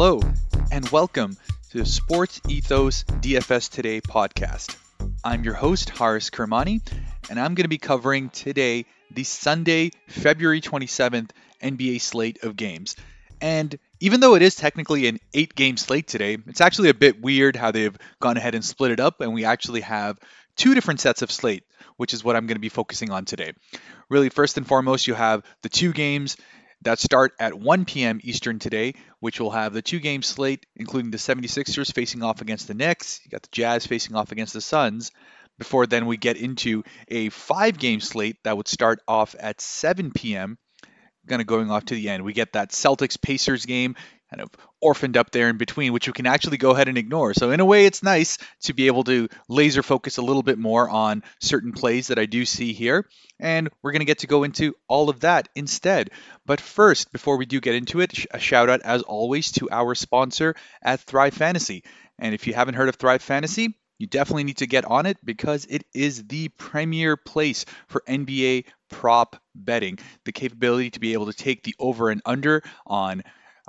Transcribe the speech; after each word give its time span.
Hello, 0.00 0.20
and 0.70 0.88
welcome 0.90 1.36
to 1.70 1.78
the 1.78 1.84
Sports 1.84 2.40
Ethos 2.48 3.02
DFS 3.02 3.68
Today 3.68 4.00
podcast. 4.00 4.76
I'm 5.24 5.42
your 5.42 5.54
host, 5.54 5.90
Haris 5.90 6.30
Kermani, 6.30 6.88
and 7.28 7.40
I'm 7.40 7.56
going 7.56 7.64
to 7.64 7.68
be 7.68 7.78
covering 7.78 8.30
today 8.30 8.86
the 9.10 9.24
Sunday, 9.24 9.90
February 10.06 10.60
27th 10.60 11.30
NBA 11.60 12.00
slate 12.00 12.44
of 12.44 12.54
games. 12.54 12.94
And 13.40 13.76
even 13.98 14.20
though 14.20 14.36
it 14.36 14.42
is 14.42 14.54
technically 14.54 15.08
an 15.08 15.18
eight 15.34 15.56
game 15.56 15.76
slate 15.76 16.06
today, 16.06 16.38
it's 16.46 16.60
actually 16.60 16.90
a 16.90 16.94
bit 16.94 17.20
weird 17.20 17.56
how 17.56 17.72
they've 17.72 17.98
gone 18.20 18.36
ahead 18.36 18.54
and 18.54 18.64
split 18.64 18.92
it 18.92 19.00
up, 19.00 19.20
and 19.20 19.34
we 19.34 19.44
actually 19.44 19.80
have 19.80 20.20
two 20.54 20.74
different 20.74 21.00
sets 21.00 21.22
of 21.22 21.32
slate, 21.32 21.64
which 21.96 22.14
is 22.14 22.22
what 22.22 22.36
I'm 22.36 22.46
going 22.46 22.54
to 22.54 22.60
be 22.60 22.68
focusing 22.68 23.10
on 23.10 23.24
today. 23.24 23.52
Really, 24.08 24.28
first 24.28 24.58
and 24.58 24.66
foremost, 24.66 25.08
you 25.08 25.14
have 25.14 25.42
the 25.62 25.68
two 25.68 25.92
games 25.92 26.36
that 26.82 26.98
start 26.98 27.32
at 27.38 27.58
1 27.58 27.84
p.m. 27.84 28.20
Eastern 28.22 28.58
today, 28.58 28.94
which 29.20 29.40
will 29.40 29.50
have 29.50 29.72
the 29.72 29.82
two 29.82 30.00
game 30.00 30.22
slate, 30.22 30.66
including 30.76 31.10
the 31.10 31.18
76ers 31.18 31.92
facing 31.92 32.22
off 32.22 32.40
against 32.40 32.68
the 32.68 32.74
Knicks. 32.74 33.20
You 33.24 33.30
got 33.30 33.42
the 33.42 33.48
Jazz 33.52 33.86
facing 33.86 34.14
off 34.16 34.32
against 34.32 34.52
the 34.52 34.60
Suns. 34.60 35.10
Before 35.58 35.86
then, 35.86 36.06
we 36.06 36.16
get 36.16 36.36
into 36.36 36.84
a 37.08 37.30
five 37.30 37.78
game 37.78 38.00
slate 38.00 38.36
that 38.44 38.56
would 38.56 38.68
start 38.68 39.00
off 39.08 39.34
at 39.38 39.60
7 39.60 40.12
p.m 40.12 40.58
kind 41.28 41.40
of 41.40 41.46
going 41.46 41.70
off 41.70 41.86
to 41.86 41.94
the 41.94 42.08
end. 42.08 42.24
We 42.24 42.32
get 42.32 42.54
that 42.54 42.70
Celtics 42.70 43.20
Pacers 43.20 43.66
game 43.66 43.96
kind 44.30 44.42
of 44.42 44.50
orphaned 44.80 45.16
up 45.16 45.30
there 45.30 45.48
in 45.48 45.56
between, 45.56 45.92
which 45.92 46.06
you 46.06 46.12
can 46.12 46.26
actually 46.26 46.58
go 46.58 46.70
ahead 46.70 46.88
and 46.88 46.98
ignore. 46.98 47.32
So 47.34 47.50
in 47.50 47.60
a 47.60 47.64
way, 47.64 47.86
it's 47.86 48.02
nice 48.02 48.38
to 48.62 48.74
be 48.74 48.86
able 48.86 49.04
to 49.04 49.28
laser 49.48 49.82
focus 49.82 50.18
a 50.18 50.22
little 50.22 50.42
bit 50.42 50.58
more 50.58 50.88
on 50.88 51.22
certain 51.40 51.72
plays 51.72 52.08
that 52.08 52.18
I 52.18 52.26
do 52.26 52.44
see 52.44 52.72
here. 52.72 53.06
And 53.40 53.70
we're 53.82 53.92
going 53.92 54.00
to 54.00 54.06
get 54.06 54.20
to 54.20 54.26
go 54.26 54.44
into 54.44 54.74
all 54.86 55.08
of 55.08 55.20
that 55.20 55.48
instead. 55.54 56.10
But 56.44 56.60
first, 56.60 57.12
before 57.12 57.38
we 57.38 57.46
do 57.46 57.60
get 57.60 57.74
into 57.74 58.00
it, 58.00 58.26
a 58.30 58.38
shout 58.38 58.68
out 58.68 58.82
as 58.82 59.02
always 59.02 59.52
to 59.52 59.70
our 59.70 59.94
sponsor 59.94 60.54
at 60.82 61.00
Thrive 61.00 61.34
Fantasy. 61.34 61.84
And 62.18 62.34
if 62.34 62.46
you 62.46 62.54
haven't 62.54 62.74
heard 62.74 62.88
of 62.88 62.96
Thrive 62.96 63.22
Fantasy, 63.22 63.78
you 63.98 64.06
definitely 64.06 64.44
need 64.44 64.58
to 64.58 64.66
get 64.66 64.84
on 64.84 65.06
it 65.06 65.18
because 65.24 65.66
it 65.68 65.84
is 65.92 66.24
the 66.26 66.48
premier 66.50 67.16
place 67.16 67.64
for 67.88 68.02
NBA 68.08 68.64
prop 68.90 69.36
betting. 69.54 69.98
The 70.24 70.32
capability 70.32 70.90
to 70.90 71.00
be 71.00 71.12
able 71.12 71.26
to 71.26 71.32
take 71.32 71.62
the 71.62 71.74
over 71.78 72.10
and 72.10 72.22
under 72.24 72.62
on 72.86 73.22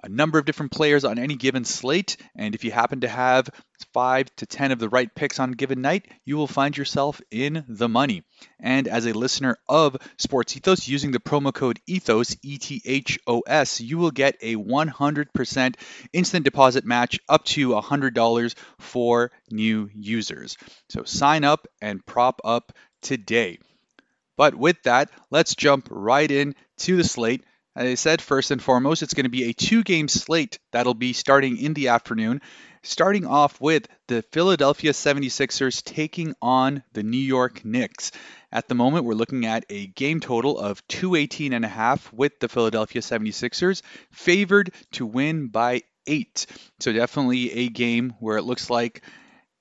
a 0.04 0.10
number 0.10 0.40
of 0.40 0.46
different 0.46 0.72
players 0.72 1.04
on 1.04 1.20
any 1.20 1.36
given 1.36 1.66
slate. 1.66 2.18
And 2.36 2.56
if 2.56 2.64
you 2.64 2.72
happen 2.72 3.02
to 3.02 3.08
have 3.08 3.50
five 3.94 4.34
to 4.38 4.46
10 4.46 4.72
of 4.72 4.80
the 4.80 4.90
right 4.90 5.14
picks 5.14 5.40
on 5.40 5.52
a 5.52 5.56
given 5.56 5.82
night, 5.82 6.08
you 6.26 6.38
will 6.38 6.48
find 6.48 6.78
yourself 6.78 7.22
in 7.32 7.64
the 7.68 7.90
money. 7.90 8.24
And 8.60 8.88
as 8.88 9.06
a 9.06 9.14
listener 9.14 9.58
of 9.68 9.98
Sports 10.18 10.56
Ethos, 10.56 10.88
using 10.88 11.12
the 11.12 11.20
promo 11.20 11.54
code 11.54 11.80
ETHOS, 11.88 12.38
E 12.44 12.58
T 12.58 12.82
H 12.86 13.20
O 13.28 13.42
S, 13.42 13.82
you 13.82 13.98
will 13.98 14.12
get 14.12 14.36
a 14.42 14.56
100% 14.56 15.76
instant 16.14 16.46
deposit 16.46 16.86
match 16.86 17.20
up 17.28 17.46
to 17.46 17.70
$100 17.70 18.56
for 18.80 19.32
new 19.50 19.90
users. 19.94 20.58
So 20.90 21.04
sign 21.04 21.44
up 21.44 21.68
and 21.82 22.06
prop 22.06 22.42
up 22.44 22.74
today. 23.02 23.60
But 24.38 24.56
with 24.56 24.82
that, 24.84 25.10
let's 25.32 25.56
jump 25.56 25.88
right 25.92 26.30
in 26.30 26.56
to 26.80 26.96
the 26.96 27.04
slate. 27.04 27.44
As 27.80 27.88
I 27.88 27.96
said, 27.96 28.22
first 28.22 28.52
and 28.52 28.62
foremost, 28.62 29.04
it's 29.04 29.14
going 29.14 29.24
to 29.24 29.30
be 29.30 29.46
a 29.46 29.54
two 29.54 29.86
game 29.86 30.10
slate 30.10 30.60
that'll 30.74 30.94
be 30.94 31.14
starting 31.14 31.56
in 31.56 31.74
the 31.74 31.88
afternoon, 31.88 32.42
starting 32.84 33.26
off 33.26 33.62
with 33.62 33.88
the 34.08 34.22
Philadelphia 34.34 34.92
76ers 34.92 35.82
taking 35.86 36.36
on 36.42 36.84
the 36.92 37.04
New 37.04 37.16
York 37.16 37.64
Knicks. 37.64 38.12
At 38.52 38.68
the 38.68 38.76
moment, 38.76 39.06
we're 39.06 39.14
looking 39.14 39.46
at 39.46 39.64
a 39.70 39.88
game 39.88 40.20
total 40.20 40.60
of 40.60 40.86
218 40.90 41.54
and 41.54 41.64
a 41.64 41.70
half 41.70 42.12
with 42.12 42.38
the 42.42 42.50
Philadelphia 42.50 43.02
76ers, 43.02 43.82
favored 44.12 44.74
to 44.92 45.06
win 45.06 45.48
by 45.48 45.84
eight. 46.06 46.48
So 46.82 46.92
definitely 46.92 47.54
a 47.54 47.70
game 47.70 48.14
where 48.20 48.36
it 48.36 48.44
looks 48.44 48.70
like 48.70 49.04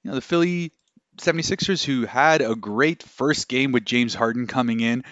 you 0.03 0.10
know 0.10 0.16
the 0.16 0.22
Philly 0.22 0.72
76ers, 1.19 1.84
who 1.84 2.04
had 2.04 2.42
a 2.42 2.56
great 2.56 3.04
first 3.04 3.47
game 3.47 3.71
with 3.71 3.84
James 3.84 4.15
Harden 4.16 4.48
coming 4.48 4.81
in, 4.81 5.04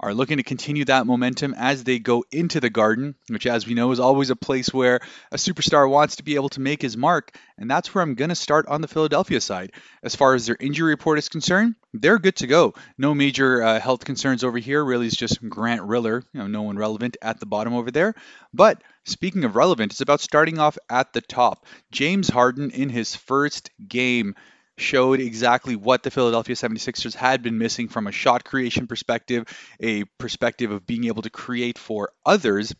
are 0.00 0.14
looking 0.14 0.36
to 0.36 0.42
continue 0.42 0.84
that 0.84 1.06
momentum 1.06 1.54
as 1.56 1.84
they 1.84 1.98
go 1.98 2.24
into 2.30 2.60
the 2.60 2.70
Garden, 2.70 3.14
which, 3.28 3.46
as 3.46 3.66
we 3.66 3.74
know, 3.74 3.90
is 3.92 4.00
always 4.00 4.30
a 4.30 4.36
place 4.36 4.72
where 4.72 5.00
a 5.32 5.36
superstar 5.36 5.88
wants 5.88 6.16
to 6.16 6.22
be 6.22 6.34
able 6.34 6.48
to 6.50 6.60
make 6.60 6.82
his 6.82 6.96
mark. 6.96 7.36
And 7.56 7.70
that's 7.70 7.94
where 7.94 8.02
I'm 8.02 8.14
going 8.14 8.30
to 8.30 8.34
start 8.34 8.66
on 8.68 8.80
the 8.80 8.88
Philadelphia 8.88 9.40
side. 9.40 9.72
As 10.02 10.14
far 10.14 10.34
as 10.34 10.46
their 10.46 10.56
injury 10.58 10.90
report 10.90 11.18
is 11.18 11.28
concerned, 11.28 11.76
they're 11.92 12.18
good 12.18 12.36
to 12.36 12.46
go. 12.46 12.74
No 12.98 13.14
major 13.14 13.62
uh, 13.62 13.80
health 13.80 14.04
concerns 14.04 14.42
over 14.42 14.58
here. 14.58 14.84
Really, 14.84 15.06
it's 15.06 15.16
just 15.16 15.48
Grant 15.48 15.82
Riller, 15.82 16.24
you 16.32 16.40
know, 16.40 16.48
no 16.48 16.62
one 16.62 16.76
relevant 16.76 17.16
at 17.22 17.38
the 17.38 17.46
bottom 17.46 17.74
over 17.74 17.90
there. 17.90 18.14
But 18.52 18.82
speaking 19.04 19.44
of 19.44 19.56
relevant, 19.56 19.92
it's 19.92 20.00
about 20.00 20.20
starting 20.20 20.58
off 20.58 20.76
at 20.90 21.12
the 21.12 21.20
top. 21.20 21.66
James 21.92 22.28
Harden 22.28 22.70
in 22.70 22.88
his 22.88 23.14
first 23.14 23.70
game 23.86 24.34
showed 24.76 25.20
exactly 25.20 25.76
what 25.76 26.02
the 26.02 26.10
Philadelphia 26.10 26.56
76ers 26.56 27.14
had 27.14 27.42
been 27.42 27.58
missing 27.58 27.88
from 27.88 28.06
a 28.06 28.12
shot 28.12 28.44
creation 28.44 28.86
perspective, 28.86 29.44
a 29.80 30.04
perspective 30.18 30.70
of 30.70 30.86
being 30.86 31.04
able 31.04 31.22
to 31.22 31.30
create 31.30 31.78
for 31.78 32.10
others. 32.26 32.74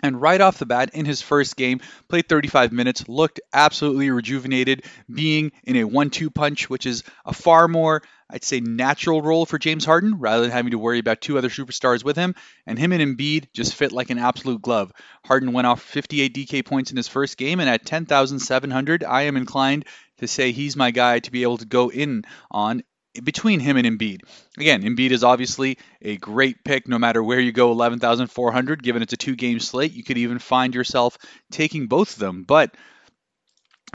And 0.00 0.20
right 0.20 0.40
off 0.40 0.58
the 0.58 0.66
bat, 0.66 0.90
in 0.94 1.06
his 1.06 1.22
first 1.22 1.56
game, 1.56 1.80
played 2.08 2.28
35 2.28 2.70
minutes, 2.70 3.08
looked 3.08 3.40
absolutely 3.52 4.10
rejuvenated, 4.10 4.84
being 5.12 5.50
in 5.64 5.76
a 5.76 5.84
1 5.84 6.10
2 6.10 6.30
punch, 6.30 6.70
which 6.70 6.86
is 6.86 7.02
a 7.26 7.34
far 7.34 7.66
more, 7.66 8.02
I'd 8.30 8.44
say, 8.44 8.60
natural 8.60 9.22
role 9.22 9.44
for 9.44 9.58
James 9.58 9.84
Harden 9.84 10.20
rather 10.20 10.42
than 10.42 10.52
having 10.52 10.70
to 10.70 10.78
worry 10.78 11.00
about 11.00 11.20
two 11.20 11.36
other 11.36 11.48
superstars 11.48 12.04
with 12.04 12.14
him. 12.14 12.36
And 12.64 12.78
him 12.78 12.92
and 12.92 13.02
Embiid 13.02 13.52
just 13.52 13.74
fit 13.74 13.90
like 13.90 14.10
an 14.10 14.18
absolute 14.18 14.62
glove. 14.62 14.92
Harden 15.24 15.52
went 15.52 15.66
off 15.66 15.82
58 15.82 16.32
DK 16.32 16.64
points 16.64 16.92
in 16.92 16.96
his 16.96 17.08
first 17.08 17.36
game, 17.36 17.58
and 17.58 17.68
at 17.68 17.84
10,700, 17.84 19.02
I 19.02 19.22
am 19.22 19.36
inclined 19.36 19.84
to 20.18 20.28
say 20.28 20.52
he's 20.52 20.76
my 20.76 20.90
guy 20.90 21.20
to 21.20 21.30
be 21.30 21.42
able 21.42 21.58
to 21.58 21.66
go 21.66 21.90
in 21.90 22.24
on 22.50 22.82
between 23.24 23.60
him 23.60 23.76
and 23.76 23.86
Embiid. 23.86 24.20
Again, 24.58 24.82
Embiid 24.82 25.10
is 25.10 25.24
obviously 25.24 25.78
a 26.02 26.16
great 26.16 26.62
pick 26.64 26.86
no 26.86 26.98
matter 26.98 27.22
where 27.22 27.40
you 27.40 27.52
go 27.52 27.72
11,400 27.72 28.82
given 28.82 29.02
it's 29.02 29.12
a 29.12 29.16
two-game 29.16 29.60
slate. 29.60 29.92
You 29.92 30.04
could 30.04 30.18
even 30.18 30.38
find 30.38 30.74
yourself 30.74 31.18
taking 31.50 31.86
both 31.86 32.14
of 32.14 32.18
them, 32.18 32.44
but 32.44 32.74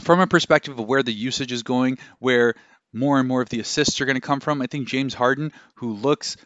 from 0.02 0.20
a 0.20 0.26
perspective 0.26 0.78
of 0.78 0.86
where 0.86 1.02
the 1.02 1.12
usage 1.12 1.52
is 1.52 1.62
going, 1.62 1.98
where 2.18 2.54
more 2.92 3.18
and 3.18 3.28
more 3.28 3.42
of 3.42 3.48
the 3.48 3.60
assists 3.60 4.00
are 4.00 4.06
going 4.06 4.16
to 4.16 4.20
come 4.20 4.40
from, 4.40 4.60
I 4.60 4.66
think 4.66 4.88
James 4.88 5.14
Harden, 5.14 5.52
who 5.76 5.94
looks 5.94 6.36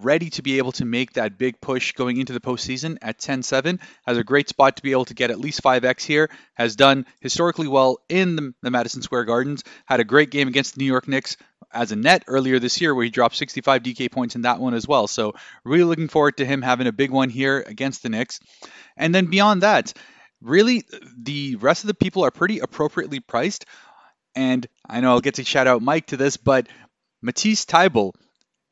ready 0.00 0.30
to 0.30 0.42
be 0.42 0.58
able 0.58 0.72
to 0.72 0.84
make 0.84 1.14
that 1.14 1.38
big 1.38 1.60
push 1.60 1.92
going 1.92 2.18
into 2.18 2.32
the 2.32 2.40
postseason 2.40 2.98
at 3.02 3.18
10-7. 3.18 3.80
Has 4.06 4.16
a 4.16 4.24
great 4.24 4.48
spot 4.48 4.76
to 4.76 4.82
be 4.82 4.92
able 4.92 5.04
to 5.06 5.14
get 5.14 5.30
at 5.30 5.38
least 5.38 5.62
5x 5.62 6.04
here. 6.04 6.30
Has 6.54 6.76
done 6.76 7.06
historically 7.20 7.68
well 7.68 7.98
in 8.08 8.36
the, 8.36 8.54
the 8.62 8.70
Madison 8.70 9.02
Square 9.02 9.24
Gardens. 9.24 9.64
Had 9.86 10.00
a 10.00 10.04
great 10.04 10.30
game 10.30 10.48
against 10.48 10.74
the 10.74 10.80
New 10.80 10.86
York 10.86 11.08
Knicks 11.08 11.36
as 11.72 11.92
a 11.92 11.96
net 11.96 12.24
earlier 12.26 12.58
this 12.58 12.80
year 12.80 12.94
where 12.94 13.04
he 13.04 13.10
dropped 13.10 13.36
65 13.36 13.82
DK 13.82 14.10
points 14.10 14.34
in 14.34 14.42
that 14.42 14.60
one 14.60 14.74
as 14.74 14.88
well. 14.88 15.06
So 15.06 15.34
really 15.64 15.84
looking 15.84 16.08
forward 16.08 16.38
to 16.38 16.46
him 16.46 16.62
having 16.62 16.86
a 16.86 16.92
big 16.92 17.10
one 17.10 17.30
here 17.30 17.62
against 17.66 18.02
the 18.02 18.08
Knicks. 18.08 18.40
And 18.96 19.14
then 19.14 19.26
beyond 19.26 19.62
that, 19.62 19.92
really 20.40 20.84
the 21.16 21.56
rest 21.56 21.84
of 21.84 21.88
the 21.88 21.94
people 21.94 22.24
are 22.24 22.30
pretty 22.30 22.60
appropriately 22.60 23.20
priced. 23.20 23.66
And 24.34 24.66
I 24.88 25.00
know 25.00 25.10
I'll 25.10 25.20
get 25.20 25.34
to 25.34 25.44
shout 25.44 25.66
out 25.66 25.82
Mike 25.82 26.06
to 26.06 26.16
this, 26.16 26.36
but 26.36 26.68
Matisse 27.22 27.64
Thybulle 27.64 28.12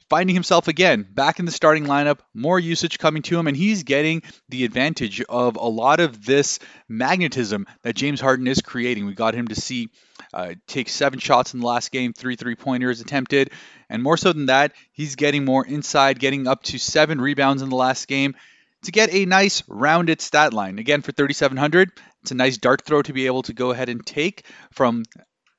finding 0.08 0.34
himself 0.34 0.68
again 0.68 1.06
back 1.08 1.38
in 1.38 1.44
the 1.44 1.52
starting 1.52 1.84
lineup, 1.84 2.20
more 2.34 2.58
usage 2.58 2.98
coming 2.98 3.22
to 3.22 3.38
him, 3.38 3.46
and 3.46 3.56
he's 3.56 3.82
getting 3.82 4.22
the 4.48 4.64
advantage 4.64 5.20
of 5.22 5.56
a 5.56 5.68
lot 5.68 6.00
of 6.00 6.24
this 6.24 6.58
magnetism 6.88 7.66
that 7.82 7.97
James 7.97 8.20
Harden 8.20 8.47
is 8.47 8.60
creating. 8.60 9.06
We 9.06 9.14
got 9.14 9.34
him 9.34 9.48
to 9.48 9.54
see 9.54 9.91
uh, 10.32 10.54
take 10.66 10.88
seven 10.88 11.18
shots 11.18 11.54
in 11.54 11.60
the 11.60 11.66
last 11.66 11.91
game, 11.91 12.12
three 12.12 12.36
three 12.36 12.54
pointers 12.54 13.00
attempted, 13.00 13.50
and 13.88 14.03
more 14.03 14.16
so 14.16 14.32
than 14.32 14.47
that, 14.47 14.72
he's 14.92 15.16
getting 15.16 15.44
more 15.44 15.66
inside, 15.66 16.18
getting 16.18 16.47
up 16.47 16.62
to 16.64 16.78
seven 16.78 17.20
rebounds 17.20 17.62
in 17.62 17.68
the 17.68 17.76
last 17.76 18.09
game 18.09 18.34
to 18.82 18.92
get 18.92 19.12
a 19.12 19.24
nice 19.24 19.62
rounded 19.68 20.20
stat 20.20 20.52
line. 20.52 20.78
Again, 20.78 21.02
for 21.02 21.12
3,700, 21.12 21.91
it's 22.22 22.30
a 22.30 22.34
nice 22.34 22.56
dart 22.56 22.82
throw 22.82 23.02
to 23.02 23.12
be 23.12 23.26
able 23.26 23.42
to 23.42 23.52
go 23.52 23.70
ahead 23.70 23.88
and 23.88 24.04
take 24.04 24.44
from 24.72 25.04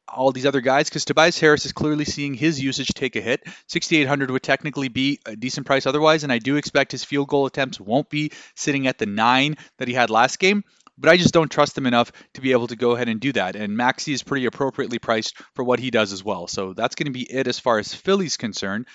all 0.07 0.31
these 0.31 0.45
other 0.45 0.61
guys 0.61 0.89
because 0.89 1.05
Tobias 1.05 1.39
Harris 1.39 1.65
is 1.65 1.73
clearly 1.73 2.05
seeing 2.05 2.33
his 2.33 2.61
usage 2.61 2.89
take 2.89 3.15
a 3.15 3.21
hit. 3.21 3.43
6,800 3.67 4.31
would 4.31 4.43
technically 4.43 4.87
be 4.87 5.19
a 5.25 5.35
decent 5.35 5.65
price 5.65 5.85
otherwise, 5.85 6.23
and 6.23 6.31
I 6.31 6.39
do 6.39 6.55
expect 6.55 6.91
his 6.91 7.03
field 7.03 7.27
goal 7.27 7.45
attempts 7.45 7.79
won't 7.79 8.09
be 8.09 8.31
sitting 8.55 8.87
at 8.87 8.97
the 8.97 9.05
nine 9.05 9.57
that 9.77 9.87
he 9.87 9.93
had 9.93 10.09
last 10.09 10.39
game. 10.39 10.63
But 10.99 11.11
I 11.11 11.17
just 11.17 11.33
don't 11.33 11.51
trust 11.51 11.77
him 11.77 11.85
enough 11.85 12.11
to 12.33 12.41
be 12.41 12.53
able 12.53 12.67
to 12.67 12.75
go 12.75 12.91
ahead 12.91 13.07
and 13.07 13.19
do 13.19 13.31
that. 13.33 13.55
And 13.55 13.77
Maxey 13.77 14.13
is 14.13 14.23
pretty 14.23 14.47
appropriately 14.47 14.97
priced 14.97 15.37
for 15.53 15.63
what 15.63 15.79
he 15.79 15.91
does 15.91 16.11
as 16.11 16.23
well. 16.23 16.47
So 16.47 16.73
that's 16.73 16.95
going 16.95 17.05
to 17.05 17.11
be 17.11 17.21
it 17.21 17.47
as 17.47 17.59
far 17.59 17.77
as 17.77 17.93
Philly's 17.93 18.35
concerned. 18.35 18.87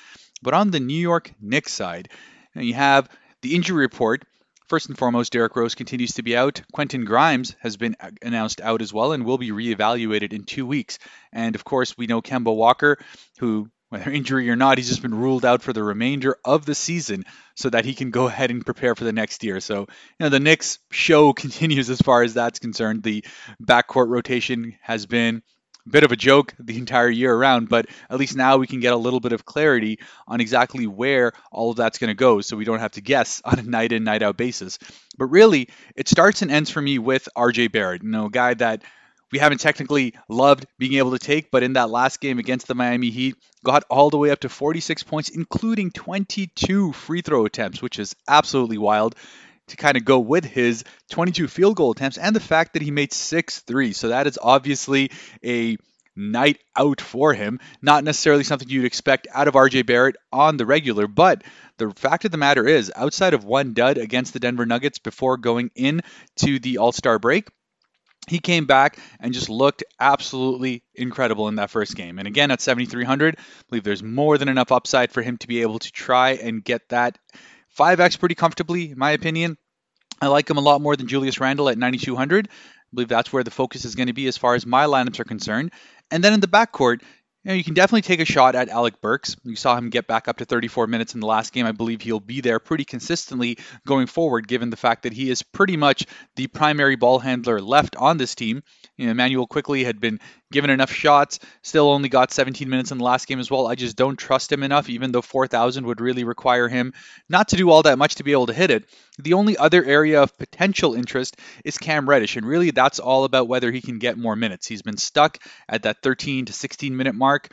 But 0.42 0.54
on 0.54 0.72
the 0.72 0.80
New 0.80 0.98
York 0.98 1.32
Knicks 1.40 1.72
side, 1.72 2.08
you 2.56 2.74
have 2.74 3.08
the 3.42 3.54
injury 3.54 3.78
report 3.78 4.24
First 4.68 4.88
and 4.88 4.98
foremost, 4.98 5.32
Derrick 5.32 5.56
Rose 5.56 5.74
continues 5.74 6.12
to 6.14 6.22
be 6.22 6.36
out. 6.36 6.62
Quentin 6.72 7.04
Grimes 7.04 7.54
has 7.60 7.76
been 7.76 7.96
announced 8.22 8.60
out 8.60 8.82
as 8.82 8.92
well 8.92 9.12
and 9.12 9.24
will 9.24 9.38
be 9.38 9.50
reevaluated 9.50 10.32
in 10.32 10.44
two 10.44 10.66
weeks. 10.66 10.98
And 11.32 11.54
of 11.54 11.64
course, 11.64 11.96
we 11.96 12.06
know 12.06 12.22
Kemba 12.22 12.54
Walker, 12.54 12.98
who 13.38 13.68
whether 13.92 14.10
injury 14.10 14.48
or 14.48 14.56
not, 14.56 14.78
he's 14.78 14.88
just 14.88 15.02
been 15.02 15.14
ruled 15.14 15.44
out 15.44 15.60
for 15.60 15.74
the 15.74 15.82
remainder 15.82 16.38
of 16.46 16.64
the 16.64 16.74
season 16.74 17.24
so 17.54 17.68
that 17.68 17.84
he 17.84 17.92
can 17.92 18.10
go 18.10 18.26
ahead 18.26 18.50
and 18.50 18.64
prepare 18.64 18.94
for 18.94 19.04
the 19.04 19.12
next 19.12 19.44
year. 19.44 19.60
So, 19.60 19.80
you 19.80 19.86
know, 20.18 20.28
the 20.30 20.40
Knicks 20.40 20.78
show 20.90 21.32
continues 21.34 21.90
as 21.90 22.00
far 22.00 22.22
as 22.22 22.32
that's 22.32 22.58
concerned. 22.58 23.02
The 23.02 23.22
backcourt 23.62 24.08
rotation 24.08 24.78
has 24.80 25.04
been 25.04 25.42
bit 25.88 26.04
of 26.04 26.12
a 26.12 26.16
joke 26.16 26.54
the 26.58 26.78
entire 26.78 27.08
year 27.08 27.34
around, 27.34 27.68
but 27.68 27.86
at 28.08 28.18
least 28.18 28.36
now 28.36 28.56
we 28.56 28.66
can 28.66 28.80
get 28.80 28.92
a 28.92 28.96
little 28.96 29.20
bit 29.20 29.32
of 29.32 29.44
clarity 29.44 29.98
on 30.28 30.40
exactly 30.40 30.86
where 30.86 31.32
all 31.50 31.70
of 31.70 31.76
that's 31.76 31.98
going 31.98 32.08
to 32.08 32.14
go 32.14 32.40
so 32.40 32.56
we 32.56 32.64
don't 32.64 32.78
have 32.78 32.92
to 32.92 33.00
guess 33.00 33.42
on 33.44 33.58
a 33.58 33.62
night 33.62 33.92
in, 33.92 34.04
night 34.04 34.22
out 34.22 34.36
basis. 34.36 34.78
But 35.18 35.26
really, 35.26 35.68
it 35.96 36.08
starts 36.08 36.42
and 36.42 36.50
ends 36.50 36.70
for 36.70 36.80
me 36.80 36.98
with 36.98 37.28
RJ 37.36 37.72
Barrett, 37.72 38.02
you 38.02 38.10
know, 38.10 38.26
a 38.26 38.30
guy 38.30 38.54
that 38.54 38.82
we 39.30 39.38
haven't 39.38 39.58
technically 39.58 40.14
loved 40.28 40.66
being 40.78 40.94
able 40.94 41.12
to 41.12 41.18
take, 41.18 41.50
but 41.50 41.62
in 41.62 41.72
that 41.72 41.88
last 41.88 42.20
game 42.20 42.38
against 42.38 42.68
the 42.68 42.74
Miami 42.74 43.08
Heat, 43.10 43.34
got 43.64 43.82
all 43.88 44.10
the 44.10 44.18
way 44.18 44.30
up 44.30 44.40
to 44.40 44.50
46 44.50 45.02
points, 45.04 45.30
including 45.30 45.90
22 45.90 46.92
free 46.92 47.22
throw 47.22 47.46
attempts, 47.46 47.80
which 47.80 47.98
is 47.98 48.14
absolutely 48.28 48.76
wild 48.76 49.14
to 49.72 49.76
kind 49.76 49.96
of 49.96 50.04
go 50.04 50.20
with 50.20 50.44
his 50.44 50.84
22 51.10 51.48
field 51.48 51.76
goal 51.76 51.90
attempts 51.90 52.18
and 52.18 52.36
the 52.36 52.40
fact 52.40 52.74
that 52.74 52.82
he 52.82 52.90
made 52.90 53.12
six 53.12 53.60
threes. 53.60 53.96
So 53.96 54.08
that 54.08 54.26
is 54.26 54.38
obviously 54.40 55.10
a 55.44 55.76
night 56.14 56.58
out 56.76 57.00
for 57.00 57.32
him. 57.32 57.58
Not 57.80 58.04
necessarily 58.04 58.44
something 58.44 58.68
you'd 58.68 58.84
expect 58.84 59.26
out 59.32 59.48
of 59.48 59.54
RJ 59.54 59.86
Barrett 59.86 60.16
on 60.30 60.56
the 60.56 60.66
regular, 60.66 61.06
but 61.06 61.42
the 61.78 61.90
fact 61.90 62.24
of 62.24 62.30
the 62.30 62.36
matter 62.36 62.66
is, 62.66 62.92
outside 62.94 63.34
of 63.34 63.44
one 63.44 63.72
dud 63.72 63.98
against 63.98 64.32
the 64.32 64.40
Denver 64.40 64.66
Nuggets 64.66 64.98
before 64.98 65.36
going 65.38 65.70
in 65.74 66.02
to 66.36 66.58
the 66.58 66.78
All 66.78 66.92
Star 66.92 67.18
break, 67.18 67.48
he 68.28 68.38
came 68.38 68.66
back 68.66 68.98
and 69.18 69.32
just 69.32 69.48
looked 69.48 69.82
absolutely 69.98 70.84
incredible 70.94 71.48
in 71.48 71.56
that 71.56 71.70
first 71.70 71.96
game. 71.96 72.18
And 72.18 72.28
again, 72.28 72.50
at 72.50 72.60
7,300, 72.60 73.36
I 73.38 73.42
believe 73.68 73.84
there's 73.84 74.02
more 74.02 74.38
than 74.38 74.48
enough 74.48 74.70
upside 74.70 75.12
for 75.12 75.22
him 75.22 75.38
to 75.38 75.48
be 75.48 75.62
able 75.62 75.78
to 75.78 75.90
try 75.90 76.32
and 76.32 76.62
get 76.62 76.90
that 76.90 77.18
5x 77.76 78.18
pretty 78.18 78.34
comfortably, 78.34 78.90
in 78.92 78.98
my 78.98 79.12
opinion. 79.12 79.56
I 80.22 80.28
like 80.28 80.48
him 80.48 80.56
a 80.56 80.60
lot 80.60 80.80
more 80.80 80.94
than 80.94 81.08
Julius 81.08 81.40
Randle 81.40 81.68
at 81.68 81.76
9,200. 81.76 82.46
I 82.48 82.50
believe 82.94 83.08
that's 83.08 83.32
where 83.32 83.42
the 83.42 83.50
focus 83.50 83.84
is 83.84 83.96
going 83.96 84.06
to 84.06 84.12
be 84.12 84.28
as 84.28 84.38
far 84.38 84.54
as 84.54 84.64
my 84.64 84.84
lineups 84.84 85.18
are 85.18 85.24
concerned. 85.24 85.72
And 86.12 86.22
then 86.22 86.32
in 86.32 86.38
the 86.38 86.46
backcourt, 86.46 87.02
you 87.44 87.48
know, 87.50 87.54
you 87.54 87.64
can 87.64 87.74
definitely 87.74 88.02
take 88.02 88.20
a 88.20 88.24
shot 88.24 88.54
at 88.54 88.68
Alec 88.68 89.00
Burks. 89.00 89.36
You 89.42 89.56
saw 89.56 89.76
him 89.76 89.90
get 89.90 90.06
back 90.06 90.28
up 90.28 90.36
to 90.36 90.44
34 90.44 90.86
minutes 90.86 91.14
in 91.14 91.20
the 91.20 91.26
last 91.26 91.52
game. 91.52 91.66
I 91.66 91.72
believe 91.72 92.00
he'll 92.02 92.20
be 92.20 92.40
there 92.40 92.60
pretty 92.60 92.84
consistently 92.84 93.58
going 93.84 94.06
forward, 94.06 94.46
given 94.46 94.70
the 94.70 94.76
fact 94.76 95.02
that 95.02 95.12
he 95.12 95.28
is 95.28 95.42
pretty 95.42 95.76
much 95.76 96.06
the 96.36 96.46
primary 96.46 96.94
ball 96.94 97.18
handler 97.18 97.60
left 97.60 97.96
on 97.96 98.16
this 98.16 98.36
team. 98.36 98.62
You 98.96 99.06
know, 99.06 99.12
Immanuel 99.12 99.48
Quickley 99.48 99.82
had 99.82 100.00
been 100.00 100.20
given 100.52 100.70
enough 100.70 100.92
shots, 100.92 101.40
still 101.62 101.90
only 101.90 102.08
got 102.08 102.30
17 102.30 102.68
minutes 102.68 102.92
in 102.92 102.98
the 102.98 103.04
last 103.04 103.26
game 103.26 103.40
as 103.40 103.50
well. 103.50 103.66
I 103.66 103.74
just 103.74 103.96
don't 103.96 104.16
trust 104.16 104.52
him 104.52 104.62
enough, 104.62 104.88
even 104.88 105.10
though 105.10 105.22
4,000 105.22 105.86
would 105.86 106.00
really 106.00 106.24
require 106.24 106.68
him 106.68 106.92
not 107.28 107.48
to 107.48 107.56
do 107.56 107.70
all 107.70 107.82
that 107.82 107.98
much 107.98 108.16
to 108.16 108.24
be 108.24 108.32
able 108.32 108.46
to 108.46 108.52
hit 108.52 108.70
it. 108.70 108.84
The 109.18 109.34
only 109.34 109.56
other 109.56 109.84
area 109.84 110.22
of 110.22 110.36
potential 110.38 110.94
interest 110.94 111.36
is 111.64 111.78
Cam 111.78 112.08
Reddish, 112.08 112.36
and 112.36 112.46
really 112.46 112.70
that's 112.70 112.98
all 112.98 113.24
about 113.24 113.48
whether 113.48 113.70
he 113.70 113.80
can 113.80 113.98
get 113.98 114.16
more 114.16 114.36
minutes. 114.36 114.66
He's 114.66 114.82
been 114.82 114.96
stuck 114.96 115.38
at 115.68 115.82
that 115.82 116.02
13 116.02 116.46
to 116.46 116.52
16 116.52 116.96
minute 116.96 117.14
mark 117.14 117.48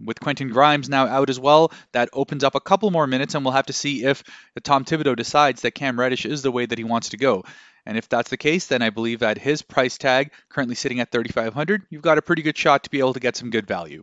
with 0.00 0.20
Quentin 0.20 0.48
Grimes 0.48 0.88
now 0.88 1.06
out 1.06 1.30
as 1.30 1.38
well, 1.40 1.72
that 1.92 2.08
opens 2.12 2.44
up 2.44 2.54
a 2.54 2.60
couple 2.60 2.90
more 2.90 3.06
minutes, 3.06 3.34
and 3.34 3.44
we'll 3.44 3.54
have 3.54 3.66
to 3.66 3.72
see 3.72 4.04
if 4.04 4.22
Tom 4.62 4.84
Thibodeau 4.84 5.16
decides 5.16 5.62
that 5.62 5.72
Cam 5.72 5.98
Reddish 5.98 6.26
is 6.26 6.42
the 6.42 6.52
way 6.52 6.66
that 6.66 6.78
he 6.78 6.84
wants 6.84 7.10
to 7.10 7.16
go. 7.16 7.44
And 7.84 7.98
if 7.98 8.08
that's 8.08 8.30
the 8.30 8.36
case, 8.36 8.66
then 8.68 8.82
I 8.82 8.90
believe 8.90 9.20
that 9.20 9.38
his 9.38 9.62
price 9.62 9.98
tag, 9.98 10.32
currently 10.48 10.76
sitting 10.76 11.00
at 11.00 11.10
3,500, 11.10 11.86
you've 11.90 12.02
got 12.02 12.18
a 12.18 12.22
pretty 12.22 12.42
good 12.42 12.56
shot 12.56 12.84
to 12.84 12.90
be 12.90 13.00
able 13.00 13.14
to 13.14 13.20
get 13.20 13.36
some 13.36 13.50
good 13.50 13.66
value. 13.66 14.02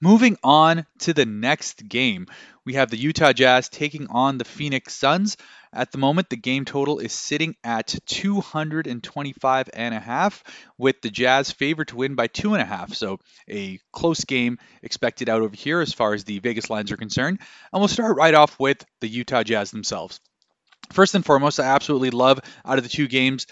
Moving 0.00 0.36
on 0.42 0.86
to 1.00 1.12
the 1.12 1.26
next 1.26 1.88
game, 1.88 2.26
we 2.64 2.74
have 2.74 2.90
the 2.90 2.96
Utah 2.96 3.32
Jazz 3.32 3.68
taking 3.68 4.08
on 4.08 4.38
the 4.38 4.44
Phoenix 4.44 4.94
Suns. 4.94 5.36
At 5.72 5.92
the 5.92 5.98
moment, 5.98 6.30
the 6.30 6.36
game 6.36 6.64
total 6.64 6.98
is 6.98 7.12
sitting 7.12 7.54
at 7.62 7.94
225 8.06 9.70
and 9.72 9.94
a 9.94 10.00
half, 10.00 10.42
with 10.78 11.00
the 11.02 11.10
Jazz 11.10 11.50
favored 11.50 11.88
to 11.88 11.96
win 11.96 12.14
by 12.14 12.26
two 12.26 12.54
and 12.54 12.62
a 12.62 12.66
half. 12.66 12.94
So 12.94 13.20
a 13.48 13.78
close 13.92 14.24
game 14.24 14.58
expected 14.82 15.28
out 15.28 15.42
over 15.42 15.54
here 15.54 15.80
as 15.80 15.92
far 15.92 16.14
as 16.14 16.24
the 16.24 16.38
Vegas 16.40 16.70
lines 16.70 16.90
are 16.90 16.96
concerned. 16.96 17.38
And 17.72 17.80
we'll 17.80 17.88
start 17.88 18.16
right 18.16 18.34
off 18.34 18.58
with 18.58 18.84
the 19.00 19.08
Utah 19.08 19.42
Jazz 19.42 19.70
themselves. 19.70 20.20
First 20.92 21.14
and 21.14 21.24
foremost, 21.24 21.60
I 21.60 21.64
absolutely 21.64 22.10
love 22.10 22.40
out 22.64 22.78
of 22.78 22.84
the 22.84 22.90
two 22.90 23.08
games 23.08 23.46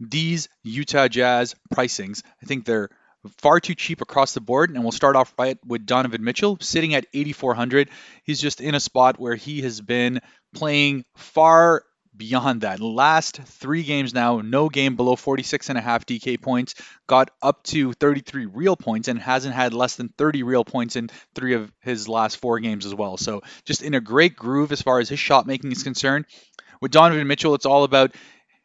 these 0.00 0.48
Utah 0.62 1.08
Jazz 1.08 1.54
pricings. 1.74 2.22
I 2.42 2.46
think 2.46 2.64
they're 2.64 2.90
far 3.38 3.60
too 3.60 3.74
cheap 3.74 4.00
across 4.00 4.34
the 4.34 4.40
board. 4.40 4.70
And 4.70 4.82
we'll 4.82 4.92
start 4.92 5.16
off 5.16 5.32
right 5.38 5.58
with 5.66 5.86
Donovan 5.86 6.24
Mitchell, 6.24 6.58
sitting 6.60 6.94
at 6.94 7.06
8,400. 7.12 7.90
He's 8.24 8.40
just 8.40 8.60
in 8.60 8.74
a 8.74 8.80
spot 8.80 9.18
where 9.18 9.34
he 9.34 9.62
has 9.62 9.80
been 9.80 10.20
playing 10.54 11.04
far 11.16 11.82
beyond 12.16 12.62
that. 12.62 12.80
Last 12.80 13.36
three 13.36 13.84
games 13.84 14.12
now, 14.12 14.40
no 14.40 14.68
game 14.68 14.96
below 14.96 15.16
46 15.16 15.68
and 15.68 15.78
a 15.78 15.80
half 15.80 16.04
DK 16.04 16.40
points, 16.40 16.74
got 17.06 17.30
up 17.40 17.62
to 17.64 17.92
33 17.92 18.46
real 18.46 18.76
points 18.76 19.08
and 19.08 19.20
hasn't 19.20 19.54
had 19.54 19.72
less 19.72 19.96
than 19.96 20.08
30 20.18 20.42
real 20.42 20.64
points 20.64 20.96
in 20.96 21.08
three 21.34 21.54
of 21.54 21.72
his 21.80 22.08
last 22.08 22.38
four 22.38 22.58
games 22.58 22.84
as 22.84 22.94
well. 22.94 23.16
So 23.16 23.42
just 23.64 23.82
in 23.82 23.94
a 23.94 24.00
great 24.00 24.36
groove 24.36 24.72
as 24.72 24.82
far 24.82 24.98
as 24.98 25.08
his 25.08 25.20
shot 25.20 25.46
making 25.46 25.72
is 25.72 25.82
concerned. 25.82 26.26
With 26.80 26.92
Donovan 26.92 27.26
Mitchell, 27.26 27.54
it's 27.54 27.66
all 27.66 27.84
about 27.84 28.14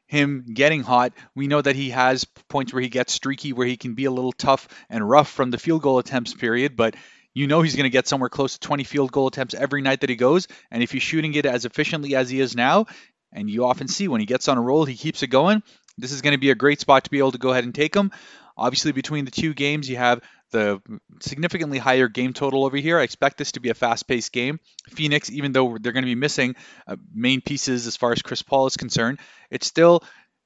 him 0.07 0.45
getting 0.53 0.83
hot. 0.83 1.13
We 1.35 1.47
know 1.47 1.61
that 1.61 1.75
he 1.75 1.89
has 1.91 2.25
points 2.49 2.73
where 2.73 2.81
he 2.81 2.89
gets 2.89 3.13
streaky, 3.13 3.53
where 3.53 3.67
he 3.67 3.77
can 3.77 3.93
be 3.95 4.05
a 4.05 4.11
little 4.11 4.31
tough 4.31 4.67
and 4.89 5.07
rough 5.07 5.29
from 5.29 5.51
the 5.51 5.57
field 5.57 5.81
goal 5.81 5.99
attempts 5.99 6.33
period, 6.33 6.75
but 6.75 6.95
you 7.33 7.47
know 7.47 7.61
he's 7.61 7.75
going 7.75 7.85
to 7.85 7.89
get 7.89 8.07
somewhere 8.07 8.29
close 8.29 8.53
to 8.53 8.59
20 8.59 8.83
field 8.83 9.11
goal 9.11 9.27
attempts 9.27 9.55
every 9.55 9.81
night 9.81 10.01
that 10.01 10.09
he 10.09 10.15
goes. 10.15 10.47
And 10.69 10.83
if 10.83 10.91
he's 10.91 11.01
shooting 11.01 11.33
it 11.33 11.45
as 11.45 11.65
efficiently 11.65 12.15
as 12.15 12.29
he 12.29 12.39
is 12.39 12.55
now, 12.55 12.85
and 13.31 13.49
you 13.49 13.65
often 13.65 13.87
see 13.87 14.07
when 14.07 14.19
he 14.19 14.27
gets 14.27 14.47
on 14.47 14.57
a 14.57 14.61
roll, 14.61 14.85
he 14.85 14.95
keeps 14.95 15.23
it 15.23 15.27
going, 15.27 15.63
this 15.97 16.11
is 16.11 16.21
going 16.21 16.33
to 16.33 16.39
be 16.39 16.51
a 16.51 16.55
great 16.55 16.79
spot 16.79 17.05
to 17.05 17.09
be 17.09 17.19
able 17.19 17.31
to 17.31 17.37
go 17.37 17.49
ahead 17.49 17.63
and 17.63 17.73
take 17.73 17.95
him. 17.95 18.11
Obviously, 18.55 18.91
between 18.91 19.25
the 19.25 19.31
two 19.31 19.53
games, 19.53 19.89
you 19.89 19.97
have 19.97 20.21
the 20.53 20.81
significantly 21.19 21.77
higher 21.77 22.07
game 22.07 22.31
total 22.31 22.63
over 22.63 22.77
here. 22.77 22.97
I 22.97 23.03
expect 23.03 23.37
this 23.37 23.51
to 23.53 23.59
be 23.59 23.69
a 23.69 23.73
fast-paced 23.73 24.31
game. 24.31 24.61
Phoenix, 24.89 25.29
even 25.29 25.51
though 25.51 25.77
they're 25.77 25.91
going 25.91 26.05
to 26.05 26.09
be 26.09 26.15
missing 26.15 26.55
uh, 26.87 26.95
main 27.13 27.41
pieces 27.41 27.85
as 27.87 27.97
far 27.97 28.13
as 28.13 28.21
Chris 28.21 28.41
Paul 28.41 28.67
is 28.67 28.77
concerned, 28.77 29.19
it's 29.51 29.67
still 29.67 30.03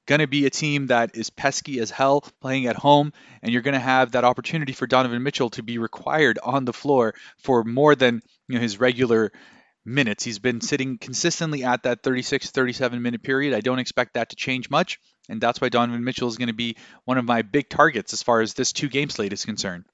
going 0.07 0.21
to 0.21 0.27
be 0.27 0.46
a 0.46 0.50
team 0.50 0.88
that 0.88 1.15
is 1.15 1.29
pesky 1.29 1.79
as 1.79 1.91
hell 1.91 2.22
playing 2.41 2.65
at 2.65 2.75
home, 2.75 3.13
and 3.43 3.51
you're 3.51 3.62
going 3.62 3.74
to 3.74 3.79
have 3.79 4.13
that 4.13 4.24
opportunity 4.24 4.74
for 4.74 4.88
Donovan 4.88 5.22
Mitchell 5.22 5.51
to 5.51 5.62
be 5.63 5.77
required 5.77 6.39
on 6.41 6.65
the 6.65 6.74
floor 6.74 7.13
for 7.38 7.63
more 7.63 7.93
than 7.93 8.22
you 8.48 8.55
know 8.55 8.62
his 8.62 8.79
regular 8.79 9.32
minutes. 9.86 10.24
He's 10.24 10.39
been 10.39 10.62
sitting 10.62 10.98
consistently 10.98 11.63
at 11.63 11.84
that 11.84 12.03
36 12.03 12.50
37 12.50 13.01
minute 13.01 13.22
period. 13.22 13.53
I 13.53 13.62
don't 13.62 13.79
expect 13.79 14.15
that 14.15 14.29
to 14.29 14.36
change 14.36 14.70
much, 14.70 15.00
and 15.29 15.39
that's 15.39 15.62
why 15.62 15.70
Donovan 15.70 16.03
Mitchell 16.03 16.27
is 16.29 16.38
going 16.38 16.48
to 16.48 16.53
be 16.53 16.77
one 17.05 17.17
of 17.17 17.25
my 17.25 17.41
big 17.41 17.70
targets 17.70 18.13
as 18.13 18.24
far 18.24 18.41
as 18.41 18.53
this 18.53 18.74
two 18.74 18.89
game 18.89 19.10
slate 19.10 19.34
is 19.34 19.46
concerned. 19.46 19.86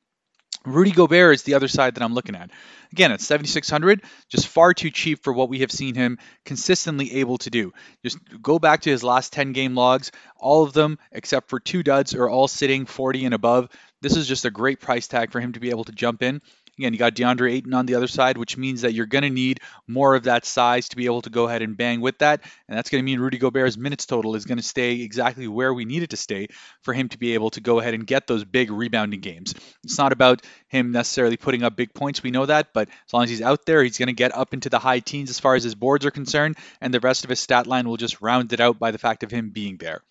Rudy 0.65 0.91
Gobert 0.91 1.36
is 1.36 1.43
the 1.43 1.55
other 1.55 1.67
side 1.67 1.96
that 1.96 2.03
I'm 2.03 2.13
looking 2.13 2.36
at. 2.36 2.50
Again, 2.91 3.12
at 3.12 3.22
7,600, 3.22 4.03
just 4.29 4.48
far 4.48 4.74
too 4.74 4.91
cheap 4.91 5.24
for 5.24 5.34
what 5.34 5.50
we 5.50 5.60
have 5.60 5.72
seen 5.72 5.96
him 5.96 6.20
consistently 6.46 7.15
able 7.15 7.38
to 7.39 7.50
do. 7.50 7.74
Just 8.03 8.20
go 8.41 8.60
back 8.60 8.82
to 8.82 8.89
his 8.89 9.03
last 9.03 9.34
10 9.34 9.51
game 9.51 9.75
logs. 9.75 10.12
All 10.38 10.63
of 10.63 10.74
them, 10.74 11.00
except 11.12 11.50
for 11.50 11.60
two 11.60 11.84
duds, 11.84 12.13
are 12.13 12.29
all 12.29 12.48
sitting 12.48 12.86
40 12.86 13.25
and 13.25 13.34
above. 13.34 13.70
This 14.01 14.15
is 14.15 14.27
just 14.27 14.46
a 14.46 14.51
great 14.51 14.79
price 14.79 15.08
tag 15.08 15.32
for 15.32 15.39
him 15.39 15.53
to 15.53 15.60
be 15.60 15.70
able 15.70 15.86
to 15.86 15.91
jump 15.91 16.24
in. 16.24 16.41
Again, 16.79 16.93
you 16.93 16.99
got 16.99 17.13
DeAndre 17.13 17.51
Ayton 17.53 17.73
on 17.75 17.85
the 17.85 17.95
other 17.95 18.07
side, 18.07 18.37
which 18.37 18.57
means 18.57 18.81
that 18.81 18.93
you're 18.93 19.05
going 19.05 19.23
to 19.23 19.29
need 19.29 19.59
more 19.87 20.15
of 20.15 20.23
that 20.23 20.43
size 20.43 20.89
to 20.89 20.95
be 20.95 21.05
able 21.05 21.21
to 21.21 21.29
go 21.29 21.47
ahead 21.47 21.61
and 21.61 21.77
bang 21.77 22.01
with 22.01 22.17
that. 22.19 22.41
And 22.67 22.75
that's 22.75 22.89
going 22.89 22.99
to 23.01 23.05
mean 23.05 23.19
Rudy 23.19 23.37
Gobert's 23.37 23.77
minutes 23.77 24.07
total 24.07 24.35
is 24.35 24.45
going 24.45 24.57
to 24.57 24.63
stay 24.63 25.01
exactly 25.01 25.47
where 25.47 25.71
we 25.71 25.85
need 25.85 26.01
it 26.01 26.09
to 26.09 26.17
stay 26.17 26.47
for 26.81 26.93
him 26.93 27.09
to 27.09 27.19
be 27.19 27.35
able 27.35 27.51
to 27.51 27.61
go 27.61 27.79
ahead 27.79 27.93
and 27.93 28.07
get 28.07 28.25
those 28.25 28.43
big 28.43 28.71
rebounding 28.71 29.19
games. 29.19 29.53
It's 29.83 29.99
not 29.99 30.13
about 30.13 30.41
him 30.67 30.91
necessarily 30.91 31.37
putting 31.37 31.61
up 31.61 31.75
big 31.75 31.93
points. 31.93 32.23
We 32.23 32.31
know 32.31 32.47
that. 32.47 32.73
But 32.73 32.89
as 32.89 33.13
long 33.13 33.23
as 33.23 33.29
he's 33.29 33.41
out 33.43 33.67
there, 33.67 33.83
he's 33.83 33.99
going 33.99 34.07
to 34.07 34.13
get 34.13 34.35
up 34.35 34.55
into 34.55 34.69
the 34.69 34.79
high 34.79 34.99
teens 34.99 35.29
as 35.29 35.39
far 35.39 35.53
as 35.53 35.63
his 35.63 35.75
boards 35.75 36.07
are 36.07 36.11
concerned. 36.11 36.57
And 36.81 36.91
the 36.91 36.99
rest 36.99 37.23
of 37.23 37.29
his 37.29 37.39
stat 37.39 37.67
line 37.67 37.87
will 37.87 37.97
just 37.97 38.21
round 38.21 38.51
it 38.51 38.59
out 38.59 38.79
by 38.79 38.89
the 38.89 38.97
fact 38.97 39.21
of 39.21 39.29
him 39.29 39.51
being 39.51 39.77
there. 39.77 40.01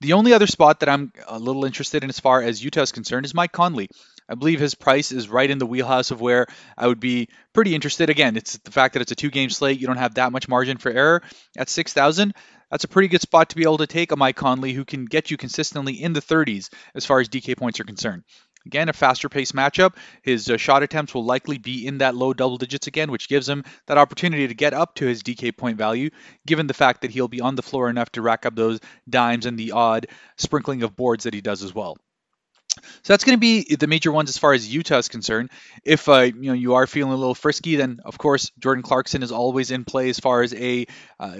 The 0.00 0.14
only 0.14 0.32
other 0.32 0.46
spot 0.46 0.80
that 0.80 0.88
I'm 0.88 1.12
a 1.26 1.38
little 1.38 1.64
interested 1.64 2.04
in 2.04 2.10
as 2.10 2.20
far 2.20 2.42
as 2.42 2.62
Utah 2.62 2.82
is 2.82 2.92
concerned 2.92 3.26
is 3.26 3.34
Mike 3.34 3.52
Conley. 3.52 3.88
I 4.28 4.34
believe 4.34 4.60
his 4.60 4.74
price 4.74 5.12
is 5.12 5.28
right 5.28 5.50
in 5.50 5.58
the 5.58 5.66
wheelhouse 5.66 6.10
of 6.10 6.20
where 6.20 6.46
I 6.76 6.86
would 6.86 7.00
be 7.00 7.28
pretty 7.52 7.74
interested. 7.74 8.10
Again, 8.10 8.36
it's 8.36 8.56
the 8.58 8.70
fact 8.70 8.94
that 8.94 9.02
it's 9.02 9.12
a 9.12 9.16
two 9.16 9.30
game 9.30 9.50
slate. 9.50 9.80
You 9.80 9.86
don't 9.86 9.96
have 9.96 10.14
that 10.14 10.32
much 10.32 10.48
margin 10.48 10.78
for 10.78 10.90
error. 10.90 11.22
At 11.58 11.68
6,000, 11.68 12.34
that's 12.70 12.84
a 12.84 12.88
pretty 12.88 13.08
good 13.08 13.20
spot 13.20 13.50
to 13.50 13.56
be 13.56 13.62
able 13.62 13.78
to 13.78 13.86
take 13.86 14.12
a 14.12 14.16
Mike 14.16 14.36
Conley 14.36 14.72
who 14.72 14.84
can 14.84 15.04
get 15.04 15.30
you 15.30 15.36
consistently 15.36 16.02
in 16.02 16.12
the 16.12 16.22
30s 16.22 16.70
as 16.94 17.04
far 17.04 17.20
as 17.20 17.28
DK 17.28 17.56
points 17.56 17.80
are 17.80 17.84
concerned. 17.84 18.24
Again, 18.66 18.88
a 18.88 18.94
faster 18.94 19.28
paced 19.28 19.54
matchup. 19.54 19.94
His 20.22 20.48
uh, 20.48 20.56
shot 20.56 20.82
attempts 20.82 21.12
will 21.12 21.24
likely 21.24 21.58
be 21.58 21.86
in 21.86 21.98
that 21.98 22.14
low 22.14 22.32
double 22.32 22.56
digits 22.56 22.86
again, 22.86 23.10
which 23.10 23.28
gives 23.28 23.46
him 23.46 23.62
that 23.86 23.98
opportunity 23.98 24.48
to 24.48 24.54
get 24.54 24.72
up 24.72 24.94
to 24.96 25.06
his 25.06 25.22
DK 25.22 25.54
point 25.54 25.76
value, 25.76 26.08
given 26.46 26.66
the 26.66 26.72
fact 26.72 27.02
that 27.02 27.10
he'll 27.10 27.28
be 27.28 27.42
on 27.42 27.56
the 27.56 27.62
floor 27.62 27.90
enough 27.90 28.10
to 28.12 28.22
rack 28.22 28.46
up 28.46 28.56
those 28.56 28.80
dimes 29.08 29.44
and 29.44 29.58
the 29.58 29.72
odd 29.72 30.06
sprinkling 30.38 30.82
of 30.82 30.96
boards 30.96 31.24
that 31.24 31.34
he 31.34 31.42
does 31.42 31.62
as 31.62 31.74
well. 31.74 31.98
So 33.02 33.12
that's 33.12 33.24
going 33.24 33.36
to 33.36 33.40
be 33.40 33.76
the 33.76 33.86
major 33.86 34.10
ones 34.10 34.30
as 34.30 34.38
far 34.38 34.52
as 34.52 34.72
Utah 34.72 34.98
is 34.98 35.08
concerned. 35.08 35.50
If 35.84 36.08
uh, 36.08 36.20
you 36.20 36.34
know 36.34 36.52
you 36.52 36.74
are 36.74 36.86
feeling 36.86 37.12
a 37.12 37.16
little 37.16 37.34
frisky, 37.34 37.76
then 37.76 38.00
of 38.04 38.18
course 38.18 38.50
Jordan 38.58 38.82
Clarkson 38.82 39.22
is 39.22 39.32
always 39.32 39.70
in 39.70 39.84
play 39.84 40.08
as 40.08 40.18
far 40.18 40.42
as 40.42 40.54
a 40.54 40.86
uh, 41.20 41.38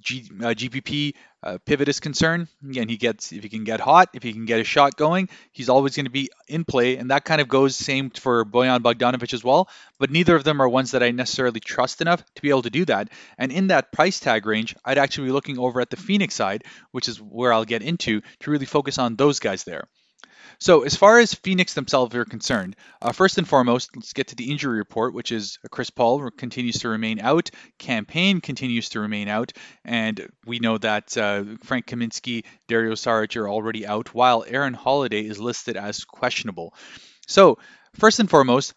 G, 0.00 0.28
uh, 0.40 0.54
GPP 0.54 1.14
uh, 1.42 1.58
pivot 1.64 1.88
is 1.88 2.00
concerned. 2.00 2.48
Again, 2.68 2.88
he 2.88 2.96
gets 2.96 3.32
if 3.32 3.42
he 3.42 3.48
can 3.48 3.64
get 3.64 3.80
hot, 3.80 4.08
if 4.14 4.22
he 4.22 4.32
can 4.32 4.44
get 4.44 4.60
a 4.60 4.64
shot 4.64 4.96
going, 4.96 5.28
he's 5.52 5.68
always 5.68 5.94
going 5.94 6.06
to 6.06 6.10
be 6.10 6.30
in 6.48 6.64
play, 6.64 6.96
and 6.96 7.10
that 7.10 7.24
kind 7.24 7.40
of 7.40 7.48
goes 7.48 7.76
same 7.76 8.10
for 8.10 8.44
Bojan 8.44 8.80
Bogdanovic 8.80 9.32
as 9.34 9.44
well. 9.44 9.68
But 9.98 10.10
neither 10.10 10.34
of 10.36 10.44
them 10.44 10.60
are 10.60 10.68
ones 10.68 10.92
that 10.92 11.02
I 11.02 11.10
necessarily 11.10 11.60
trust 11.60 12.00
enough 12.00 12.24
to 12.34 12.42
be 12.42 12.50
able 12.50 12.62
to 12.62 12.70
do 12.70 12.84
that. 12.86 13.10
And 13.38 13.52
in 13.52 13.68
that 13.68 13.92
price 13.92 14.20
tag 14.20 14.46
range, 14.46 14.74
I'd 14.84 14.98
actually 14.98 15.28
be 15.28 15.32
looking 15.32 15.58
over 15.58 15.80
at 15.80 15.90
the 15.90 15.96
Phoenix 15.96 16.34
side, 16.34 16.64
which 16.92 17.08
is 17.08 17.20
where 17.20 17.52
I'll 17.52 17.64
get 17.64 17.82
into 17.82 18.20
to 18.40 18.50
really 18.50 18.66
focus 18.66 18.98
on 18.98 19.16
those 19.16 19.38
guys 19.38 19.64
there. 19.64 19.86
So, 20.58 20.82
as 20.82 20.96
far 20.96 21.18
as 21.18 21.34
Phoenix 21.34 21.74
themselves 21.74 22.14
are 22.14 22.24
concerned, 22.24 22.76
uh, 23.02 23.12
first 23.12 23.38
and 23.38 23.48
foremost, 23.48 23.96
let's 23.96 24.12
get 24.12 24.28
to 24.28 24.36
the 24.36 24.50
injury 24.50 24.78
report, 24.78 25.14
which 25.14 25.32
is 25.32 25.58
Chris 25.70 25.90
Paul 25.90 26.30
continues 26.30 26.78
to 26.80 26.88
remain 26.88 27.20
out, 27.20 27.50
Cam 27.78 28.04
Payne 28.04 28.40
continues 28.40 28.90
to 28.90 29.00
remain 29.00 29.28
out, 29.28 29.52
and 29.84 30.28
we 30.46 30.58
know 30.58 30.78
that 30.78 31.16
uh, 31.16 31.44
Frank 31.62 31.86
Kaminsky, 31.86 32.44
Dario 32.68 32.92
Saric 32.92 33.36
are 33.36 33.48
already 33.48 33.86
out, 33.86 34.14
while 34.14 34.44
Aaron 34.46 34.74
Holiday 34.74 35.22
is 35.22 35.38
listed 35.38 35.76
as 35.76 36.04
questionable. 36.04 36.74
So, 37.26 37.58
first 37.94 38.20
and 38.20 38.30
foremost, 38.30 38.74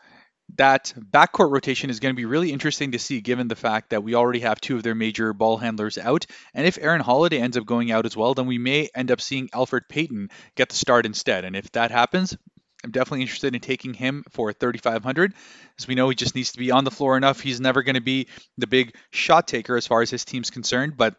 that 0.55 0.93
backcourt 0.97 1.51
rotation 1.51 1.89
is 1.89 1.99
going 1.99 2.13
to 2.13 2.17
be 2.17 2.25
really 2.25 2.51
interesting 2.51 2.93
to 2.93 2.99
see 2.99 3.21
given 3.21 3.47
the 3.47 3.55
fact 3.55 3.89
that 3.89 4.03
we 4.03 4.15
already 4.15 4.39
have 4.39 4.61
two 4.61 4.77
of 4.77 4.83
their 4.83 4.95
major 4.95 5.33
ball 5.33 5.57
handlers 5.57 5.97
out. 5.97 6.25
And 6.53 6.65
if 6.65 6.77
Aaron 6.79 7.01
Holiday 7.01 7.39
ends 7.39 7.57
up 7.57 7.65
going 7.65 7.91
out 7.91 8.05
as 8.05 8.15
well, 8.15 8.33
then 8.33 8.47
we 8.47 8.57
may 8.57 8.89
end 8.95 9.11
up 9.11 9.21
seeing 9.21 9.49
Elfrid 9.49 9.89
Payton 9.89 10.29
get 10.55 10.69
the 10.69 10.75
start 10.75 11.05
instead. 11.05 11.43
And 11.43 11.55
if 11.55 11.71
that 11.73 11.91
happens, 11.91 12.37
I'm 12.83 12.91
definitely 12.91 13.21
interested 13.21 13.53
in 13.53 13.61
taking 13.61 13.93
him 13.93 14.23
for 14.31 14.53
3,500. 14.53 15.33
As 15.77 15.87
we 15.87 15.95
know, 15.95 16.09
he 16.09 16.15
just 16.15 16.35
needs 16.35 16.53
to 16.53 16.59
be 16.59 16.71
on 16.71 16.85
the 16.85 16.91
floor 16.91 17.17
enough. 17.17 17.41
He's 17.41 17.59
never 17.59 17.83
going 17.83 17.95
to 17.95 18.01
be 18.01 18.27
the 18.57 18.67
big 18.67 18.95
shot 19.11 19.47
taker 19.47 19.75
as 19.75 19.87
far 19.87 20.01
as 20.01 20.09
his 20.09 20.25
team's 20.25 20.49
concerned, 20.49 20.95
but 20.95 21.15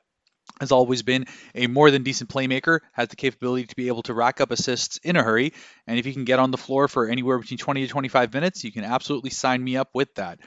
has 0.60 0.72
always 0.72 1.02
been 1.02 1.26
a 1.54 1.66
more 1.66 1.90
than 1.90 2.02
decent 2.02 2.30
playmaker, 2.30 2.80
has 2.92 3.08
the 3.08 3.16
capability 3.16 3.66
to 3.66 3.76
be 3.76 3.88
able 3.88 4.02
to 4.02 4.14
rack 4.14 4.40
up 4.40 4.50
assists 4.50 4.98
in 4.98 5.16
a 5.16 5.22
hurry. 5.22 5.52
And 5.86 5.98
if 5.98 6.06
you 6.06 6.12
can 6.12 6.24
get 6.24 6.38
on 6.38 6.50
the 6.50 6.58
floor 6.58 6.88
for 6.88 7.08
anywhere 7.08 7.38
between 7.38 7.58
20 7.58 7.82
to 7.82 7.88
25 7.88 8.32
minutes, 8.34 8.64
you 8.64 8.72
can 8.72 8.84
absolutely 8.84 9.30
sign 9.30 9.62
me 9.62 9.76
up 9.76 9.90
with 9.94 10.14
that. 10.16 10.38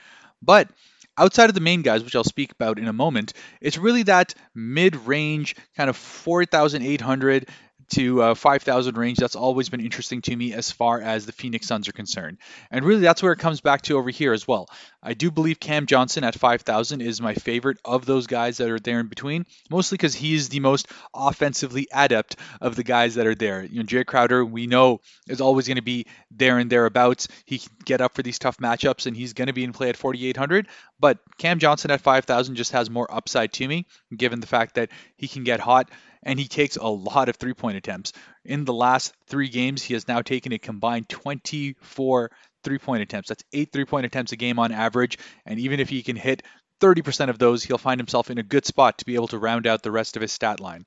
But 0.41 0.70
outside 1.18 1.50
of 1.50 1.56
the 1.56 1.62
main 1.62 1.82
guys, 1.82 2.03
which 2.03 2.15
I'll 2.15 2.24
speak 2.24 2.51
about 2.51 2.80
in 2.80 2.88
a 2.88 2.94
moment, 2.94 3.34
it's 3.62 3.77
really 3.77 4.03
that 4.03 4.34
mid 4.56 4.96
range 4.96 5.56
kind 5.75 5.89
of 5.89 5.98
4,800 5.98 7.50
to 7.92 8.22
uh, 8.22 8.36
5,000 8.36 8.98
range. 8.98 9.18
That's 9.18 9.36
always 9.36 9.70
been 9.70 9.82
interesting 9.82 10.22
to 10.24 10.36
me 10.36 10.54
as 10.54 10.72
far 10.72 11.02
as 11.02 11.26
the 11.26 11.32
Phoenix 11.32 11.68
Suns 11.68 11.88
are 11.88 11.94
concerned. 11.94 12.38
And 12.70 12.86
really, 12.86 13.02
that's 13.02 13.22
where 13.22 13.34
it 13.34 13.40
comes 13.40 13.62
back 13.62 13.82
to 13.84 13.98
over 13.98 14.10
here 14.10 14.34
as 14.34 14.48
well. 14.48 14.70
I 15.04 15.14
do 15.14 15.32
believe 15.32 15.60
Cam 15.60 15.86
Johnson 15.86 16.24
at 16.24 16.36
5,000 16.36 17.02
is 17.02 17.22
my 17.22 17.34
favorite 17.34 17.80
of 17.84 18.06
those 18.06 18.28
guys 18.28 18.58
that 18.58 18.70
are 18.70 18.80
there 18.80 19.00
in 19.00 19.08
between, 19.08 19.46
mostly 19.70 19.98
because 19.98 20.14
he 20.14 20.36
is 20.36 20.50
the 20.50 20.60
most 20.60 20.88
offensively 21.14 21.88
adept 21.92 22.36
of 22.62 22.76
the 22.76 22.84
guys 22.84 23.16
that 23.16 23.28
are 23.28 23.36
there. 23.36 23.64
You 23.64 23.80
know, 23.80 23.86
Jae 23.86 24.06
Crowder, 24.06 24.46
we 24.46 24.68
know, 24.68 25.02
is 25.28 25.42
always 25.42 25.68
going 25.68 25.78
to 25.78 25.82
be 25.82 26.06
there 26.30 26.60
and 26.60 26.70
thereabouts. 26.70 27.28
He 27.46 27.60
can 27.60 27.72
get 27.84 28.02
up 28.02 28.14
for 28.14 28.24
these 28.24 28.40
tough 28.40 28.58
matchups, 28.58 29.08
and 29.08 29.18
he's 29.18 29.34
going 29.34 29.48
to 29.48 29.54
be 29.54 29.64
in 29.64 29.74
play 29.74 29.90
at 29.90 29.98
4,800. 29.98 30.68
But 31.00 31.18
Cam 31.38 31.60
Johnson 31.60 31.92
at 31.92 32.02
5,000 32.02 32.56
just 32.56 32.72
has 32.74 32.90
more 32.90 33.12
upside 33.12 33.54
to 33.54 33.68
me, 33.68 33.88
given 34.16 34.40
the 34.40 34.48
fact 34.48 34.76
that 34.76 34.90
he 35.18 35.28
can 35.28 35.44
get 35.44 35.60
hot 35.60 35.90
and 36.24 36.40
he 36.40 36.48
takes 36.48 36.78
a 36.78 36.88
lot 36.88 37.30
of 37.30 37.36
three 37.36 37.54
point 37.54 37.78
attempts. 37.78 38.13
In 38.46 38.66
the 38.66 38.74
last 38.74 39.13
three 39.28 39.50
games, 39.50 39.84
he 39.84 39.94
has 39.94 40.08
now 40.08 40.22
taken 40.22 40.51
a 40.54 40.60
combined 40.60 41.10
24 41.10 42.32
three 42.63 42.78
point 42.78 43.01
attempts. 43.01 43.30
That's 43.30 43.44
eight 43.54 43.72
three 43.72 43.86
point 43.86 44.06
attempts 44.06 44.32
a 44.32 44.38
game 44.38 44.60
on 44.60 44.72
average. 44.72 45.18
And 45.46 45.60
even 45.60 45.80
if 45.80 45.90
he 45.90 46.04
can 46.04 46.16
hit 46.16 46.44
30% 46.82 47.30
of 47.30 47.38
those, 47.38 47.63
he'll 47.63 47.78
find 47.78 48.00
himself 48.00 48.32
in 48.32 48.40
a 48.40 48.44
good 48.44 48.66
spot 48.66 48.98
to 48.98 49.06
be 49.06 49.16
able 49.16 49.28
to 49.28 49.38
round 49.38 49.68
out 49.68 49.84
the 49.84 49.92
rest 49.92 50.16
of 50.16 50.22
his 50.22 50.32
stat 50.32 50.60
line. 50.60 50.86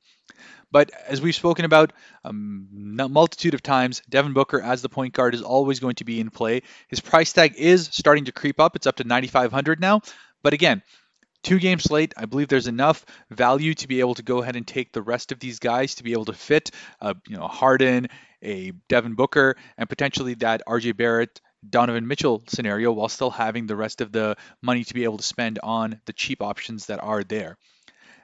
But 0.73 0.91
as 1.07 1.21
we've 1.21 1.35
spoken 1.35 1.64
about 1.64 1.93
um, 2.25 2.97
a 2.99 3.09
multitude 3.09 3.55
of 3.55 3.62
times, 3.62 4.03
Devin 4.11 4.33
Booker 4.33 4.61
as 4.61 4.83
the 4.83 4.88
point 4.88 5.14
guard 5.14 5.35
is 5.35 5.43
always 5.43 5.79
going 5.79 5.95
to 5.97 6.05
be 6.05 6.19
in 6.19 6.31
play. 6.31 6.62
His 6.88 7.00
price 7.00 7.33
tag 7.33 7.55
is 7.57 7.88
starting 7.93 8.25
to 8.25 8.33
creep 8.33 8.59
up. 8.59 8.75
It's 8.75 8.88
up 8.88 8.97
to 8.97 9.05
9,500 9.05 9.81
now. 9.81 10.00
But 10.43 10.53
again, 10.53 10.83
two 11.45 11.61
game 11.61 11.79
slate. 11.79 12.15
I 12.17 12.25
believe 12.25 12.49
there's 12.49 12.67
enough 12.67 13.05
value 13.31 13.75
to 13.75 13.87
be 13.87 14.01
able 14.01 14.15
to 14.15 14.23
go 14.23 14.43
ahead 14.43 14.57
and 14.57 14.67
take 14.67 14.93
the 14.93 15.03
rest 15.03 15.31
of 15.31 15.39
these 15.39 15.61
guys 15.61 15.95
to 15.97 16.03
be 16.03 16.13
able 16.13 16.25
to 16.25 16.33
fit, 16.33 16.71
uh, 17.01 17.15
you 17.29 17.37
know, 17.37 17.47
Harden, 17.47 18.09
a 18.43 18.73
Devin 18.89 19.15
Booker, 19.15 19.57
and 19.79 19.89
potentially 19.89 20.35
that 20.35 20.63
RJ 20.67 20.97
Barrett, 20.97 21.41
Donovan 21.69 22.07
Mitchell 22.07 22.43
scenario, 22.49 22.93
while 22.93 23.09
still 23.09 23.31
having 23.31 23.67
the 23.67 23.77
rest 23.77 24.01
of 24.01 24.11
the 24.11 24.37
money 24.63 24.85
to 24.85 24.95
be 24.95 25.05
able 25.05 25.19
to 25.19 25.23
spend 25.23 25.59
on 25.63 26.01
the 26.07 26.13
cheap 26.13 26.43
options 26.43 26.87
that 26.87 27.03
are 27.03 27.23
there. 27.23 27.57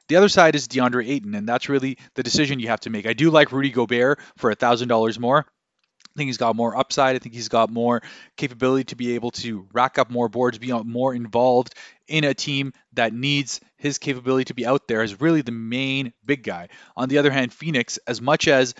The 0.09 0.17
other 0.17 0.29
side 0.29 0.57
is 0.57 0.67
DeAndre 0.67 1.09
Ayton, 1.09 1.35
and 1.37 1.49
that's 1.49 1.69
really 1.69 1.97
the 2.15 2.25
decision 2.25 2.59
you 2.59 2.69
have 2.69 2.81
to 2.81 2.91
make. 2.91 3.07
I 3.07 3.13
do 3.13 3.31
like 3.31 3.53
Rudy 3.53 3.71
Gobert 3.71 4.19
for 4.37 4.53
$1,000 4.53 5.19
more. 5.21 5.47
I 6.15 6.19
think 6.19 6.29
he's 6.29 6.39
got 6.39 6.57
more 6.57 6.77
upside. 6.77 7.17
I 7.17 7.19
think 7.19 7.35
he's 7.35 7.49
got 7.49 7.71
more 7.71 8.03
capability 8.37 8.85
to 8.85 8.97
be 8.97 9.15
able 9.15 9.31
to 9.33 9.67
rack 9.73 9.99
up 9.99 10.11
more 10.11 10.29
boards, 10.29 10.59
be 10.59 10.73
more 10.73 11.15
involved 11.15 11.75
in 12.09 12.25
a 12.25 12.35
team 12.35 12.73
that 12.95 13.13
needs 13.13 13.61
his 13.77 13.99
capability 13.99 14.47
to 14.47 14.55
be 14.55 14.67
out 14.67 14.89
there 14.89 15.03
as 15.03 15.21
really 15.21 15.43
the 15.43 15.53
main 15.53 16.13
big 16.25 16.43
guy. 16.43 16.69
On 16.97 17.09
the 17.09 17.19
other 17.19 17.31
hand, 17.31 17.53
Phoenix, 17.53 17.99
as 18.07 18.21
much 18.21 18.49
as 18.49 18.75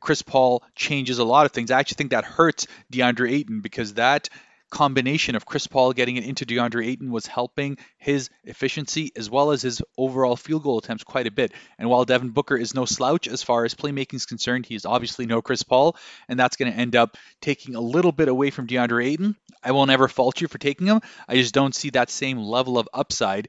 Chris 0.00 0.22
Paul 0.22 0.62
changes 0.74 1.18
a 1.18 1.24
lot 1.24 1.46
of 1.46 1.52
things, 1.52 1.70
I 1.70 1.78
actually 1.80 1.96
think 1.96 2.10
that 2.10 2.24
hurts 2.24 2.66
DeAndre 2.92 3.30
Ayton 3.30 3.60
because 3.60 3.94
that 3.94 4.28
combination 4.74 5.36
of 5.36 5.46
Chris 5.46 5.68
Paul 5.68 5.92
getting 5.92 6.16
it 6.16 6.24
into 6.24 6.44
DeAndre 6.44 6.88
Ayton 6.88 7.12
was 7.12 7.28
helping 7.28 7.78
his 7.96 8.28
efficiency 8.42 9.12
as 9.14 9.30
well 9.30 9.52
as 9.52 9.62
his 9.62 9.80
overall 9.96 10.34
field 10.34 10.64
goal 10.64 10.78
attempts 10.78 11.04
quite 11.04 11.28
a 11.28 11.30
bit. 11.30 11.52
And 11.78 11.88
while 11.88 12.04
Devin 12.04 12.30
Booker 12.30 12.56
is 12.56 12.74
no 12.74 12.84
slouch 12.84 13.28
as 13.28 13.40
far 13.40 13.64
as 13.64 13.74
playmaking 13.74 14.14
is 14.14 14.26
concerned, 14.26 14.66
he 14.66 14.74
is 14.74 14.84
obviously 14.84 15.26
no 15.26 15.40
Chris 15.40 15.62
Paul, 15.62 15.96
and 16.28 16.36
that's 16.36 16.56
going 16.56 16.72
to 16.72 16.76
end 16.76 16.96
up 16.96 17.16
taking 17.40 17.76
a 17.76 17.80
little 17.80 18.10
bit 18.10 18.26
away 18.26 18.50
from 18.50 18.66
DeAndre 18.66 19.06
Ayton. 19.06 19.36
I 19.62 19.70
will 19.70 19.86
never 19.86 20.08
fault 20.08 20.40
you 20.40 20.48
for 20.48 20.58
taking 20.58 20.88
him. 20.88 21.00
I 21.28 21.36
just 21.36 21.54
don't 21.54 21.74
see 21.74 21.90
that 21.90 22.10
same 22.10 22.38
level 22.38 22.76
of 22.76 22.88
upside 22.92 23.46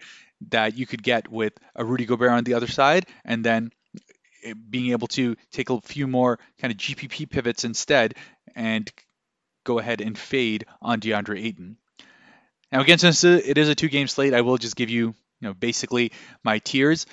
that 0.51 0.77
you 0.77 0.85
could 0.85 1.01
get 1.01 1.27
with 1.27 1.53
a 1.75 1.83
Rudy 1.83 2.05
Gobert 2.05 2.29
on 2.29 2.43
the 2.43 2.53
other 2.53 2.67
side, 2.67 3.07
and 3.25 3.43
then 3.43 3.71
being 4.69 4.91
able 4.91 5.07
to 5.07 5.35
take 5.51 5.71
a 5.71 5.81
few 5.81 6.05
more 6.05 6.37
kind 6.59 6.71
of 6.71 6.77
GPP 6.77 7.27
pivots 7.31 7.63
instead 7.63 8.13
and 8.55 8.91
go 9.65 9.79
ahead 9.79 9.99
and 9.99 10.17
fade 10.17 10.65
on 10.81 11.01
DeAndre 11.01 11.43
Ayton. 11.43 11.75
Now, 12.71 12.79
again, 12.79 12.97
since 12.97 13.23
it 13.23 13.57
is 13.57 13.67
a 13.67 13.75
two-game 13.75 14.07
slate, 14.07 14.33
I 14.33 14.41
will 14.41 14.57
just 14.57 14.75
give 14.75 14.89
you, 14.89 15.07
you 15.07 15.47
know, 15.47 15.53
basically 15.53 16.13
my 16.43 16.59
tiers. 16.59 17.05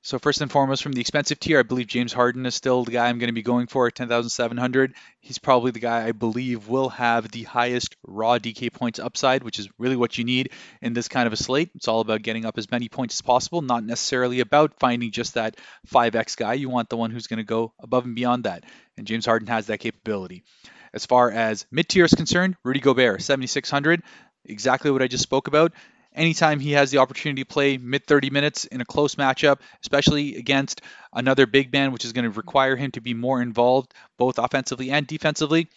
So 0.00 0.18
first 0.18 0.40
and 0.40 0.50
foremost, 0.50 0.82
from 0.82 0.92
the 0.92 1.00
expensive 1.00 1.40
tier, 1.40 1.58
I 1.58 1.64
believe 1.64 1.86
James 1.86 2.12
Harden 2.12 2.46
is 2.46 2.54
still 2.54 2.84
the 2.84 2.92
guy 2.92 3.08
I'm 3.08 3.18
going 3.18 3.28
to 3.28 3.34
be 3.34 3.42
going 3.42 3.66
for 3.66 3.86
at 3.86 3.94
10,700. 3.94 4.94
He's 5.20 5.38
probably 5.38 5.70
the 5.70 5.80
guy 5.80 6.06
I 6.06 6.12
believe 6.12 6.68
will 6.68 6.88
have 6.90 7.30
the 7.30 7.42
highest 7.42 7.96
raw 8.06 8.38
DK 8.38 8.72
points 8.72 8.98
upside, 8.98 9.42
which 9.42 9.58
is 9.58 9.68
really 9.76 9.96
what 9.96 10.16
you 10.16 10.24
need 10.24 10.52
in 10.80 10.94
this 10.94 11.08
kind 11.08 11.26
of 11.26 11.32
a 11.32 11.36
slate. 11.36 11.70
It's 11.74 11.88
all 11.88 12.00
about 12.00 12.22
getting 12.22 12.46
up 12.46 12.58
as 12.58 12.70
many 12.70 12.88
points 12.88 13.16
as 13.16 13.22
possible, 13.22 13.60
not 13.60 13.84
necessarily 13.84 14.40
about 14.40 14.78
finding 14.78 15.10
just 15.10 15.34
that 15.34 15.56
5x 15.88 16.36
guy. 16.36 16.54
You 16.54 16.70
want 16.70 16.88
the 16.88 16.96
one 16.96 17.10
who's 17.10 17.26
going 17.26 17.38
to 17.38 17.44
go 17.44 17.74
above 17.78 18.04
and 18.04 18.14
beyond 18.14 18.44
that, 18.44 18.64
and 18.96 19.06
James 19.06 19.26
Harden 19.26 19.48
has 19.48 19.66
that 19.66 19.78
capability. 19.78 20.44
As 20.92 21.06
far 21.06 21.30
as 21.30 21.66
mid 21.70 21.88
tier 21.88 22.04
is 22.04 22.14
concerned, 22.14 22.56
Rudy 22.64 22.80
Gobert, 22.80 23.22
7,600, 23.22 24.02
exactly 24.44 24.90
what 24.90 25.02
I 25.02 25.08
just 25.08 25.22
spoke 25.22 25.48
about. 25.48 25.72
Anytime 26.14 26.58
he 26.58 26.72
has 26.72 26.90
the 26.90 26.98
opportunity 26.98 27.42
to 27.44 27.48
play 27.48 27.76
mid 27.76 28.06
30 28.06 28.30
minutes 28.30 28.64
in 28.64 28.80
a 28.80 28.84
close 28.84 29.14
matchup, 29.14 29.60
especially 29.82 30.36
against 30.36 30.80
another 31.12 31.46
big 31.46 31.72
man, 31.72 31.92
which 31.92 32.04
is 32.04 32.12
going 32.12 32.24
to 32.24 32.30
require 32.30 32.76
him 32.76 32.90
to 32.92 33.00
be 33.00 33.14
more 33.14 33.40
involved 33.40 33.94
both 34.16 34.38
offensively 34.38 34.90
and 34.90 35.06
defensively, 35.06 35.68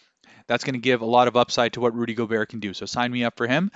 that's 0.48 0.64
going 0.64 0.74
to 0.74 0.80
give 0.80 1.02
a 1.02 1.06
lot 1.06 1.28
of 1.28 1.36
upside 1.36 1.74
to 1.74 1.82
what 1.82 1.96
Rudy 1.96 2.14
Gobert 2.14 2.50
can 2.50 2.60
do. 2.60 2.74
So 2.74 2.86
sign 2.86 3.12
me 3.12 3.24
up 3.24 3.38
for 3.38 3.48
him. 3.48 3.72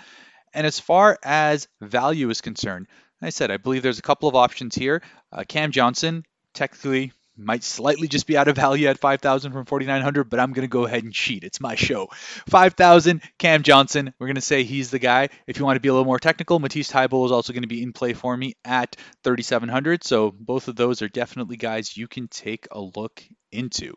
And 0.53 0.65
as 0.65 0.79
far 0.79 1.19
as 1.23 1.67
value 1.81 2.29
is 2.29 2.41
concerned, 2.41 2.87
I 3.21 3.29
said 3.29 3.51
I 3.51 3.57
believe 3.57 3.83
there's 3.83 3.99
a 3.99 4.03
couple 4.03 4.29
of 4.29 4.35
options 4.35 4.75
here. 4.75 5.01
Uh, 5.31 5.43
Cam 5.47 5.71
Johnson, 5.71 6.25
technically 6.53 7.11
might 7.37 7.63
slightly 7.63 8.07
just 8.07 8.27
be 8.27 8.37
out 8.37 8.47
of 8.47 8.55
value 8.55 8.87
at 8.87 8.99
5,000 8.99 9.51
from 9.51 9.65
4,900, 9.65 10.29
but 10.29 10.39
I'm 10.39 10.53
going 10.53 10.67
to 10.67 10.71
go 10.71 10.85
ahead 10.85 11.03
and 11.03 11.13
cheat. 11.13 11.43
It's 11.43 11.59
my 11.59 11.75
show. 11.75 12.07
5,000, 12.49 13.21
Cam 13.37 13.63
Johnson. 13.63 14.13
We're 14.19 14.27
going 14.27 14.35
to 14.35 14.41
say 14.41 14.63
he's 14.63 14.91
the 14.91 14.99
guy. 14.99 15.29
If 15.47 15.57
you 15.59 15.65
want 15.65 15.75
to 15.75 15.81
be 15.81 15.89
a 15.89 15.93
little 15.93 16.05
more 16.05 16.19
technical, 16.19 16.59
Matisse 16.59 16.91
Thybulle 16.91 17.25
is 17.25 17.31
also 17.31 17.53
going 17.53 17.63
to 17.63 17.67
be 17.67 17.83
in 17.83 17.93
play 17.93 18.13
for 18.13 18.35
me 18.35 18.55
at 18.63 18.95
3,700. 19.23 20.03
So 20.03 20.31
both 20.31 20.67
of 20.67 20.75
those 20.75 21.01
are 21.01 21.09
definitely 21.09 21.57
guys 21.57 21.97
you 21.97 22.07
can 22.07 22.27
take 22.27 22.67
a 22.71 22.79
look 22.79 23.23
into. 23.51 23.95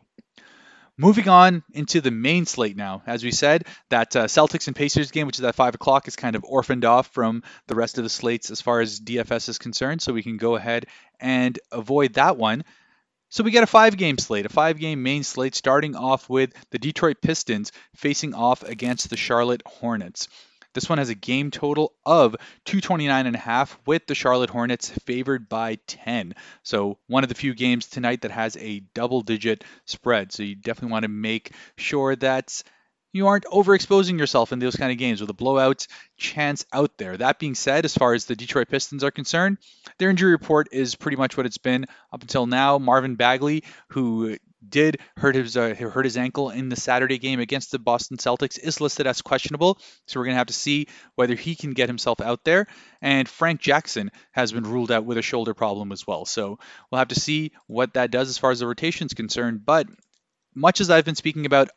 Moving 1.00 1.28
on 1.28 1.62
into 1.72 2.00
the 2.00 2.10
main 2.10 2.44
slate 2.44 2.76
now, 2.76 3.02
as 3.06 3.22
we 3.22 3.30
said, 3.30 3.68
that 3.88 4.16
uh, 4.16 4.24
Celtics 4.24 4.66
and 4.66 4.74
Pacers 4.74 5.12
game, 5.12 5.28
which 5.28 5.38
is 5.38 5.44
at 5.44 5.54
five 5.54 5.76
o'clock, 5.76 6.08
is 6.08 6.16
kind 6.16 6.34
of 6.34 6.42
orphaned 6.42 6.84
off 6.84 7.06
from 7.12 7.44
the 7.68 7.76
rest 7.76 7.98
of 7.98 8.04
the 8.04 8.10
slates 8.10 8.50
as 8.50 8.60
far 8.60 8.80
as 8.80 8.98
DFS 8.98 9.48
is 9.48 9.58
concerned. 9.58 10.02
So 10.02 10.12
we 10.12 10.24
can 10.24 10.38
go 10.38 10.56
ahead 10.56 10.86
and 11.20 11.56
avoid 11.70 12.14
that 12.14 12.36
one. 12.36 12.64
So 13.30 13.44
we 13.44 13.50
get 13.50 13.62
a 13.62 13.66
five 13.66 13.98
game 13.98 14.16
slate, 14.16 14.46
a 14.46 14.48
five 14.48 14.78
game 14.78 15.02
main 15.02 15.22
slate 15.22 15.54
starting 15.54 15.94
off 15.94 16.30
with 16.30 16.52
the 16.70 16.78
Detroit 16.78 17.18
Pistons 17.20 17.72
facing 17.94 18.32
off 18.32 18.62
against 18.62 19.10
the 19.10 19.18
Charlotte 19.18 19.62
Hornets. 19.66 20.28
This 20.72 20.88
one 20.88 20.98
has 20.98 21.10
a 21.10 21.14
game 21.14 21.50
total 21.50 21.92
of 22.06 22.36
229 22.64 23.26
and 23.26 23.36
a 23.36 23.38
half 23.38 23.78
with 23.84 24.06
the 24.06 24.14
Charlotte 24.14 24.48
Hornets 24.48 24.90
favored 25.04 25.48
by 25.48 25.76
10. 25.86 26.34
So 26.62 26.98
one 27.06 27.22
of 27.22 27.28
the 27.28 27.34
few 27.34 27.54
games 27.54 27.86
tonight 27.86 28.22
that 28.22 28.30
has 28.30 28.56
a 28.56 28.80
double 28.94 29.20
digit 29.20 29.64
spread. 29.84 30.32
So 30.32 30.42
you 30.42 30.54
definitely 30.54 30.92
want 30.92 31.02
to 31.02 31.08
make 31.08 31.52
sure 31.76 32.16
that 32.16 32.62
you 33.18 33.26
aren't 33.26 33.44
overexposing 33.44 34.18
yourself 34.18 34.52
in 34.52 34.58
those 34.58 34.76
kind 34.76 34.90
of 34.90 34.96
games 34.96 35.20
with 35.20 35.28
a 35.28 35.34
blowout 35.34 35.86
chance 36.16 36.64
out 36.72 36.96
there. 36.96 37.16
That 37.16 37.38
being 37.38 37.54
said, 37.54 37.84
as 37.84 37.94
far 37.94 38.14
as 38.14 38.24
the 38.24 38.36
Detroit 38.36 38.68
Pistons 38.68 39.04
are 39.04 39.10
concerned, 39.10 39.58
their 39.98 40.08
injury 40.08 40.30
report 40.30 40.68
is 40.72 40.94
pretty 40.94 41.16
much 41.16 41.36
what 41.36 41.44
it's 41.44 41.58
been 41.58 41.84
up 42.12 42.22
until 42.22 42.46
now. 42.46 42.78
Marvin 42.78 43.16
Bagley, 43.16 43.64
who 43.88 44.36
did 44.66 44.98
hurt 45.16 45.34
his 45.34 45.56
uh, 45.56 45.74
hurt 45.74 46.04
his 46.04 46.16
ankle 46.16 46.50
in 46.50 46.68
the 46.68 46.76
Saturday 46.76 47.18
game 47.18 47.40
against 47.40 47.70
the 47.70 47.78
Boston 47.78 48.16
Celtics 48.16 48.58
is 48.58 48.80
listed 48.80 49.06
as 49.06 49.22
questionable. 49.22 49.78
So 50.06 50.18
we're 50.18 50.26
going 50.26 50.34
to 50.34 50.38
have 50.38 50.48
to 50.48 50.52
see 50.52 50.88
whether 51.14 51.34
he 51.34 51.54
can 51.54 51.72
get 51.72 51.88
himself 51.88 52.20
out 52.20 52.44
there. 52.44 52.66
And 53.00 53.28
Frank 53.28 53.60
Jackson 53.60 54.10
has 54.32 54.52
been 54.52 54.64
ruled 54.64 54.90
out 54.90 55.04
with 55.04 55.18
a 55.18 55.22
shoulder 55.22 55.54
problem 55.54 55.92
as 55.92 56.06
well. 56.06 56.24
So 56.24 56.58
we'll 56.90 56.98
have 56.98 57.08
to 57.08 57.20
see 57.20 57.52
what 57.66 57.94
that 57.94 58.10
does 58.10 58.28
as 58.28 58.38
far 58.38 58.50
as 58.50 58.60
the 58.60 58.66
rotation 58.66 59.06
is 59.06 59.14
concerned. 59.14 59.64
But 59.64 59.86
much 60.54 60.80
as 60.80 60.90
I've 60.90 61.04
been 61.04 61.14
speaking 61.14 61.46
about 61.46 61.70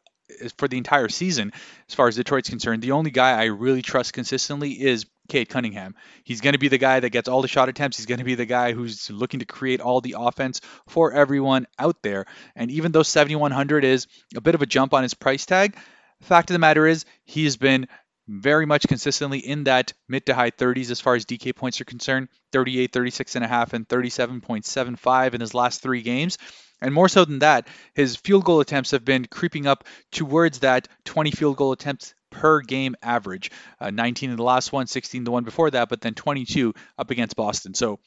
for 0.57 0.67
the 0.67 0.77
entire 0.77 1.09
season, 1.09 1.51
as 1.87 1.95
far 1.95 2.07
as 2.07 2.15
Detroit's 2.15 2.49
concerned, 2.49 2.81
the 2.81 2.91
only 2.91 3.11
guy 3.11 3.39
I 3.39 3.45
really 3.45 3.81
trust 3.81 4.13
consistently 4.13 4.71
is 4.71 5.05
Cade 5.29 5.49
Cunningham. 5.49 5.95
He's 6.23 6.41
going 6.41 6.53
to 6.53 6.59
be 6.59 6.67
the 6.67 6.77
guy 6.77 6.99
that 6.99 7.09
gets 7.09 7.29
all 7.29 7.41
the 7.41 7.47
shot 7.47 7.69
attempts. 7.69 7.97
He's 7.97 8.05
going 8.05 8.19
to 8.19 8.25
be 8.25 8.35
the 8.35 8.45
guy 8.45 8.73
who's 8.73 9.09
looking 9.09 9.39
to 9.39 9.45
create 9.45 9.81
all 9.81 10.01
the 10.01 10.15
offense 10.17 10.61
for 10.87 11.13
everyone 11.13 11.67
out 11.79 12.01
there. 12.03 12.25
And 12.55 12.71
even 12.71 12.91
though 12.91 13.03
7,100 13.03 13.85
is 13.85 14.07
a 14.35 14.41
bit 14.41 14.55
of 14.55 14.61
a 14.61 14.65
jump 14.65 14.93
on 14.93 15.03
his 15.03 15.13
price 15.13 15.45
tag, 15.45 15.77
the 16.19 16.25
fact 16.25 16.49
of 16.49 16.53
the 16.53 16.59
matter 16.59 16.85
is 16.85 17.05
he 17.23 17.45
has 17.45 17.57
been 17.57 17.87
very 18.27 18.65
much 18.65 18.87
consistently 18.87 19.39
in 19.39 19.65
that 19.65 19.93
mid 20.07 20.25
to 20.25 20.33
high 20.33 20.51
30s 20.51 20.91
as 20.91 21.01
far 21.01 21.15
as 21.15 21.25
DK 21.25 21.55
points 21.55 21.81
are 21.81 21.85
concerned 21.85 22.29
38, 22.51 22.91
36 22.91 23.35
and 23.35 23.45
a 23.45 23.47
half, 23.47 23.73
and 23.73 23.87
37.75 23.87 25.33
in 25.33 25.41
his 25.41 25.53
last 25.53 25.81
three 25.81 26.01
games. 26.01 26.37
And 26.81 26.93
more 26.93 27.09
so 27.09 27.25
than 27.25 27.39
that, 27.39 27.67
his 27.93 28.15
field 28.15 28.43
goal 28.43 28.59
attempts 28.59 28.91
have 28.91 29.05
been 29.05 29.25
creeping 29.25 29.67
up 29.67 29.85
towards 30.11 30.59
that 30.59 30.87
20 31.05 31.31
field 31.31 31.57
goal 31.57 31.71
attempts 31.71 32.13
per 32.31 32.61
game 32.61 32.95
average. 33.01 33.51
Uh, 33.79 33.91
19 33.91 34.31
in 34.31 34.37
the 34.37 34.43
last 34.43 34.71
one, 34.71 34.87
16 34.87 35.23
the 35.23 35.31
one 35.31 35.43
before 35.43 35.69
that, 35.69 35.89
but 35.89 36.01
then 36.01 36.13
22 36.13 36.73
up 36.97 37.11
against 37.11 37.35
Boston. 37.35 37.73
So 37.73 37.99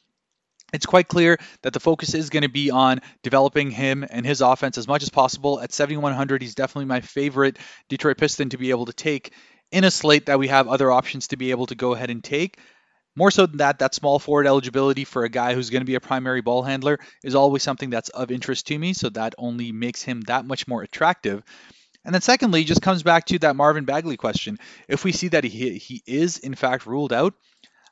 it's 0.72 0.86
quite 0.86 1.06
clear 1.06 1.38
that 1.62 1.72
the 1.72 1.80
focus 1.80 2.14
is 2.14 2.30
going 2.30 2.42
to 2.42 2.48
be 2.48 2.70
on 2.70 3.00
developing 3.22 3.70
him 3.70 4.04
and 4.08 4.26
his 4.26 4.40
offense 4.40 4.76
as 4.76 4.88
much 4.88 5.04
as 5.04 5.10
possible. 5.10 5.60
At 5.60 5.72
7,100, 5.72 6.42
he's 6.42 6.56
definitely 6.56 6.86
my 6.86 7.00
favorite 7.00 7.58
Detroit 7.88 8.18
Piston 8.18 8.48
to 8.50 8.58
be 8.58 8.70
able 8.70 8.86
to 8.86 8.92
take 8.92 9.32
in 9.70 9.84
a 9.84 9.90
slate 9.90 10.26
that 10.26 10.38
we 10.38 10.48
have 10.48 10.68
other 10.68 10.90
options 10.90 11.28
to 11.28 11.36
be 11.36 11.50
able 11.50 11.66
to 11.66 11.74
go 11.74 11.94
ahead 11.94 12.10
and 12.10 12.24
take. 12.24 12.58
More 13.16 13.30
so 13.30 13.46
than 13.46 13.58
that, 13.58 13.78
that 13.78 13.94
small 13.94 14.18
forward 14.18 14.46
eligibility 14.46 15.04
for 15.04 15.24
a 15.24 15.28
guy 15.28 15.54
who's 15.54 15.70
going 15.70 15.82
to 15.82 15.86
be 15.86 15.94
a 15.94 16.00
primary 16.00 16.40
ball 16.40 16.62
handler 16.62 16.98
is 17.22 17.34
always 17.34 17.62
something 17.62 17.90
that's 17.90 18.08
of 18.08 18.30
interest 18.30 18.66
to 18.68 18.78
me. 18.78 18.92
So 18.92 19.08
that 19.10 19.34
only 19.38 19.70
makes 19.72 20.02
him 20.02 20.22
that 20.22 20.44
much 20.44 20.66
more 20.66 20.82
attractive. 20.82 21.42
And 22.04 22.14
then 22.14 22.22
secondly, 22.22 22.64
just 22.64 22.82
comes 22.82 23.02
back 23.02 23.26
to 23.26 23.38
that 23.40 23.56
Marvin 23.56 23.84
Bagley 23.84 24.16
question. 24.16 24.58
If 24.88 25.04
we 25.04 25.12
see 25.12 25.28
that 25.28 25.44
he 25.44 25.78
he 25.78 26.02
is 26.06 26.38
in 26.38 26.54
fact 26.54 26.86
ruled 26.86 27.12
out, 27.12 27.34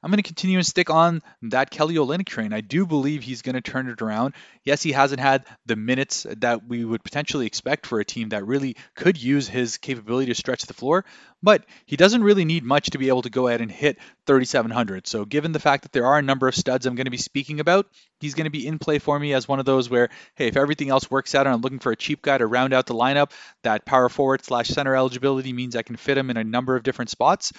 I'm 0.02 0.10
going 0.10 0.16
to 0.16 0.22
continue 0.22 0.58
and 0.58 0.66
stick 0.66 0.90
on 0.90 1.22
that 1.42 1.70
Kelly 1.70 1.94
Olynyk 1.94 2.26
train. 2.26 2.52
I 2.52 2.60
do 2.60 2.86
believe 2.86 3.22
he's 3.22 3.42
going 3.42 3.54
to 3.54 3.60
turn 3.60 3.88
it 3.88 4.02
around. 4.02 4.34
Yes, 4.64 4.82
he 4.82 4.92
hasn't 4.92 5.20
had 5.20 5.44
the 5.66 5.76
minutes 5.76 6.26
that 6.38 6.66
we 6.66 6.84
would 6.84 7.04
potentially 7.04 7.46
expect 7.46 7.86
for 7.86 8.00
a 8.00 8.04
team 8.04 8.30
that 8.30 8.46
really 8.46 8.76
could 8.96 9.22
use 9.22 9.48
his 9.48 9.78
capability 9.78 10.26
to 10.26 10.34
stretch 10.34 10.66
the 10.66 10.74
floor, 10.74 11.04
but 11.42 11.64
he 11.86 11.96
doesn't 11.96 12.24
really 12.24 12.44
need 12.44 12.64
much 12.64 12.90
to 12.90 12.98
be 12.98 13.08
able 13.08 13.22
to 13.22 13.30
go 13.30 13.46
ahead 13.46 13.60
and 13.60 13.70
hit 13.70 13.98
3,700. 14.26 15.06
So, 15.06 15.24
given 15.24 15.52
the 15.52 15.60
fact 15.60 15.84
that 15.84 15.92
there 15.92 16.06
are 16.06 16.18
a 16.18 16.22
number 16.22 16.48
of 16.48 16.54
studs 16.54 16.86
I'm 16.86 16.96
going 16.96 17.06
to 17.06 17.10
be 17.10 17.16
speaking 17.16 17.60
about, 17.60 17.86
he's 18.22 18.34
going 18.34 18.46
to 18.46 18.50
be 18.50 18.66
in 18.66 18.78
play 18.78 18.98
for 18.98 19.18
me 19.18 19.34
as 19.34 19.46
one 19.46 19.58
of 19.58 19.66
those 19.66 19.90
where, 19.90 20.08
hey, 20.34 20.46
if 20.48 20.56
everything 20.56 20.88
else 20.88 21.10
works 21.10 21.34
out 21.34 21.46
and 21.46 21.54
I'm 21.54 21.60
looking 21.60 21.78
for 21.78 21.92
a 21.92 21.96
cheap 21.96 22.22
guy 22.22 22.38
to 22.38 22.46
round 22.46 22.72
out 22.72 22.86
the 22.86 22.94
lineup, 22.94 23.32
that 23.62 23.84
power 23.84 24.08
forward 24.08 24.42
slash 24.42 24.68
center 24.68 24.96
eligibility 24.96 25.52
means 25.52 25.76
I 25.76 25.82
can 25.82 25.96
fit 25.96 26.16
him 26.16 26.30
in 26.30 26.38
a 26.38 26.44
number 26.44 26.74
of 26.74 26.82
different 26.82 27.10
spots 27.10 27.52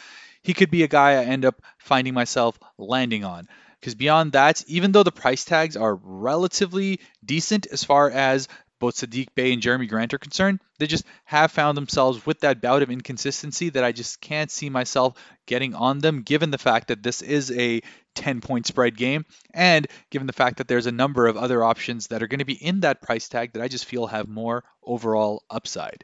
he 0.44 0.54
could 0.54 0.70
be 0.70 0.84
a 0.84 0.88
guy 0.88 1.12
I 1.12 1.24
end 1.24 1.46
up 1.46 1.62
finding 1.80 2.14
myself 2.14 2.60
landing 2.78 3.24
on. 3.24 3.48
Because 3.80 3.96
beyond 3.96 4.34
that, 4.34 4.64
even 4.68 4.92
though 4.92 5.04
the 5.04 5.12
price 5.12 5.44
tags 5.44 5.76
are 5.76 5.96
relatively 5.96 7.00
decent 7.26 7.68
as 7.68 7.84
far 7.84 8.10
as 8.10 8.48
both 8.84 8.98
Saddiq 8.98 9.30
Bey 9.34 9.54
and 9.54 9.62
Jerami 9.62 9.88
Grant 9.88 10.14
are 10.14 10.18
concerned, 10.18 10.60
they 10.78 10.88
just 10.88 11.06
have 11.24 11.54
found 11.54 11.78
themselves 11.78 12.26
with 12.26 12.42
that 12.42 12.60
bout 12.60 12.84
of 12.84 12.92
inconsistency 12.92 13.70
that 13.70 13.84
I 13.86 13.94
just 13.94 14.20
can't 14.20 14.52
see 14.52 14.70
myself 14.70 15.14
getting 15.46 15.74
on 15.74 16.00
them, 16.00 16.22
given 16.22 16.52
the 16.52 16.58
fact 16.58 16.90
that 16.90 17.02
this 17.02 17.22
is 17.22 17.50
a 17.52 17.80
10 18.16 18.42
point 18.42 18.68
spread 18.68 18.98
game, 18.98 19.24
and 19.54 19.88
given 20.10 20.28
the 20.28 20.34
fact 20.34 20.58
that 20.58 20.68
there's 20.68 20.86
a 20.86 20.92
number 20.92 21.28
of 21.28 21.38
other 21.38 21.64
options 21.64 22.08
that 22.08 22.22
are 22.22 22.28
going 22.28 22.40
to 22.40 22.46
be 22.46 22.62
in 22.62 22.82
that 22.82 23.02
price 23.02 23.30
tag 23.30 23.54
that 23.54 23.64
I 23.64 23.70
just 23.70 23.86
feel 23.86 24.06
have 24.08 24.28
more 24.28 24.66
overall 24.84 25.44
upside. 25.50 26.04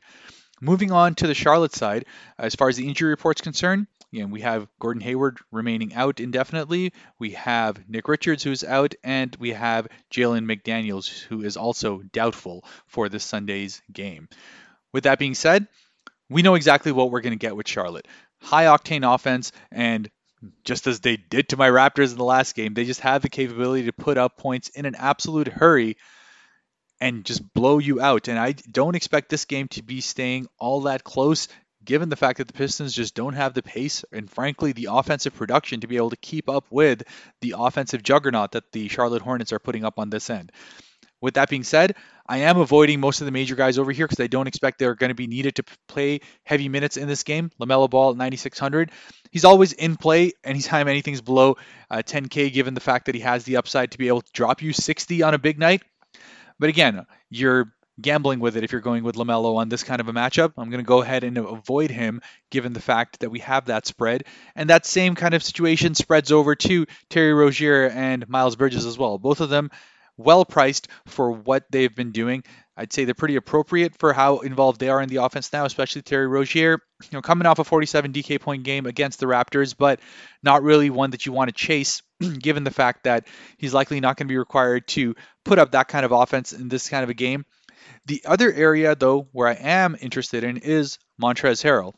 Moving 0.61 0.93
on 0.93 1.15
to 1.15 1.27
the 1.27 1.35
Charlotte 1.35 1.75
side, 1.75 2.05
as 2.37 2.55
far 2.55 2.69
as 2.69 2.77
the 2.77 2.87
injury 2.87 3.09
report's 3.09 3.41
concerned, 3.41 3.87
Again, 4.11 4.31
we 4.31 4.41
have 4.41 4.67
Gordon 4.79 5.01
Hayward 5.01 5.37
remaining 5.51 5.93
out 5.93 6.19
indefinitely. 6.19 6.93
We 7.19 7.31
have 7.31 7.87
Nick 7.87 8.07
Richards 8.07 8.41
who's 8.41 8.63
out, 8.63 8.95
and 9.03 9.35
we 9.39 9.51
have 9.51 9.87
Jalen 10.11 10.45
McDaniels 10.45 11.07
who 11.23 11.43
is 11.43 11.57
also 11.57 12.01
doubtful 12.11 12.65
for 12.87 13.07
this 13.07 13.23
Sunday's 13.23 13.81
game. 13.93 14.27
With 14.93 15.03
that 15.03 15.19
being 15.19 15.35
said, 15.35 15.67
we 16.27 16.41
know 16.41 16.55
exactly 16.55 16.91
what 16.91 17.11
we're 17.11 17.21
going 17.21 17.37
to 17.37 17.45
get 17.45 17.55
with 17.55 17.67
Charlotte. 17.67 18.07
High 18.41 18.65
octane 18.65 19.13
offense, 19.13 19.51
and 19.71 20.09
just 20.63 20.87
as 20.87 21.01
they 21.01 21.17
did 21.17 21.49
to 21.49 21.57
my 21.57 21.69
Raptors 21.69 22.11
in 22.11 22.17
the 22.17 22.23
last 22.23 22.55
game, 22.55 22.73
they 22.73 22.85
just 22.85 23.01
have 23.01 23.21
the 23.21 23.29
capability 23.29 23.85
to 23.85 23.93
put 23.93 24.17
up 24.17 24.37
points 24.37 24.69
in 24.69 24.85
an 24.85 24.95
absolute 24.95 25.47
hurry 25.47 25.97
and 26.99 27.25
just 27.25 27.53
blow 27.53 27.77
you 27.77 28.01
out. 28.01 28.27
And 28.27 28.39
I 28.39 28.53
don't 28.53 28.95
expect 28.95 29.29
this 29.29 29.45
game 29.45 29.67
to 29.69 29.83
be 29.83 30.01
staying 30.01 30.47
all 30.57 30.81
that 30.81 31.03
close 31.03 31.47
given 31.83 32.09
the 32.09 32.15
fact 32.15 32.37
that 32.37 32.47
the 32.47 32.53
Pistons 32.53 32.93
just 32.93 33.15
don't 33.15 33.33
have 33.33 33.53
the 33.53 33.63
pace 33.63 34.03
and, 34.11 34.29
frankly, 34.29 34.71
the 34.71 34.89
offensive 34.91 35.33
production 35.35 35.81
to 35.81 35.87
be 35.87 35.97
able 35.97 36.09
to 36.09 36.17
keep 36.17 36.49
up 36.49 36.65
with 36.69 37.03
the 37.41 37.55
offensive 37.57 38.03
juggernaut 38.03 38.51
that 38.51 38.71
the 38.71 38.87
Charlotte 38.87 39.21
Hornets 39.21 39.53
are 39.53 39.59
putting 39.59 39.85
up 39.85 39.99
on 39.99 40.09
this 40.09 40.29
end. 40.29 40.51
With 41.21 41.33
that 41.33 41.49
being 41.49 41.63
said, 41.63 41.95
I 42.27 42.39
am 42.39 42.59
avoiding 42.59 42.99
most 42.99 43.21
of 43.21 43.25
the 43.25 43.31
major 43.31 43.55
guys 43.55 43.77
over 43.77 43.91
here 43.91 44.07
because 44.07 44.23
I 44.23 44.27
don't 44.27 44.47
expect 44.47 44.79
they're 44.79 44.95
going 44.95 45.09
to 45.09 45.15
be 45.15 45.27
needed 45.27 45.55
to 45.55 45.63
play 45.87 46.21
heavy 46.43 46.69
minutes 46.69 46.95
in 46.95 47.07
this 47.07 47.23
game. 47.23 47.51
LaMelo 47.59 47.89
Ball 47.89 48.11
at 48.11 48.17
9,600. 48.17 48.91
He's 49.31 49.45
always 49.45 49.73
in 49.73 49.97
play 49.97 50.31
anytime 50.43 50.87
anything's 50.87 51.21
below 51.21 51.57
uh, 51.89 52.03
10K, 52.05 52.53
given 52.53 52.73
the 52.73 52.81
fact 52.81 53.07
that 53.07 53.15
he 53.15 53.21
has 53.21 53.43
the 53.43 53.57
upside 53.57 53.91
to 53.91 53.97
be 53.97 54.07
able 54.07 54.21
to 54.21 54.31
drop 54.31 54.61
you 54.61 54.71
60 54.71 55.23
on 55.23 55.33
a 55.33 55.39
big 55.39 55.59
night. 55.59 55.81
But 56.59 56.69
again, 56.69 57.05
you're 57.29 57.73
gambling 58.01 58.39
with 58.39 58.57
it 58.57 58.63
if 58.63 58.71
you're 58.71 58.81
going 58.81 59.03
with 59.03 59.15
LaMelo 59.15 59.57
on 59.57 59.69
this 59.69 59.83
kind 59.83 60.01
of 60.01 60.07
a 60.07 60.13
matchup. 60.13 60.53
I'm 60.57 60.69
going 60.69 60.83
to 60.83 60.87
go 60.87 61.01
ahead 61.01 61.23
and 61.23 61.37
avoid 61.37 61.91
him 61.91 62.21
given 62.49 62.73
the 62.73 62.81
fact 62.81 63.19
that 63.19 63.29
we 63.29 63.39
have 63.39 63.65
that 63.65 63.85
spread. 63.85 64.23
And 64.55 64.69
that 64.69 64.85
same 64.85 65.15
kind 65.15 65.33
of 65.33 65.43
situation 65.43 65.95
spreads 65.95 66.31
over 66.31 66.55
to 66.55 66.85
Terry 67.09 67.33
Rozier 67.33 67.89
and 67.89 68.27
Miles 68.29 68.55
Bridges 68.55 68.85
as 68.85 68.97
well. 68.97 69.17
Both 69.17 69.41
of 69.41 69.49
them 69.49 69.69
well 70.19 70.43
priced 70.45 70.87
for 71.07 71.31
what 71.31 71.63
they've 71.71 71.95
been 71.95 72.11
doing. 72.11 72.43
I'd 72.75 72.93
say 72.93 73.03
they're 73.03 73.13
pretty 73.13 73.35
appropriate 73.35 73.97
for 73.97 74.13
how 74.13 74.39
involved 74.39 74.79
they 74.79 74.89
are 74.89 75.01
in 75.01 75.09
the 75.09 75.17
offense 75.17 75.51
now, 75.51 75.65
especially 75.65 76.01
Terry 76.01 76.27
Rozier. 76.27 76.79
You 77.03 77.09
know, 77.11 77.21
coming 77.21 77.45
off 77.45 77.59
a 77.59 77.63
47 77.63 78.13
DK 78.13 78.39
point 78.39 78.63
game 78.63 78.85
against 78.85 79.19
the 79.19 79.25
Raptors, 79.25 79.75
but 79.77 79.99
not 80.43 80.63
really 80.63 80.89
one 80.89 81.11
that 81.11 81.25
you 81.25 81.33
want 81.33 81.49
to 81.49 81.53
chase, 81.53 82.01
given 82.39 82.63
the 82.63 82.71
fact 82.71 83.03
that 83.03 83.27
he's 83.57 83.73
likely 83.73 83.99
not 83.99 84.17
going 84.17 84.27
to 84.27 84.31
be 84.31 84.37
required 84.37 84.87
to 84.89 85.15
put 85.43 85.59
up 85.59 85.71
that 85.71 85.87
kind 85.87 86.05
of 86.05 86.11
offense 86.11 86.53
in 86.53 86.69
this 86.69 86.89
kind 86.89 87.03
of 87.03 87.09
a 87.09 87.13
game. 87.13 87.45
The 88.05 88.23
other 88.25 88.51
area, 88.51 88.95
though, 88.95 89.27
where 89.31 89.47
I 89.47 89.53
am 89.53 89.95
interested 89.99 90.43
in 90.43 90.57
is 90.57 90.97
Montrezl 91.21 91.63
Harrell. 91.63 91.93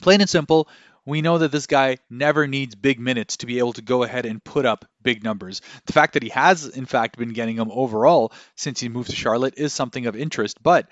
Plain 0.00 0.20
and 0.20 0.30
simple, 0.30 0.68
we 1.04 1.22
know 1.22 1.38
that 1.38 1.52
this 1.52 1.66
guy 1.66 1.98
never 2.10 2.46
needs 2.46 2.74
big 2.74 3.00
minutes 3.00 3.38
to 3.38 3.46
be 3.46 3.58
able 3.58 3.72
to 3.72 3.82
go 3.82 4.02
ahead 4.02 4.26
and 4.26 4.44
put 4.44 4.66
up 4.66 4.84
big 5.02 5.24
numbers. 5.24 5.62
The 5.86 5.92
fact 5.92 6.14
that 6.14 6.22
he 6.22 6.28
has, 6.30 6.66
in 6.66 6.84
fact, 6.84 7.16
been 7.16 7.32
getting 7.32 7.56
them 7.56 7.70
overall 7.72 8.32
since 8.56 8.78
he 8.78 8.88
moved 8.88 9.10
to 9.10 9.16
Charlotte 9.16 9.54
is 9.56 9.72
something 9.72 10.06
of 10.06 10.16
interest, 10.16 10.62
but 10.62 10.86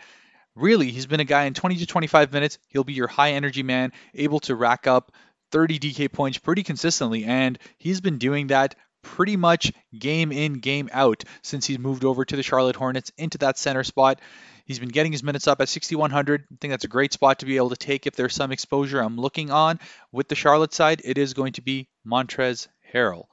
really, 0.55 0.91
he's 0.91 1.07
been 1.07 1.21
a 1.21 1.25
guy 1.25 1.45
in 1.45 1.55
20 1.55 1.77
to 1.77 1.87
25 1.87 2.33
minutes. 2.33 2.59
He'll 2.69 2.83
be 2.85 2.95
your 2.95 3.09
high 3.09 3.33
energy 3.33 3.63
man, 3.63 3.93
able 4.15 4.41
to 4.41 4.55
rack 4.55 4.87
up 4.87 5.13
30 5.53 5.79
DK 5.79 6.11
points 6.11 6.39
pretty 6.39 6.63
consistently, 6.63 7.25
and 7.25 7.59
he's 7.77 8.01
been 8.01 8.19
doing 8.19 8.49
that 8.49 8.75
pretty 9.15 9.37
much 9.37 9.73
game 9.97 10.33
in, 10.33 10.55
game 10.55 10.89
out 10.93 11.25
since 11.43 11.67
he's 11.67 11.79
moved 11.79 12.05
over 12.05 12.25
to 12.25 12.37
the 12.37 12.43
Charlotte 12.43 12.77
Hornets 12.77 13.13
into 13.17 13.39
that 13.39 13.59
center 13.59 13.85
spot. 13.85 14.21
He's 14.65 14.81
been 14.81 14.89
getting 14.89 15.13
his 15.13 15.23
minutes 15.23 15.47
up 15.47 15.61
at 15.61 15.69
6,100. 15.69 16.41
I 16.43 16.57
think 16.61 16.73
that's 16.73 16.85
a 16.85 16.89
great 16.89 17.13
spot 17.13 17.39
to 17.39 17.47
be 17.47 17.57
able 17.57 17.71
to 17.71 17.77
take 17.77 18.07
if 18.07 18.17
there's 18.17 18.35
some 18.35 18.51
exposure 18.51 19.01
I'm 19.01 19.17
looking 19.17 19.51
on. 19.51 19.79
With 20.11 20.29
the 20.29 20.35
Charlotte 20.35 20.75
side, 20.75 21.03
it 21.05 21.19
is 21.19 21.35
going 21.35 21.53
to 21.55 21.63
be 21.63 21.89
Montrezl 22.07 22.67
Harrell. 22.93 23.27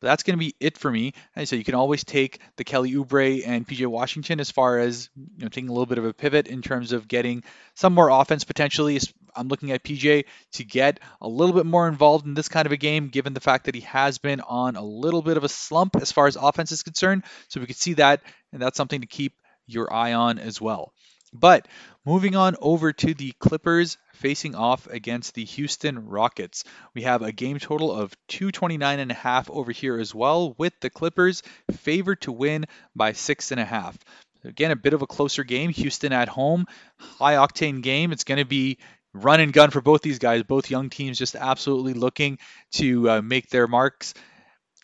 But 0.00 0.08
that's 0.08 0.22
going 0.22 0.38
to 0.38 0.44
be 0.44 0.54
it 0.60 0.78
for 0.78 0.90
me. 0.90 1.12
I 1.36 1.44
said 1.44 1.58
you 1.58 1.64
can 1.64 1.74
always 1.74 2.04
take 2.04 2.40
the 2.56 2.64
Kelly 2.64 2.92
Oubre 2.92 3.42
and 3.46 3.66
PJ 3.66 3.86
Washington 3.86 4.40
as 4.40 4.50
far 4.50 4.78
as 4.78 5.10
you 5.14 5.44
know 5.44 5.48
taking 5.48 5.68
a 5.68 5.72
little 5.72 5.86
bit 5.86 5.98
of 5.98 6.04
a 6.04 6.14
pivot 6.14 6.46
in 6.46 6.62
terms 6.62 6.92
of 6.92 7.06
getting 7.06 7.44
some 7.74 7.94
more 7.94 8.08
offense 8.08 8.44
potentially. 8.44 8.98
I'm 9.36 9.48
looking 9.48 9.70
at 9.70 9.84
PJ 9.84 10.24
to 10.52 10.64
get 10.64 11.00
a 11.20 11.28
little 11.28 11.54
bit 11.54 11.66
more 11.66 11.86
involved 11.86 12.26
in 12.26 12.34
this 12.34 12.48
kind 12.48 12.66
of 12.66 12.72
a 12.72 12.76
game, 12.76 13.08
given 13.08 13.34
the 13.34 13.40
fact 13.40 13.66
that 13.66 13.74
he 13.74 13.82
has 13.82 14.18
been 14.18 14.40
on 14.40 14.76
a 14.76 14.82
little 14.82 15.22
bit 15.22 15.36
of 15.36 15.44
a 15.44 15.48
slump 15.48 15.96
as 15.96 16.10
far 16.10 16.26
as 16.26 16.36
offense 16.36 16.72
is 16.72 16.82
concerned. 16.82 17.24
So 17.48 17.60
we 17.60 17.66
could 17.66 17.76
see 17.76 17.94
that, 17.94 18.22
and 18.52 18.60
that's 18.60 18.76
something 18.76 19.02
to 19.02 19.06
keep 19.06 19.34
your 19.66 19.92
eye 19.92 20.14
on 20.14 20.38
as 20.38 20.60
well. 20.60 20.92
But 21.32 21.68
moving 22.04 22.34
on 22.34 22.56
over 22.60 22.92
to 22.92 23.14
the 23.14 23.32
Clippers 23.38 23.98
facing 24.14 24.54
off 24.54 24.86
against 24.88 25.34
the 25.34 25.44
Houston 25.44 26.06
Rockets. 26.08 26.64
We 26.94 27.02
have 27.02 27.22
a 27.22 27.32
game 27.32 27.58
total 27.58 27.92
of 27.92 28.14
229 28.28 28.98
and 28.98 29.10
a 29.10 29.14
half 29.14 29.48
over 29.50 29.72
here 29.72 29.98
as 29.98 30.14
well, 30.14 30.54
with 30.58 30.72
the 30.80 30.90
Clippers 30.90 31.42
favored 31.70 32.20
to 32.22 32.32
win 32.32 32.66
by 32.94 33.12
six 33.12 33.52
and 33.52 33.60
a 33.60 33.64
half. 33.64 33.96
Again, 34.44 34.70
a 34.70 34.76
bit 34.76 34.94
of 34.94 35.02
a 35.02 35.06
closer 35.06 35.44
game. 35.44 35.70
Houston 35.70 36.12
at 36.12 36.28
home, 36.28 36.66
high 36.98 37.34
octane 37.34 37.82
game. 37.82 38.10
It's 38.10 38.24
going 38.24 38.38
to 38.38 38.44
be 38.44 38.78
run 39.12 39.40
and 39.40 39.52
gun 39.52 39.70
for 39.70 39.80
both 39.80 40.02
these 40.02 40.18
guys. 40.18 40.42
Both 40.42 40.70
young 40.70 40.90
teams 40.90 41.18
just 41.18 41.36
absolutely 41.36 41.94
looking 41.94 42.38
to 42.72 43.10
uh, 43.10 43.22
make 43.22 43.50
their 43.50 43.66
marks 43.66 44.14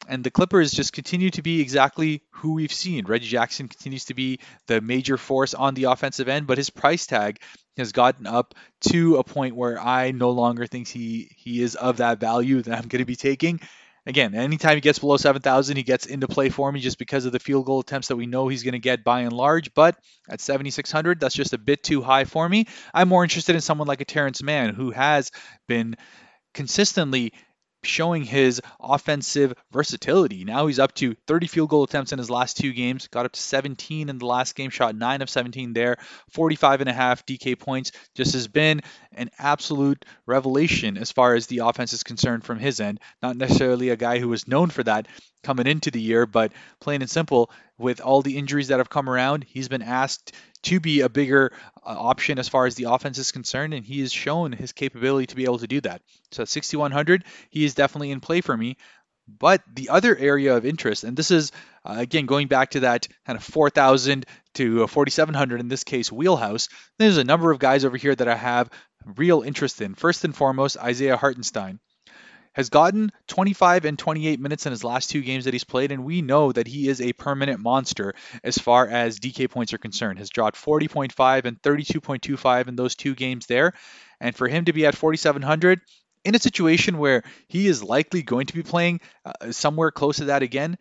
and 0.09 0.23
the 0.23 0.31
Clippers 0.31 0.73
just 0.73 0.93
continue 0.93 1.31
to 1.31 1.43
be 1.43 1.61
exactly 1.61 2.23
who 2.31 2.55
we've 2.55 2.73
seen. 2.73 3.07
Reggie 3.07 3.29
Jackson 3.29 3.69
continues 3.69 4.07
to 4.07 4.15
be 4.15 4.41
the 4.67 4.81
major 4.81 5.17
force 5.17 5.55
on 5.55 5.75
the 5.75 5.85
offensive 5.85 6.29
end, 6.29 6.47
but 6.47 6.59
his 6.59 6.71
price 6.71 7.07
tag 7.07 7.41
has 7.77 7.93
gotten 7.93 8.27
up 8.27 8.55
to 8.81 9.17
a 9.17 9.25
point 9.25 9.57
where 9.57 9.81
I 9.81 10.13
no 10.13 10.31
longer 10.31 10.67
think 10.67 10.89
he 10.89 11.31
he 11.37 11.63
is 11.63 11.75
of 11.75 11.99
that 11.99 12.21
value 12.21 12.63
that 12.63 12.73
I'm 12.77 12.89
going 12.89 13.01
to 13.01 13.07
be 13.07 13.17
taking. 13.17 13.61
Again, 14.09 14.37
anytime 14.37 14.77
he 14.77 14.81
gets 14.81 15.01
below 15.01 15.17
7,000, 15.17 15.77
he 15.77 15.83
gets 15.83 16.07
into 16.07 16.29
play 16.29 16.49
for 16.49 16.71
me 16.71 16.79
just 16.79 16.97
because 16.97 17.27
of 17.27 17.33
the 17.33 17.41
field 17.41 17.67
goal 17.67 17.81
attempts 17.81 18.07
that 18.07 18.17
we 18.17 18.27
know 18.27 18.47
he's 18.47 18.63
going 18.63 18.73
to 18.73 18.79
get 18.79 19.03
by 19.03 19.23
and 19.23 19.33
large. 19.33 19.75
But 19.75 19.97
at 20.29 20.41
7,600, 20.41 21.19
that's 21.19 21.35
just 21.35 21.55
a 21.55 21.59
bit 21.59 21.83
too 21.83 22.03
high 22.03 22.25
for 22.25 22.49
me. 22.49 22.67
I'm 22.95 23.09
more 23.09 23.25
interested 23.25 23.57
in 23.57 23.61
someone 23.61 23.89
like 23.89 24.01
a 24.01 24.05
Terance 24.05 24.45
Mann 24.45 24.75
who 24.75 24.93
has 24.93 25.33
been 25.67 25.97
consistently 26.55 27.33
showing 27.87 28.25
his 28.25 28.61
offensive 28.81 29.55
versatility. 29.73 30.45
Now 30.45 30.67
he's 30.67 30.79
up 30.79 30.95
to 30.97 31.17
30 31.27 31.47
field 31.47 31.71
goal 31.71 31.85
attempts 31.85 32.13
in 32.13 32.19
his 32.19 32.31
last 32.31 32.57
two 32.57 32.73
games, 32.73 33.09
got 33.09 33.27
up 33.27 33.33
to 33.33 33.41
17 33.41 34.09
in 34.09 34.19
the 34.19 34.27
last 34.27 34.55
game, 34.55 34.71
shot 34.71 34.95
9 34.95 35.23
of 35.23 35.31
17 35.31 35.73
there, 35.73 35.97
45 36.31 36.81
and 36.81 36.91
a 36.91 36.93
half 36.93 37.25
DK 37.27 37.59
points. 37.59 37.93
Just 38.15 38.35
has 38.35 38.49
been 38.49 38.83
an 39.13 39.31
absolute 39.39 40.05
revelation 40.27 40.99
as 40.99 41.13
far 41.13 41.35
as 41.35 41.47
the 41.47 41.59
offense 41.59 41.93
is 41.93 42.03
concerned 42.03 42.45
from 42.45 42.59
his 42.59 42.81
end. 42.81 43.01
Not 43.23 43.37
necessarily 43.37 43.91
a 43.91 43.97
guy 43.97 44.19
who 44.19 44.29
was 44.29 44.49
known 44.49 44.71
for 44.71 44.83
that 44.85 45.09
coming 45.47 45.69
into 45.69 45.93
the 45.93 46.01
year, 46.01 46.27
but 46.27 46.53
plain 46.81 47.01
and 47.01 47.11
simple, 47.11 47.51
with 47.79 48.01
all 48.01 48.21
the 48.21 48.37
injuries 48.37 48.69
that 48.69 48.79
have 48.81 48.91
come 48.91 49.09
around, 49.09 49.45
he's 49.45 49.69
been 49.69 49.83
asked 49.83 50.33
to 50.63 50.81
be 50.81 51.03
a 51.03 51.09
bigger 51.09 51.53
uh, 51.77 51.95
option 51.97 52.39
as 52.39 52.49
far 52.49 52.67
as 52.67 52.75
the 52.75 52.91
offense 52.91 53.17
is 53.19 53.31
concerned, 53.31 53.73
and 53.73 53.87
he 53.87 54.01
has 54.01 54.13
shown 54.13 54.51
his 54.51 54.73
capability 54.73 55.27
to 55.27 55.37
be 55.37 55.45
able 55.45 55.61
to 55.61 55.69
do 55.69 55.81
that. 55.83 56.03
So 56.33 56.43
at 56.43 56.49
6,100, 56.49 57.25
he 57.51 57.65
is 57.65 57.75
definitely 57.75 58.11
in 58.11 58.21
play 58.21 58.41
for 58.41 58.57
me. 58.57 58.77
But 59.29 59.63
the 59.73 59.89
other 59.89 60.17
area 60.17 60.57
of 60.57 60.65
interest, 60.65 61.05
and 61.05 61.17
this 61.17 61.31
is 61.31 61.51
uh, 61.85 61.97
again 61.99 62.27
going 62.27 62.47
back 62.47 62.71
to 62.71 62.81
that 62.81 63.09
kind 63.27 63.37
of 63.37 63.45
4,000 63.45 64.25
to 64.55 64.87
4,700 64.87 65.61
in 65.61 65.69
this 65.69 65.85
case 65.85 66.13
wheelhouse, 66.13 66.69
there's 66.99 67.17
a 67.17 67.25
number 67.25 67.51
of 67.51 67.59
guys 67.59 67.85
over 67.85 67.97
here 67.97 68.15
that 68.15 68.29
I 68.29 68.37
have 68.37 68.71
real 69.05 69.43
interest 69.43 69.81
in. 69.81 69.95
First 69.95 70.25
and 70.25 70.35
foremost, 70.35 70.77
Isaiah 70.79 71.17
Hartenstein 71.17 71.81
has 72.57 72.71
gotten 72.71 73.13
25 73.29 73.85
and 73.85 73.99
28 73.99 74.41
minutes 74.41 74.65
in 74.65 74.73
his 74.73 74.83
last 74.83 75.11
two 75.11 75.21
games 75.21 75.45
that 75.45 75.53
he's 75.53 75.63
played, 75.63 75.93
and 75.93 76.05
we 76.05 76.23
know 76.23 76.51
that 76.51 76.67
he 76.67 76.89
is 76.89 77.03
a 77.03 77.13
per-minute 77.13 77.61
monster 77.61 78.15
as 78.43 78.57
far 78.57 78.89
as 78.89 79.21
DK 79.21 79.51
points 79.51 79.75
are 79.75 79.79
concerned. 79.79 80.19
Has 80.19 80.31
dropped 80.31 80.57
40.5 80.57 81.45
and 81.45 81.61
32.25 81.61 82.69
in 82.69 82.75
those 82.75 82.95
two 82.95 83.15
games 83.15 83.45
there, 83.45 83.75
and 84.21 84.35
for 84.35 84.49
him 84.49 84.65
to 84.65 84.73
be 84.73 84.87
at 84.87 84.97
4,700 84.97 85.83
in 86.25 86.35
a 86.35 86.39
situation 86.39 86.97
where 86.97 87.25
he 87.47 87.67
is 87.67 87.85
likely 87.85 88.23
going 88.23 88.47
to 88.47 88.55
be 88.55 88.63
playing 88.63 89.01
uh, 89.27 89.53
somewhere 89.53 89.91
close 89.91 90.17
to 90.17 90.25
that 90.25 90.43
again, 90.43 90.79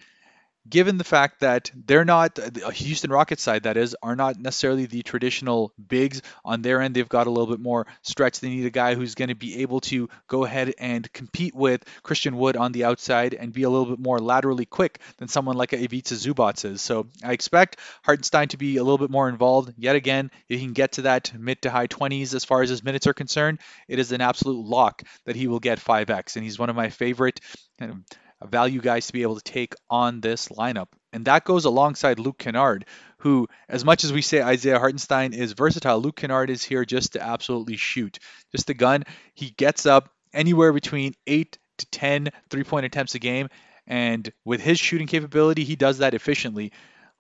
given 0.68 0.98
the 0.98 1.04
fact 1.04 1.42
that 1.42 1.72
they're 1.76 2.06
not 2.06 2.36
the 2.36 2.72
Houston 2.72 3.12
Rockets 3.12 3.44
side 3.44 3.64
that 3.64 3.78
is 3.78 3.96
are 4.02 4.16
not 4.16 4.40
necessarily 4.40 4.86
the 4.86 5.04
traditional 5.04 5.74
bigs 5.88 6.22
on 6.44 6.62
their 6.62 6.82
end 6.82 6.96
they've 6.96 7.08
got 7.08 7.28
a 7.28 7.30
little 7.30 7.54
bit 7.54 7.60
more 7.60 7.86
stretch. 8.02 8.40
They 8.40 8.50
need 8.50 8.66
a 8.66 8.72
guy 8.72 8.96
who's 8.96 9.16
going 9.16 9.30
to 9.30 9.36
be 9.36 9.62
able 9.62 9.82
to 9.82 10.10
go 10.28 10.44
ahead 10.44 10.74
and 10.80 11.12
compete 11.14 11.56
with 11.56 11.84
Christian 12.04 12.38
Wood 12.38 12.58
on 12.58 12.72
the 12.72 12.86
outside 12.86 13.34
and 13.34 13.54
be 13.54 13.64
a 13.64 13.70
little 13.70 13.86
bit 13.86 14.00
more 14.00 14.20
laterally 14.20 14.66
quick 14.66 15.00
than 15.18 15.28
someone 15.28 15.58
like 15.58 15.74
Ivica 15.74 16.16
Zubac 16.16 16.66
is. 16.66 16.82
So 16.82 17.08
I 17.24 17.34
expect 17.34 17.78
Hartenstein 18.04 18.48
to 18.50 18.58
be 18.58 18.78
a 18.78 18.84
little 18.84 18.98
bit 18.98 19.10
more 19.10 19.30
involved. 19.30 19.74
Yet 19.78 19.96
again 19.96 20.32
if 20.50 20.60
he 20.60 20.66
can 20.66 20.74
get 20.74 20.94
to 20.94 21.04
that 21.04 21.32
mid 21.38 21.62
to 21.64 21.70
high 21.70 21.88
20s 21.88 22.34
as 22.34 22.46
far 22.46 22.62
as 22.62 22.70
his 22.70 22.84
minutes 22.84 23.08
are 23.08 23.14
concerned 23.14 23.60
it 23.88 24.00
is 24.00 24.12
an 24.12 24.22
absolute 24.22 24.66
lock 24.66 25.04
that 25.26 25.36
he 25.36 25.48
will 25.48 25.60
get 25.60 25.80
5x 25.80 26.36
and 26.36 26.44
he's 26.44 26.60
one 26.60 26.70
of 26.70 26.76
my 26.76 26.90
favorite 26.90 27.40
kind 27.80 27.92
of 27.92 27.98
value 28.46 28.82
guys 28.82 29.08
to 29.08 29.14
be 29.14 29.22
able 29.22 29.36
to 29.36 29.44
take 29.44 29.74
on 29.90 30.22
this 30.22 30.50
lineup. 30.50 30.88
And 31.14 31.26
that 31.26 31.46
goes 31.46 31.66
alongside 31.66 32.20
Luke 32.20 32.38
Kennard, 32.38 32.86
who, 33.20 33.48
as 33.70 33.86
much 33.86 34.04
as 34.04 34.12
we 34.12 34.22
say 34.22 34.42
Isaiah 34.42 34.80
Hartenstein 34.80 35.34
is 35.34 35.54
versatile, 35.54 36.00
Luke 36.00 36.16
Kennard 36.18 36.50
is 36.50 36.64
here 36.64 36.86
just 36.86 37.14
to 37.14 37.22
absolutely 37.22 37.78
shoot. 37.78 38.20
Just 38.52 38.70
a 38.70 38.74
gun. 38.74 39.04
He 39.34 39.52
gets 39.52 39.86
up 39.86 40.10
anywhere 40.34 40.74
between 40.74 41.14
8 41.26 41.58
to 41.78 41.86
10 41.88 42.30
three 42.50 42.64
point 42.64 42.86
attempts 42.86 43.16
a 43.16 43.20
game. 43.20 43.50
And 43.88 44.32
with 44.44 44.62
his 44.62 44.80
shooting 44.80 45.08
capability, 45.08 45.64
he 45.64 45.76
does 45.76 46.00
that 46.00 46.14
efficiently. 46.14 46.72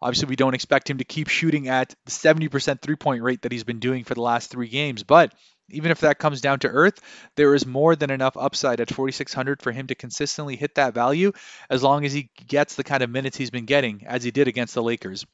Obviously, 0.02 0.28
we 0.28 0.36
don't 0.36 0.54
expect 0.54 0.90
him 0.90 0.98
to 0.98 1.04
keep 1.04 1.30
shooting 1.30 1.68
at 1.68 1.96
the 2.06 2.12
70% 2.12 2.82
three 2.82 2.96
point 2.96 3.24
rate 3.24 3.42
that 3.44 3.52
he's 3.52 3.64
been 3.64 3.80
doing 3.80 4.04
for 4.04 4.14
the 4.14 4.22
last 4.22 4.52
three 4.52 4.68
games, 4.68 5.04
but 5.04 5.34
even 5.70 5.92
if 5.92 6.02
that 6.02 6.20
comes 6.20 6.42
down 6.42 6.60
to 6.60 6.68
earth, 6.68 7.00
there 7.36 7.56
is 7.56 7.66
more 7.66 7.96
than 7.96 8.12
enough 8.12 8.38
upside 8.38 8.82
at 8.82 8.94
4,600 8.94 9.62
for 9.62 9.72
him 9.72 9.88
to 9.88 9.96
consistently 9.96 10.56
hit 10.56 10.76
that 10.76 10.94
value 10.94 11.32
as 11.70 11.82
long 11.82 12.06
as 12.06 12.14
he 12.14 12.30
gets 12.48 12.76
the 12.76 12.84
kind 12.84 13.02
of 13.02 13.10
minutes 13.10 13.38
he's 13.38 13.50
been 13.50 13.66
getting 13.66 14.06
as 14.06 14.24
he 14.24 14.32
did 14.32 14.48
against 14.48 14.76
the 14.76 14.84
Lakers. 14.84 15.26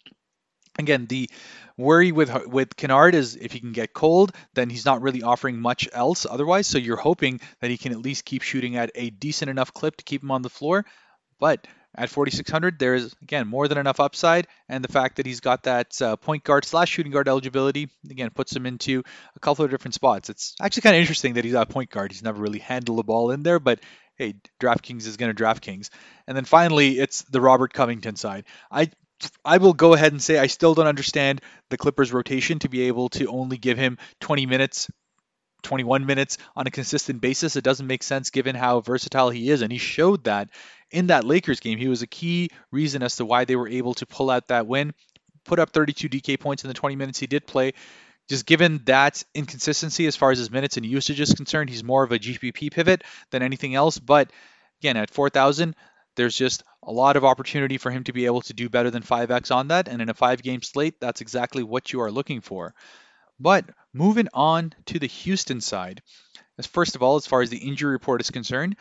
Again, 0.80 1.06
the 1.06 1.30
worry 1.78 2.14
with 2.14 2.48
with 2.48 2.78
Kennard 2.78 3.14
is 3.14 3.36
if 3.36 3.52
he 3.52 3.60
can 3.60 3.74
get 3.74 3.94
cold, 3.94 4.34
then 4.54 4.70
he's 4.70 4.86
not 4.86 5.02
really 5.02 5.22
offering 5.22 5.60
much 5.60 5.90
else 5.92 6.26
otherwise. 6.30 6.66
So 6.66 6.78
you're 6.78 6.96
hoping 6.96 7.42
that 7.60 7.70
he 7.70 7.78
can 7.78 7.92
at 7.92 8.00
least 8.00 8.24
keep 8.24 8.42
shooting 8.42 8.78
at 8.78 8.90
a 8.96 9.10
decent 9.10 9.52
enough 9.52 9.74
clip 9.74 9.98
to 9.98 10.06
keep 10.06 10.24
him 10.24 10.32
on 10.32 10.44
the 10.44 10.50
floor. 10.50 10.86
But 11.40 11.68
at 11.96 12.10
4600 12.10 12.80
there's 12.80 13.14
again 13.22 13.48
more 13.48 13.68
than 13.68 13.78
enough 13.78 14.00
upside 14.00 14.48
and 14.70 14.84
the 14.84 14.92
fact 14.92 15.18
that 15.18 15.26
he's 15.26 15.40
got 15.40 15.64
that 15.64 16.02
uh, 16.02 16.16
point 16.16 16.44
guard 16.44 16.64
slash 16.66 16.90
shooting 16.90 17.12
guard 17.12 17.28
eligibility 17.28 17.90
again 18.10 18.30
puts 18.30 18.56
him 18.56 18.66
into 18.66 19.04
a 19.36 19.40
couple 19.40 19.66
of 19.66 19.72
different 19.72 19.94
spots 19.94 20.30
it's 20.30 20.56
actually 20.62 20.82
kind 20.82 20.96
of 20.96 21.00
interesting 21.00 21.34
that 21.34 21.46
he's 21.46 21.54
a 21.54 21.66
point 21.66 21.90
guard 21.90 22.12
he's 22.12 22.24
never 22.24 22.42
really 22.42 22.60
handled 22.60 23.00
the 23.00 23.04
ball 23.04 23.32
in 23.32 23.44
there 23.44 23.60
but 23.60 23.80
hey 24.16 24.34
draftkings 24.60 25.06
is 25.06 25.18
going 25.18 25.34
to 25.34 25.44
draftkings 25.44 25.90
and 26.28 26.38
then 26.38 26.46
finally 26.46 27.00
it's 27.00 27.24
the 27.24 27.42
robert 27.42 27.74
covington 27.74 28.16
side 28.16 28.46
i 28.72 28.90
I 29.46 29.60
will 29.60 29.74
go 29.74 29.94
ahead 29.94 30.14
and 30.14 30.22
say 30.22 30.40
I 30.40 30.48
still 30.48 30.74
don't 30.74 30.88
understand 30.88 31.42
the 31.70 31.78
Clippers 31.78 32.12
rotation 32.12 32.58
to 32.58 32.70
be 32.70 32.88
able 32.88 33.10
to 33.10 33.28
only 33.28 33.58
give 33.58 33.78
him 33.78 34.00
20 34.20 34.48
minutes 34.48 34.90
21 35.64 36.06
minutes 36.06 36.38
on 36.56 36.68
a 36.68 36.72
consistent 36.72 37.22
basis. 37.22 37.56
It 37.56 37.64
doesn't 37.64 37.88
make 37.88 38.04
sense 38.04 38.30
given 38.30 38.56
how 38.56 38.82
versatile 38.82 39.30
he 39.30 39.50
is. 39.50 39.62
And 39.62 39.72
he 39.72 39.78
showed 39.78 40.24
that 40.24 40.50
in 40.92 41.08
that 41.08 41.24
Lakers 41.24 41.60
game. 41.60 41.78
He 41.78 41.88
was 41.88 42.02
a 42.02 42.08
key 42.08 42.50
reason 42.72 43.04
as 43.04 43.16
to 43.18 43.26
why 43.26 43.46
they 43.46 43.56
were 43.56 43.68
able 43.68 43.94
to 43.96 44.06
pull 44.06 44.30
out 44.30 44.48
that 44.50 44.68
win, 44.68 44.94
put 45.46 45.60
up 45.60 45.72
32 45.72 46.10
DK 46.10 46.40
points 46.40 46.64
in 46.64 46.68
the 46.68 46.74
20 46.74 46.96
minutes 46.96 47.20
he 47.20 47.28
did 47.28 47.48
play. 47.48 47.74
Just 48.30 48.46
given 48.46 48.82
that 48.86 49.24
inconsistency 49.34 50.06
as 50.06 50.16
far 50.16 50.32
as 50.32 50.38
his 50.38 50.52
minutes 50.52 50.78
and 50.78 50.86
usage 50.86 51.20
is 51.20 51.34
concerned, 51.34 51.70
he's 51.70 51.84
more 51.84 52.04
of 52.04 52.12
a 52.12 52.20
GPP 52.20 52.72
pivot 52.72 53.04
than 53.32 53.42
anything 53.42 53.76
else. 53.76 53.98
But 53.98 54.32
again, 54.80 54.96
at 54.96 55.10
4,000, 55.10 55.76
there's 56.16 56.36
just 56.36 56.64
a 56.84 56.92
lot 56.92 57.16
of 57.16 57.26
opportunity 57.26 57.78
for 57.78 57.92
him 57.92 58.04
to 58.06 58.14
be 58.14 58.26
able 58.26 58.42
to 58.42 58.54
do 58.54 58.70
better 58.70 58.90
than 58.90 59.04
5x 59.04 59.54
on 59.54 59.70
that. 59.70 59.88
And 59.88 60.02
in 60.02 60.10
a 60.10 60.14
five 60.14 60.42
game 60.44 60.62
slate, 60.62 61.00
that's 61.00 61.22
exactly 61.22 61.64
what 61.64 61.92
you 61.92 62.02
are 62.02 62.12
looking 62.12 62.42
for. 62.42 62.74
But 63.40 63.66
moving 63.94 64.28
on 64.34 64.74
to 64.88 65.00
the 65.00 65.08
Houston 65.08 65.62
side, 65.62 66.02
as 66.58 66.68
first 66.68 66.96
of 66.96 67.02
all, 67.02 67.16
as 67.16 67.26
far 67.26 67.42
as 67.42 67.50
the 67.50 67.58
injury 67.58 67.92
report 67.92 68.22
is 68.22 68.30
concerned, 68.30 68.76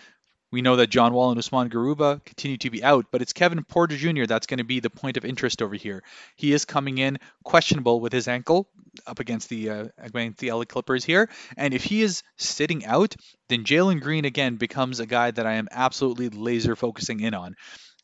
we 0.51 0.63
know 0.63 0.77
that 0.77 0.89
John 0.89 1.13
Wall 1.13 1.31
and 1.31 1.39
Usman 1.39 1.71
Garuba 1.71 2.25
continue 2.25 2.57
to 2.59 2.71
be 2.71 2.83
out, 2.83 3.07
but 3.11 3.23
it's 3.23 3.33
Kevin 3.33 3.63
Porter 3.63 3.97
Jr. 3.97 4.25
that's 4.27 4.47
going 4.47 4.59
to 4.59 4.65
be 4.65 4.81
the 4.81 4.91
point 4.91 5.17
of 5.17 5.25
interest 5.25 5.63
over 5.63 5.75
here. 5.75 6.03
He 6.37 6.53
is 6.53 6.65
coming 6.65 6.99
in 6.99 7.19
questionable 7.45 8.01
with 8.01 8.13
his 8.13 8.29
ankle 8.29 8.69
up 9.07 9.21
against 9.21 9.49
the 9.49 9.71
uh, 9.71 9.85
against 9.99 10.39
the 10.39 10.51
LA 10.51 10.65
Clippers 10.65 11.05
here, 11.05 11.29
and 11.57 11.73
if 11.73 11.85
he 11.85 12.03
is 12.03 12.23
sitting 12.37 12.85
out, 12.85 13.15
then 13.49 13.65
Jalen 13.65 14.01
Green 14.01 14.25
again 14.25 14.57
becomes 14.57 14.99
a 14.99 15.07
guy 15.07 15.31
that 15.31 15.47
I 15.47 15.55
am 15.55 15.69
absolutely 15.71 16.29
laser 16.29 16.75
focusing 16.75 17.21
in 17.21 17.35
on. 17.35 17.55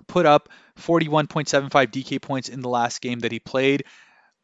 Put 0.07 0.27
up 0.27 0.51
41.75 0.79 1.71
DK 1.71 2.23
points 2.23 2.49
in 2.49 2.61
the 2.61 2.69
last 2.69 3.01
game 3.01 3.21
that 3.21 3.33
he 3.33 3.41
played. 3.41 3.85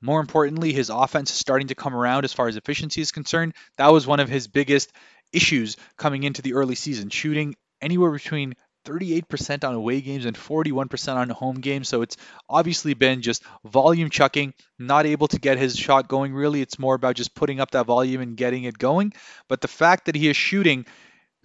More 0.00 0.20
importantly, 0.20 0.72
his 0.72 0.90
offense 0.90 1.30
is 1.30 1.36
starting 1.36 1.68
to 1.68 1.76
come 1.76 1.94
around 1.94 2.24
as 2.24 2.32
far 2.32 2.48
as 2.48 2.56
efficiency 2.56 3.00
is 3.00 3.12
concerned. 3.12 3.54
That 3.76 3.92
was 3.92 4.06
one 4.06 4.18
of 4.18 4.28
his 4.28 4.48
biggest 4.48 4.90
issues 5.32 5.76
coming 5.96 6.24
into 6.24 6.42
the 6.42 6.54
early 6.54 6.74
season, 6.74 7.08
shooting 7.10 7.54
anywhere 7.82 8.10
between 8.10 8.54
38% 8.84 9.64
on 9.64 9.74
away 9.74 10.00
games 10.00 10.24
and 10.24 10.36
41% 10.36 11.14
on 11.14 11.28
home 11.30 11.56
games. 11.56 11.88
So 11.88 12.02
it's 12.02 12.16
obviously 12.48 12.94
been 12.94 13.22
just 13.22 13.44
volume 13.64 14.10
chucking, 14.10 14.54
not 14.78 15.06
able 15.06 15.28
to 15.28 15.38
get 15.38 15.58
his 15.58 15.76
shot 15.76 16.08
going 16.08 16.34
really. 16.34 16.60
It's 16.60 16.78
more 16.78 16.94
about 16.94 17.16
just 17.16 17.34
putting 17.34 17.60
up 17.60 17.72
that 17.72 17.86
volume 17.86 18.20
and 18.20 18.36
getting 18.36 18.64
it 18.64 18.78
going. 18.78 19.12
But 19.48 19.60
the 19.60 19.68
fact 19.68 20.06
that 20.06 20.14
he 20.14 20.28
is 20.28 20.36
shooting 20.36 20.86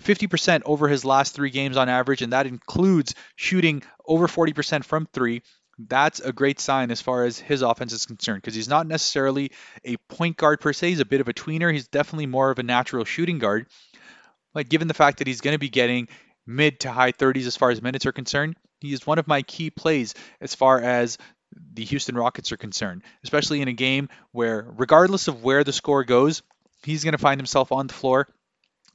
50% 0.04 0.62
over 0.66 0.88
his 0.88 1.06
last 1.06 1.36
three 1.36 1.50
games 1.50 1.78
on 1.78 1.90
average, 1.90 2.22
and 2.22 2.34
that 2.34 2.48
includes 2.48 3.16
shooting 3.36 3.84
over 4.06 4.28
40% 4.28 4.84
from 4.84 5.08
three. 5.12 5.42
That's 5.80 6.20
a 6.20 6.34
great 6.34 6.60
sign 6.60 6.90
as 6.90 7.02
far 7.02 7.26
as 7.26 7.38
his 7.38 7.62
offense 7.62 7.94
is 7.94 8.08
concerned 8.08 8.42
because 8.42 8.56
he's 8.56 8.68
not 8.68 8.88
necessarily 8.88 9.52
a 9.86 9.98
point 10.10 10.38
guard 10.38 10.60
per 10.60 10.74
se. 10.74 10.90
He's 10.90 11.00
a 11.00 11.06
bit 11.06 11.22
of 11.22 11.28
a 11.28 11.34
tweener. 11.34 11.72
He's 11.72 11.88
definitely 11.88 12.26
more 12.26 12.50
of 12.50 12.58
a 12.58 12.64
natural 12.64 13.06
shooting 13.06 13.38
guard. 13.38 13.68
But 14.56 14.70
given 14.70 14.88
the 14.88 14.96
fact 14.96 15.20
that 15.20 15.28
he's 15.28 15.42
going 15.42 15.54
to 15.54 15.60
be 15.60 15.70
getting 15.70 16.08
mid 16.48 16.80
to 16.80 16.92
high 16.92 17.12
30s 17.12 17.46
as 17.46 17.56
far 17.56 17.70
as 17.70 17.82
minutes 17.82 18.06
are 18.06 18.12
concerned, 18.12 18.56
he 18.80 18.94
is 18.94 19.06
one 19.06 19.20
of 19.20 19.28
my 19.28 19.42
key 19.44 19.70
plays 19.70 20.16
as 20.42 20.56
far 20.56 20.82
as 20.82 21.18
the 21.74 21.86
Houston 21.86 22.16
Rockets 22.16 22.52
are 22.52 22.58
concerned, 22.58 23.04
especially 23.24 23.62
in 23.62 23.68
a 23.68 23.74
game 23.74 24.10
where, 24.32 24.66
regardless 24.78 25.28
of 25.28 25.44
where 25.44 25.64
the 25.64 25.74
score 25.74 26.04
goes, 26.04 26.42
he's 26.84 27.04
going 27.04 27.14
to 27.14 27.18
find 27.18 27.40
himself 27.40 27.72
on 27.72 27.88
the 27.88 27.94
floor 27.94 28.28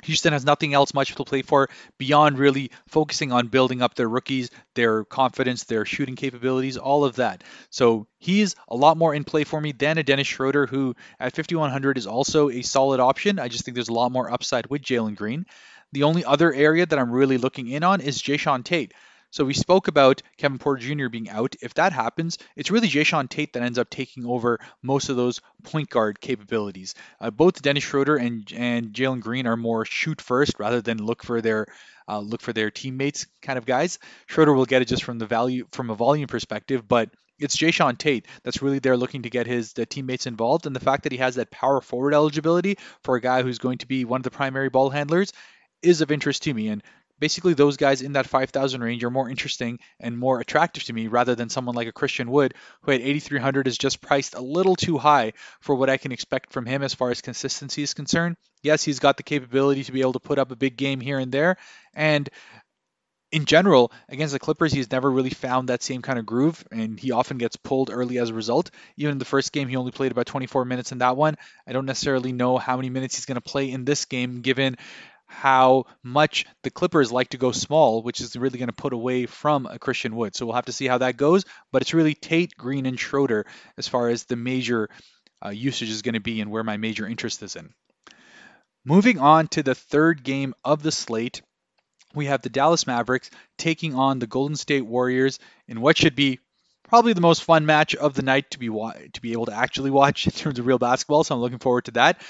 Houston 0.03 0.33
has 0.33 0.45
nothing 0.45 0.75
else 0.75 0.95
much 0.95 1.15
to 1.15 1.25
play 1.25 1.43
for 1.43 1.69
beyond 1.97 2.39
really 2.39 2.71
focusing 2.89 3.33
on 3.33 3.47
building 3.49 3.83
up 3.83 3.95
their 3.95 4.09
rookies, 4.09 4.51
their 4.75 5.05
confidence, 5.05 5.65
their 5.65 5.85
shooting 5.85 6.17
capabilities, 6.17 6.77
all 6.77 7.05
of 7.05 7.17
that. 7.17 7.45
So 7.71 8.07
he's 8.19 8.57
a 8.69 8.77
lot 8.77 8.97
more 8.97 9.15
in 9.15 9.25
play 9.25 9.45
for 9.45 9.61
me 9.61 9.73
than 9.73 9.99
a 9.99 10.03
Dennis 10.03 10.27
Schroeder, 10.27 10.67
who 10.67 10.95
at 11.21 11.37
5,100 11.37 11.99
is 11.99 12.07
also 12.07 12.51
a 12.51 12.63
solid 12.63 13.01
option. 13.01 13.39
I 13.39 13.49
just 13.49 13.65
think 13.65 13.77
there's 13.77 13.89
a 13.89 13.95
lot 13.95 14.13
more 14.13 14.31
upside 14.31 14.67
with 14.67 14.83
Jalen 14.83 15.15
Green. 15.15 15.47
The 15.93 16.05
only 16.05 16.25
other 16.25 16.53
area 16.53 16.87
that 16.87 16.99
I'm 16.99 17.13
really 17.13 17.39
looking 17.39 17.69
in 17.69 17.85
on 17.85 18.01
is 18.01 18.23
Jae'Sean 18.23 18.65
Tate. 18.65 18.95
So 19.31 19.45
we 19.45 19.55
spoke 19.55 19.89
about 19.89 20.21
Kevin 20.37 20.59
Porter 20.59 20.83
Jr. 20.83 21.09
being 21.09 21.31
out. 21.31 21.57
If 21.63 21.73
that 21.75 21.95
happens, 21.95 22.37
it's 22.55 22.71
really 22.71 22.89
Jae'Sean 22.89 23.29
Tate 23.29 23.55
that 23.55 23.63
ends 23.63 23.79
up 23.79 23.89
taking 23.89 24.27
over 24.27 24.59
most 24.83 25.09
of 25.09 25.17
those 25.17 25.41
point 25.63 25.89
guard 25.89 26.21
capabilities. 26.21 26.95
Uh, 27.19 27.31
both 27.31 27.63
Dennis 27.63 27.85
Schroeder 27.85 28.17
and 28.17 28.51
and 28.55 28.93
Jalen 28.93 29.21
Green 29.21 29.47
are 29.47 29.57
more 29.57 29.85
shoot 29.85 30.21
first 30.21 30.59
rather 30.59 30.83
than 30.83 31.03
look 31.03 31.23
for 31.23 31.41
their 31.41 31.67
uh, 32.09 32.21
look 32.21 32.43
for 32.43 32.53
their 32.53 32.71
teammates 32.71 33.27
kind 33.41 33.59
of 33.59 33.65
guys. 33.65 33.99
Schroeder 34.27 34.53
will 34.53 34.67
get 34.67 34.83
it 34.83 34.89
just 34.89 35.05
from 35.05 35.19
the 35.19 35.27
value 35.27 35.67
from 35.73 35.91
a 35.91 35.95
volume 35.95 36.27
perspective, 36.27 36.87
but 36.87 37.09
it's 37.39 37.57
Jae'Sean 37.57 37.97
Tate 37.97 38.27
that's 38.43 38.61
really 38.63 38.79
there 38.79 38.97
looking 38.97 39.23
to 39.23 39.31
get 39.31 39.47
his 39.47 39.73
teammates 39.73 40.27
involved, 40.27 40.67
and 40.67 40.77
the 40.77 40.81
fact 40.81 41.05
that 41.05 41.13
he 41.13 41.19
has 41.19 41.37
that 41.37 41.51
power 41.51 41.81
forward 41.81 42.13
eligibility 42.15 42.77
for 43.03 43.17
a 43.17 43.21
guy 43.21 43.43
who's 43.43 43.59
going 43.59 43.79
to 43.79 43.87
be 43.87 44.05
one 44.05 44.21
of 44.21 44.25
the 44.25 44.31
primary 44.31 44.69
ball 44.69 44.91
handlers 44.91 45.33
is 45.83 46.01
of 46.01 46.11
interest 46.11 46.43
to 46.45 46.55
me. 46.55 46.69
And 46.69 46.83
basically 47.23 47.55
those 47.55 47.77
guys 47.77 48.03
in 48.03 48.15
that 48.15 48.27
5,000 48.27 48.83
range 48.83 49.05
are 49.05 49.11
more 49.11 49.31
interesting 49.31 49.79
and 50.01 50.19
more 50.19 50.41
attractive 50.41 50.83
to 50.85 50.93
me 50.93 51.07
rather 51.07 51.37
than 51.37 51.49
someone 51.49 51.77
like 51.77 51.87
a 51.87 51.93
Christian 51.93 52.31
Wood, 52.31 52.55
who 52.81 52.91
at 52.91 53.01
8,300 53.01 53.69
is 53.69 53.79
just 53.79 54.01
priced 54.01 54.35
a 54.35 54.41
little 54.41 54.75
too 54.75 54.99
high 54.99 55.35
for 55.61 55.75
what 55.75 55.89
I 55.89 55.99
can 55.99 56.11
expect 56.11 56.53
from 56.53 56.67
him 56.67 56.83
as 56.83 56.95
far 56.95 57.11
as 57.11 57.21
consistency 57.21 57.83
is 57.83 57.95
concerned. 57.95 58.37
Yes, 58.63 58.83
he's 58.83 58.99
got 58.99 59.17
the 59.17 59.23
capability 59.23 59.85
to 59.85 59.93
be 59.93 60.01
able 60.01 60.15
to 60.15 60.21
put 60.21 60.41
up 60.41 60.51
a 60.51 60.57
big 60.57 60.77
game 60.77 61.01
here 61.01 61.19
and 61.19 61.31
there, 61.31 61.59
and 61.95 62.29
in 63.33 63.47
general, 63.47 63.91
against 64.11 64.35
the 64.35 64.39
Clippers, 64.39 64.75
he's 64.75 64.91
never 64.91 65.11
really 65.11 65.31
found 65.31 65.69
that 65.69 65.83
same 65.83 66.03
kind 66.03 66.19
of 66.19 66.27
groove, 66.27 66.63
and 66.71 67.01
he 67.01 67.13
often 67.13 67.39
gets 67.39 67.57
pulled 67.57 67.89
early 67.91 68.19
as 68.19 68.29
a 68.29 68.35
result. 68.35 68.71
Even 68.99 69.13
in 69.13 69.19
the 69.19 69.25
first 69.25 69.53
game, 69.53 69.69
he 69.69 69.77
only 69.77 69.91
played 69.91 70.13
about 70.13 70.27
24 70.27 70.67
minutes 70.67 70.93
in 70.93 70.99
that 70.99 71.17
one. 71.17 71.37
I 71.67 71.73
don't 71.73 71.87
necessarily 71.87 72.33
know 72.33 72.59
how 72.59 72.77
many 72.77 72.91
minutes 72.91 73.17
he's 73.17 73.25
going 73.25 73.37
to 73.37 73.41
play 73.41 73.71
in 73.71 73.87
this 73.87 74.05
game, 74.05 74.43
given 74.43 74.77
how 75.33 75.87
much 76.03 76.47
the 76.63 76.71
Clippers 76.71 77.11
like 77.11 77.31
to 77.31 77.39
go 77.39 77.53
small, 77.53 78.03
which 78.03 78.21
is 78.21 78.37
really 78.37 78.59
going 78.59 78.69
to 78.69 78.75
put 78.75 78.93
away 78.93 79.27
from 79.27 79.67
a 79.67 79.79
Christian 79.79 80.15
Wood. 80.15 80.37
So 80.37 80.47
we'll 80.47 80.55
have 80.55 80.67
to 80.67 80.73
see 80.73 80.87
how 80.87 80.99
that 80.99 81.17
goes. 81.17 81.45
But 81.73 81.83
it's 81.83 81.95
really 81.95 82.15
Tate, 82.15 82.57
Green, 82.57 82.87
and 82.87 83.01
Schroeder 83.01 83.47
as 83.77 83.89
far 83.89 84.09
as 84.09 84.25
the 84.25 84.37
major 84.37 84.89
uh, 85.45 85.49
usage 85.49 85.91
is 85.91 86.03
going 86.03 86.15
to 86.15 86.21
be 86.21 86.41
and 86.41 86.51
where 86.51 86.63
my 86.63 86.77
major 86.77 87.07
interest 87.07 87.43
is 87.43 87.57
in. 87.57 87.71
Moving 88.85 89.19
on 89.19 89.49
to 89.49 89.63
the 89.63 89.75
third 89.75 90.23
game 90.23 90.55
of 90.65 90.83
the 90.83 90.93
slate, 90.93 91.43
we 92.15 92.27
have 92.27 92.43
the 92.43 92.51
Dallas 92.51 92.87
Mavericks 92.87 93.31
taking 93.57 93.95
on 93.95 94.19
the 94.19 94.27
Golden 94.27 94.57
State 94.57 94.85
Warriors 94.85 95.39
in 95.67 95.81
what 95.81 95.97
should 95.97 96.15
be 96.15 96.41
probably 96.89 97.15
the 97.15 97.23
most 97.23 97.43
fun 97.43 97.65
match 97.65 97.95
of 97.95 98.13
the 98.13 98.23
night 98.23 98.51
to 98.51 98.59
be 98.59 98.69
wa- 98.69 98.93
to 99.15 99.21
be 99.23 99.33
able 99.33 99.47
to 99.47 99.55
actually 99.55 99.91
watch 99.91 100.27
in 100.27 100.33
terms 100.33 100.59
of 100.59 100.67
real 100.67 100.79
basketball. 100.79 101.25
So 101.25 101.35
I'm 101.35 101.41
looking 101.41 101.59
forward 101.59 101.87
to 101.87 101.93
that. 101.93 102.21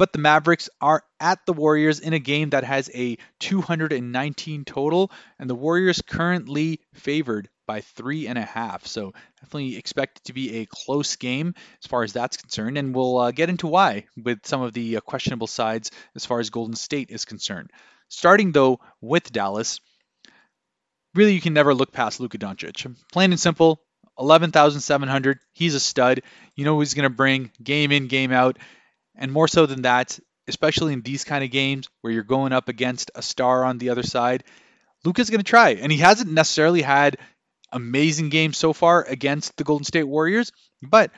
But 0.00 0.14
the 0.14 0.18
Mavericks 0.18 0.70
are 0.80 1.04
at 1.20 1.44
the 1.44 1.52
Warriors 1.52 2.00
in 2.00 2.14
a 2.14 2.18
game 2.18 2.48
that 2.50 2.64
has 2.64 2.88
a 2.94 3.18
219 3.40 4.64
total, 4.64 5.12
and 5.38 5.50
the 5.50 5.54
Warriors 5.54 6.00
currently 6.00 6.80
favored 6.94 7.50
by 7.66 7.82
three 7.82 8.26
and 8.26 8.38
a 8.38 8.42
half. 8.46 8.86
So 8.86 9.12
definitely 9.42 9.76
expect 9.76 10.16
it 10.16 10.24
to 10.24 10.32
be 10.32 10.56
a 10.56 10.66
close 10.66 11.16
game 11.16 11.52
as 11.84 11.86
far 11.86 12.02
as 12.02 12.14
that's 12.14 12.38
concerned, 12.38 12.78
and 12.78 12.94
we'll 12.94 13.18
uh, 13.18 13.30
get 13.30 13.50
into 13.50 13.66
why 13.66 14.06
with 14.16 14.46
some 14.46 14.62
of 14.62 14.72
the 14.72 14.96
uh, 14.96 15.00
questionable 15.02 15.46
sides 15.46 15.90
as 16.16 16.24
far 16.24 16.40
as 16.40 16.48
Golden 16.48 16.76
State 16.76 17.10
is 17.10 17.26
concerned. 17.26 17.70
Starting 18.08 18.52
though 18.52 18.80
with 19.02 19.30
Dallas, 19.30 19.80
really 21.14 21.34
you 21.34 21.42
can 21.42 21.52
never 21.52 21.74
look 21.74 21.92
past 21.92 22.20
Luka 22.20 22.38
Doncic. 22.38 22.90
Plain 23.12 23.32
and 23.32 23.38
simple, 23.38 23.82
11,700. 24.18 25.40
He's 25.52 25.74
a 25.74 25.80
stud. 25.80 26.22
You 26.54 26.64
know 26.64 26.80
he's 26.80 26.94
going 26.94 27.02
to 27.02 27.14
bring 27.14 27.50
game 27.62 27.92
in, 27.92 28.06
game 28.06 28.32
out. 28.32 28.56
And 29.20 29.30
more 29.30 29.46
so 29.46 29.66
than 29.66 29.82
that, 29.82 30.18
especially 30.48 30.94
in 30.94 31.02
these 31.02 31.22
kind 31.22 31.44
of 31.44 31.50
games 31.50 31.88
where 32.00 32.12
you're 32.12 32.24
going 32.24 32.52
up 32.52 32.68
against 32.68 33.12
a 33.14 33.22
star 33.22 33.64
on 33.64 33.78
the 33.78 33.90
other 33.90 34.02
side, 34.02 34.42
Luka's 35.04 35.30
going 35.30 35.40
to 35.40 35.44
try. 35.44 35.70
And 35.70 35.92
he 35.92 35.98
hasn't 35.98 36.32
necessarily 36.32 36.82
had 36.82 37.18
amazing 37.70 38.30
games 38.30 38.58
so 38.58 38.72
far 38.72 39.04
against 39.04 39.56
the 39.56 39.64
Golden 39.64 39.84
State 39.84 40.04
Warriors, 40.04 40.50
but 40.82 41.12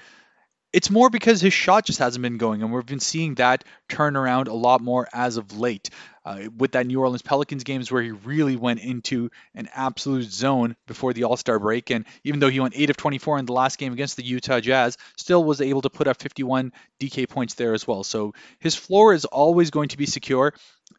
it's 0.72 0.90
more 0.90 1.11
because 1.11 1.40
his 1.40 1.52
shot 1.52 1.85
just 1.85 1.98
hasn't 1.98 2.22
been 2.22 2.38
going, 2.38 2.62
and 2.62 2.72
we've 2.72 2.87
been 2.87 3.00
seeing 3.00 3.35
that 3.37 3.64
turn 3.88 4.16
around 4.16 4.48
a 4.48 4.54
lot 4.54 4.80
more 4.80 5.06
as 5.12 5.37
of 5.37 5.58
late. 5.58 5.90
Uh, 6.24 6.42
with 6.56 6.70
that 6.72 6.87
New 6.87 7.00
Orleans 7.00 7.20
Pelicans 7.20 7.64
games 7.64 7.90
where 7.90 8.00
he 8.00 8.12
really 8.12 8.54
went 8.54 8.78
into 8.78 9.28
an 9.56 9.68
absolute 9.74 10.30
zone 10.30 10.76
before 10.87 11.12
the 11.12 11.24
All 11.24 11.37
Star 11.37 11.58
break, 11.58 11.90
and 11.90 12.06
even 12.22 12.38
though 12.38 12.48
he 12.48 12.61
went 12.61 12.74
8 12.76 12.90
of 12.90 12.96
24 12.96 13.38
in 13.40 13.46
the 13.46 13.52
last 13.52 13.76
game 13.76 13.92
against 13.92 14.16
the 14.16 14.24
Utah 14.24 14.61
Jazz, 14.61 14.98
still 15.16 15.42
was 15.42 15.61
able 15.61 15.82
to 15.82 15.90
put 15.90 16.06
up 16.06 16.22
51 16.22 16.72
DK 17.00 17.28
points 17.28 17.54
there 17.54 17.74
as 17.74 17.88
well. 17.88 18.04
So 18.04 18.35
his 18.61 18.76
floor 18.76 19.14
is 19.14 19.24
always 19.24 19.70
going 19.70 19.88
to 19.88 19.96
be 19.96 20.06
secure, 20.06 20.54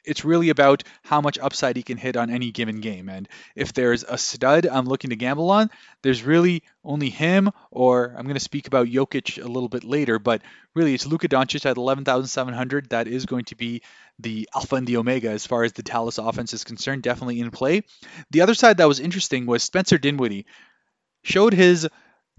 it's 0.05 0.25
really 0.25 0.49
about 0.49 0.83
how 1.03 1.21
much 1.21 1.39
upside 1.39 1.75
he 1.75 1.83
can 1.83 1.97
hit 1.97 2.17
on 2.17 2.29
any 2.29 2.51
given 2.51 2.81
game. 2.81 3.09
And 3.09 3.27
if 3.55 3.73
there's 3.73 4.03
a 4.03 4.17
stud 4.17 4.65
I'm 4.65 4.85
looking 4.85 5.09
to 5.09 5.15
gamble 5.15 5.51
on, 5.51 5.69
there's 6.01 6.23
really 6.23 6.63
only 6.83 7.09
him, 7.09 7.51
or 7.71 8.13
I'm 8.17 8.23
going 8.23 8.35
to 8.35 8.39
speak 8.39 8.67
about 8.67 8.87
Jokic 8.87 9.43
a 9.43 9.47
little 9.47 9.69
bit 9.69 9.83
later, 9.83 10.19
but 10.19 10.41
really 10.75 10.93
it's 10.93 11.05
Luka 11.05 11.27
Doncic 11.27 11.65
at 11.65 11.77
11,700. 11.77 12.89
That 12.89 13.07
is 13.07 13.25
going 13.25 13.45
to 13.45 13.55
be 13.55 13.81
the 14.19 14.49
alpha 14.53 14.75
and 14.75 14.87
the 14.87 14.97
omega 14.97 15.29
as 15.29 15.45
far 15.45 15.63
as 15.63 15.73
the 15.73 15.83
Dallas 15.83 16.17
offense 16.17 16.53
is 16.53 16.63
concerned, 16.63 17.03
definitely 17.03 17.39
in 17.39 17.51
play. 17.51 17.83
The 18.31 18.41
other 18.41 18.53
side 18.53 18.77
that 18.77 18.87
was 18.87 18.99
interesting 18.99 19.45
was 19.45 19.63
Spencer 19.63 19.97
Dinwiddie 19.97 20.45
showed 21.23 21.53
his 21.53 21.87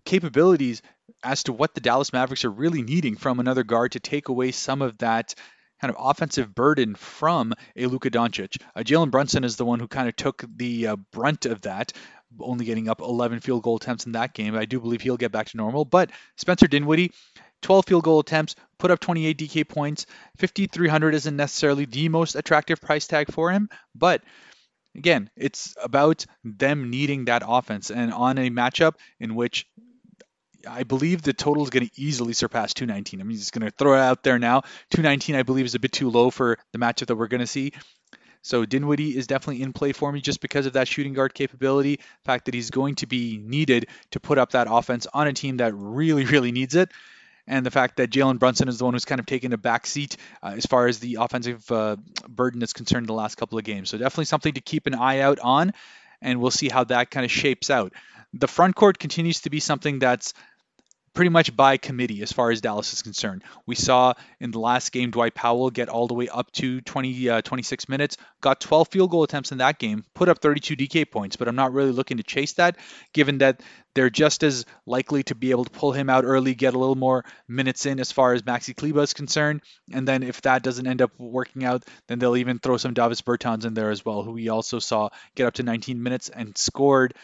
capabilities 0.05 0.83
as 1.23 1.45
to 1.45 1.53
what 1.53 1.75
the 1.75 1.81
Dallas 1.81 2.13
Mavericks 2.13 2.45
are 2.45 2.51
really 2.51 2.83
needing 2.83 3.17
from 3.17 3.41
another 3.41 3.65
guard 3.65 3.93
to 3.93 4.01
take 4.01 4.29
away 4.29 4.51
some 4.51 4.83
of 4.83 4.99
that 4.99 5.35
kind 5.85 5.95
of 5.95 6.03
offensive 6.03 6.55
burden 6.55 6.95
from 6.95 7.53
a 7.77 7.85
Luka 7.85 8.11
Doncic. 8.11 8.57
Uh, 8.75 8.81
Jalen 8.81 9.11
Brunson 9.11 9.45
is 9.45 9.57
the 9.57 9.67
one 9.67 9.81
who 9.81 9.87
kind 9.87 10.09
of 10.09 10.17
took 10.17 10.43
the 10.57 10.87
uh, 10.87 10.97
brunt 10.97 11.45
of 11.45 11.61
that, 11.61 11.93
only 12.41 12.65
getting 12.65 12.89
up 12.89 13.03
11 13.03 13.41
field 13.41 13.63
goal 13.63 13.77
attempts 13.77 14.07
in 14.07 14.13
that 14.13 14.33
game. 14.33 14.57
I 14.57 14.65
do 14.65 14.81
believe 14.81 15.03
he'll 15.03 15.19
get 15.19 15.31
back 15.31 15.49
to 15.49 15.59
normal. 15.59 15.85
But 15.85 16.11
Spencer 16.39 16.67
Dinwiddie, 16.67 17.13
12 17.61 17.85
field 17.85 18.03
goal 18.03 18.21
attempts, 18.21 18.57
put 18.79 18.91
up 18.91 18.99
28 18.99 19.37
DK 19.37 19.69
points. 19.69 20.07
5,300 20.39 21.15
isn't 21.17 21.37
necessarily 21.37 21.85
the 21.85 22.09
most 22.09 22.35
attractive 22.35 22.81
price 22.81 23.07
tag 23.07 23.31
for 23.31 23.53
him, 23.53 23.69
but 23.95 24.23
again, 24.97 25.29
it's 25.37 25.77
about 25.83 26.25
them 26.45 26.89
needing 26.89 27.27
that 27.27 27.43
offense. 27.47 27.91
And 27.91 28.11
on 28.11 28.39
a 28.39 28.49
matchup 28.49 28.95
in 29.21 29.35
which 29.35 29.67
I 30.67 30.83
believe 30.85 31.23
the 31.23 31.33
total 31.33 31.63
is 31.63 31.71
going 31.71 31.87
to 31.87 32.01
easily 32.01 32.33
surpass 32.33 32.75
219. 32.75 33.21
I'm 33.21 33.31
just 33.31 33.53
going 33.53 33.67
to 33.67 33.71
throw 33.71 33.95
it 33.95 34.01
out 34.01 34.23
there 34.23 34.39
now. 34.39 34.61
219, 34.91 35.37
I 35.37 35.43
believe, 35.43 35.65
is 35.65 35.75
a 35.75 35.79
bit 35.79 35.93
too 35.93 36.11
low 36.11 36.31
for 36.31 36.59
the 36.73 36.79
matchup 36.79 37.07
that 37.07 37.17
we're 37.17 37.29
going 37.29 37.41
to 37.41 37.47
see. 37.47 37.73
So 38.43 38.67
Dinwiddie 38.67 39.17
is 39.17 39.27
definitely 39.27 39.63
in 39.63 39.73
play 39.73 39.93
for 39.93 40.13
me 40.13 40.21
just 40.21 40.43
because 40.43 40.67
of 40.67 40.75
that 40.75 40.87
shooting 40.87 41.15
guard 41.15 41.33
capability, 41.33 41.97
the 41.97 42.03
fact 42.25 42.45
that 42.45 42.55
he's 42.55 42.71
going 42.71 42.97
to 42.97 43.07
be 43.07 43.39
needed 43.39 43.87
to 44.11 44.21
put 44.21 44.37
up 44.37 44.51
that 44.51 44.67
offense 44.71 45.07
on 45.15 45.27
a 45.27 45.33
team 45.33 45.57
that 45.57 45.73
really, 45.75 46.25
really 46.27 46.53
needs 46.53 46.75
it, 46.75 46.91
and 47.47 47.65
the 47.65 47.71
fact 47.71 47.97
that 47.97 48.11
Jalen 48.11 48.39
Brunson 48.39 48.69
is 48.69 48.79
the 48.79 48.85
one 48.85 48.95
who's 48.95 49.05
kind 49.07 49.19
of 49.19 49.27
taken 49.27 49.53
a 49.53 49.59
back 49.59 49.87
seat 49.87 50.17
uh, 50.43 50.55
as 50.57 50.67
far 50.67 50.87
as 50.87 50.99
the 50.99 51.17
offensive 51.21 51.71
uh, 51.71 51.97
burden 52.29 52.63
is 52.63 52.73
concerned 52.73 53.05
in 53.05 53.07
the 53.07 53.15
last 53.15 53.37
couple 53.37 53.59
of 53.59 53.65
games. 53.65 53.91
So 53.91 53.99
definitely 53.99 54.27
something 54.27 54.55
to 54.55 54.61
keep 54.61 54.87
an 54.87 54.95
eye 54.95 55.21
out 55.21 55.39
on, 55.39 55.73
and 56.21 56.41
we'll 56.41 56.51
see 56.51 56.69
how 56.69 56.85
that 56.85 57.11
kind 57.11 57.25
of 57.25 57.31
shapes 57.31 57.71
out. 57.71 57.93
The 58.35 58.49
front 58.49 58.75
court 58.75 58.99
continues 58.99 59.41
to 59.43 59.51
be 59.51 59.61
something 59.61 60.01
that's 60.01 60.35
pretty 61.15 61.31
much 61.31 61.57
by 61.57 61.77
committee 61.77 62.23
as 62.23 62.33
far 62.33 62.51
as 62.51 62.61
Dallas 62.61 62.93
is 62.93 63.03
concerned. 63.03 63.43
We 63.67 63.75
saw 63.77 64.15
in 64.41 64.51
the 64.51 64.59
last 64.59 64.93
game 64.93 65.11
Dwight 65.11 65.35
Powell 65.35 65.71
get 65.71 65.89
all 65.89 66.09
the 66.09 66.15
way 66.15 66.29
up 66.29 66.51
to 66.53 66.81
20, 66.81 67.31
uh, 67.31 67.43
26 67.43 67.89
minutes, 67.89 68.17
got 68.41 68.61
12 68.61 68.89
field 68.89 69.11
goal 69.11 69.23
attempts 69.23 69.53
in 69.53 69.59
that 69.59 69.79
game, 69.79 70.05
put 70.15 70.29
up 70.29 70.41
32 70.41 70.77
DK 70.77 71.11
points, 71.11 71.37
but 71.37 71.49
I'm 71.49 71.57
not 71.57 71.73
really 71.73 71.93
looking 71.93 72.17
to 72.19 72.23
chase 72.23 72.55
that 72.55 72.77
given 73.13 73.39
that 73.39 73.63
they're 73.95 74.11
just 74.11 74.43
as 74.43 74.67
likely 74.87 75.23
to 75.25 75.35
be 75.35 75.53
able 75.53 75.65
to 75.65 75.71
pull 75.71 75.93
him 75.93 76.11
out 76.11 76.25
early, 76.25 76.55
get 76.55 76.75
a 76.75 76.79
little 76.79 76.97
more 76.97 77.25
minutes 77.47 77.87
in 77.87 78.01
as 78.01 78.11
far 78.11 78.33
as 78.33 78.43
Maxi 78.43 78.75
Kleber 78.75 79.03
is 79.03 79.15
concerned. 79.15 79.63
And 79.93 80.07
then 80.07 80.23
if 80.23 80.43
that 80.43 80.63
doesn't 80.63 80.87
end 80.87 81.01
up 81.01 81.13
working 81.19 81.65
out, 81.65 81.85
then 82.09 82.19
they'll 82.19 82.37
even 82.37 82.59
throw 82.59 82.77
some 82.77 82.95
Davis 82.95 83.23
Bertans 83.23 83.65
in 83.65 83.75
there 83.75 83.91
as 83.91 84.05
well, 84.05 84.25
who 84.25 84.33
we 84.33 84.49
also 84.49 84.81
saw 84.81 85.11
get 85.37 85.47
up 85.47 85.55
to 85.55 85.63
19 85.63 86.03
minutes 86.03 86.29
and 86.29 86.59
scored 86.59 87.15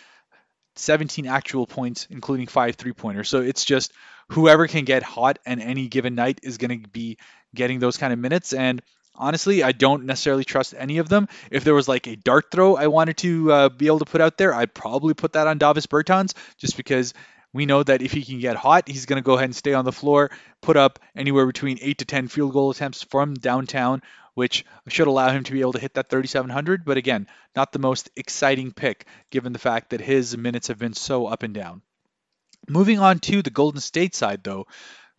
17 0.81 1.27
actual 1.27 1.67
points, 1.67 2.07
including 2.11 2.47
five 2.47 2.77
three 2.77 2.93
pointers. 2.93 3.29
So 3.29 3.41
it's 3.41 3.65
just 3.65 3.93
whoever 4.31 4.67
can 4.67 4.85
get 4.85 5.03
hot 5.03 5.39
and 5.45 5.61
any 5.61 5.89
given 5.89 6.15
night 6.15 6.41
is 6.43 6.59
going 6.59 6.83
to 6.83 6.89
be 6.89 7.19
getting 7.55 7.79
those 7.79 7.97
kind 7.97 8.13
of 8.13 8.19
minutes. 8.19 8.53
And 8.53 8.81
honestly, 9.15 9.63
I 9.63 9.73
don't 9.73 10.05
necessarily 10.05 10.45
trust 10.45 10.75
any 10.77 10.99
of 10.99 11.09
them. 11.09 11.29
If 11.51 11.65
there 11.65 11.75
was 11.75 11.89
like 11.89 12.07
a 12.07 12.17
dart 12.17 12.47
throw 12.51 12.77
I 12.77 12.87
wanted 12.87 13.17
to 13.19 13.53
uh, 13.53 13.69
be 13.69 13.87
able 13.87 13.99
to 14.01 14.05
put 14.05 14.21
out 14.21 14.39
there, 14.39 14.55
I'd 14.55 14.75
probably 14.75 15.15
put 15.15 15.35
that 15.35 15.47
on 15.47 15.59
Davis 15.59 15.87
Bertans 15.87 16.35
just 16.59 16.77
because 16.77 17.13
we 17.53 17.67
know 17.67 17.83
that 17.83 18.03
if 18.03 18.13
he 18.13 18.23
can 18.23 18.39
get 18.39 18.57
hot, 18.57 18.89
he's 18.89 19.07
going 19.07 19.21
to 19.21 19.27
go 19.27 19.35
ahead 19.35 19.47
and 19.47 19.57
stay 19.57 19.75
on 19.75 19.85
the 19.85 19.93
floor, 19.93 20.31
put 20.61 20.77
up 20.77 21.01
anywhere 21.17 21.47
between 21.47 21.79
8 21.81 21.99
to 21.99 22.05
10 22.05 22.29
field 22.29 22.53
goal 22.53 22.71
attempts 22.71 23.03
from 23.03 23.35
downtown, 23.35 24.03
which 24.35 24.65
should 24.89 25.07
allow 25.07 25.31
him 25.31 25.45
to 25.45 25.53
be 25.53 25.61
able 25.61 25.73
to 25.73 25.81
hit 25.81 25.95
that 25.95 26.11
3,700. 26.11 26.85
But 26.85 26.97
again, 26.97 27.27
not 27.55 27.73
the 27.73 27.79
most 27.79 28.11
exciting 28.17 28.73
pick 28.73 29.07
given 29.31 29.53
the 29.53 29.59
fact 29.59 29.91
that 29.91 30.01
his 30.01 30.37
minutes 30.37 30.69
have 30.69 30.79
been 30.79 30.95
so 30.95 31.27
up 31.27 31.43
and 31.43 31.55
down. 31.55 31.83
Moving 32.69 32.99
on 32.99 33.19
to 33.21 33.43
the 33.43 33.51
Golden 33.51 33.81
State 33.81 34.15
side, 34.15 34.45
though, 34.45 34.67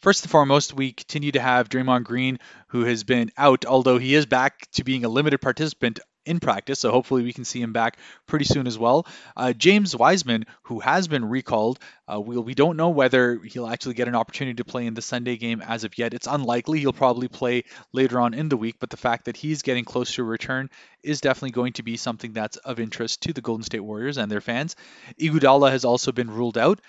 First 0.01 0.23
and 0.23 0.31
foremost, 0.31 0.73
we 0.73 0.93
continue 0.93 1.31
to 1.33 1.39
have 1.39 1.69
Draymond 1.69 2.05
Green, 2.05 2.39
who 2.69 2.85
has 2.85 3.03
been 3.03 3.29
out, 3.37 3.65
although 3.65 3.99
he 3.99 4.15
is 4.15 4.25
back 4.25 4.67
to 4.71 4.83
being 4.83 5.05
a 5.05 5.09
limited 5.09 5.41
participant 5.41 5.99
in 6.25 6.39
practice, 6.39 6.79
so 6.79 6.91
hopefully 6.91 7.23
we 7.23 7.33
can 7.33 7.45
see 7.45 7.61
him 7.61 7.73
back 7.73 7.97
pretty 8.27 8.45
soon 8.45 8.67
as 8.67 8.77
well. 8.77 9.07
Uh, 9.35 9.53
James 9.53 9.95
Wiseman, 9.95 10.45
who 10.63 10.79
has 10.79 11.07
been 11.07 11.25
recalled, 11.25 11.79
uh, 12.11 12.19
we, 12.19 12.37
we 12.37 12.53
don't 12.53 12.77
know 12.77 12.89
whether 12.89 13.37
he'll 13.37 13.67
actually 13.67 13.95
get 13.95 14.07
an 14.07 14.15
opportunity 14.15 14.55
to 14.55 14.65
play 14.65 14.85
in 14.85 14.93
the 14.93 15.01
Sunday 15.01 15.37
game 15.37 15.61
as 15.61 15.83
of 15.83 15.97
yet. 15.97 16.13
It's 16.13 16.27
unlikely 16.27 16.79
he'll 16.79 16.93
probably 16.93 17.27
play 17.27 17.63
later 17.91 18.19
on 18.19 18.33
in 18.33 18.49
the 18.49 18.57
week, 18.57 18.75
but 18.79 18.89
the 18.89 18.97
fact 18.97 19.25
that 19.25 19.37
he's 19.37 19.61
getting 19.61 19.85
close 19.85 20.13
to 20.15 20.21
a 20.21 20.25
return 20.25 20.69
is 21.03 21.21
definitely 21.21 21.51
going 21.51 21.73
to 21.73 21.83
be 21.83 21.97
something 21.97 22.33
that's 22.33 22.57
of 22.57 22.79
interest 22.79 23.21
to 23.23 23.33
the 23.33 23.41
Golden 23.41 23.63
State 23.63 23.79
Warriors 23.79 24.17
and 24.17 24.31
their 24.31 24.41
fans. 24.41 24.75
Iguodala 25.19 25.71
has 25.71 25.85
also 25.85 26.11
been 26.11 26.29
ruled 26.29 26.57
out. 26.57 26.79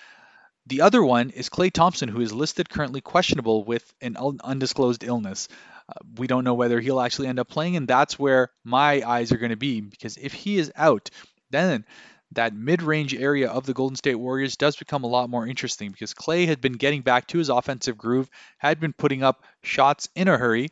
The 0.65 0.81
other 0.81 1.03
one 1.03 1.31
is 1.31 1.49
Klay 1.49 1.71
Thompson, 1.71 2.07
who 2.07 2.21
is 2.21 2.31
listed 2.31 2.69
currently 2.69 3.01
questionable 3.01 3.65
with 3.65 3.93
an 4.01 4.15
undisclosed 4.41 5.03
illness. 5.03 5.49
Uh, 5.89 5.99
we 6.17 6.27
don't 6.27 6.43
know 6.43 6.53
whether 6.53 6.79
he'll 6.79 7.01
actually 7.01 7.27
end 7.27 7.39
up 7.39 7.49
playing, 7.49 7.75
and 7.75 7.87
that's 7.87 8.17
where 8.17 8.49
my 8.63 9.01
eyes 9.07 9.31
are 9.31 9.37
going 9.37 9.51
to 9.51 9.55
be 9.55 9.81
because 9.81 10.17
if 10.17 10.33
he 10.33 10.57
is 10.57 10.71
out, 10.75 11.09
then 11.51 11.85
that 12.31 12.55
mid-range 12.55 13.13
area 13.13 13.49
of 13.49 13.65
the 13.65 13.73
Golden 13.73 13.95
State 13.95 14.15
Warriors 14.15 14.57
does 14.57 14.75
become 14.75 15.03
a 15.03 15.07
lot 15.07 15.29
more 15.29 15.47
interesting 15.47 15.91
because 15.91 16.13
Klay 16.13 16.47
had 16.47 16.61
been 16.61 16.73
getting 16.73 17.01
back 17.01 17.27
to 17.27 17.37
his 17.37 17.49
offensive 17.49 17.97
groove, 17.97 18.29
had 18.57 18.79
been 18.79 18.93
putting 18.93 19.23
up 19.23 19.43
shots 19.61 20.09
in 20.15 20.27
a 20.27 20.37
hurry, 20.37 20.69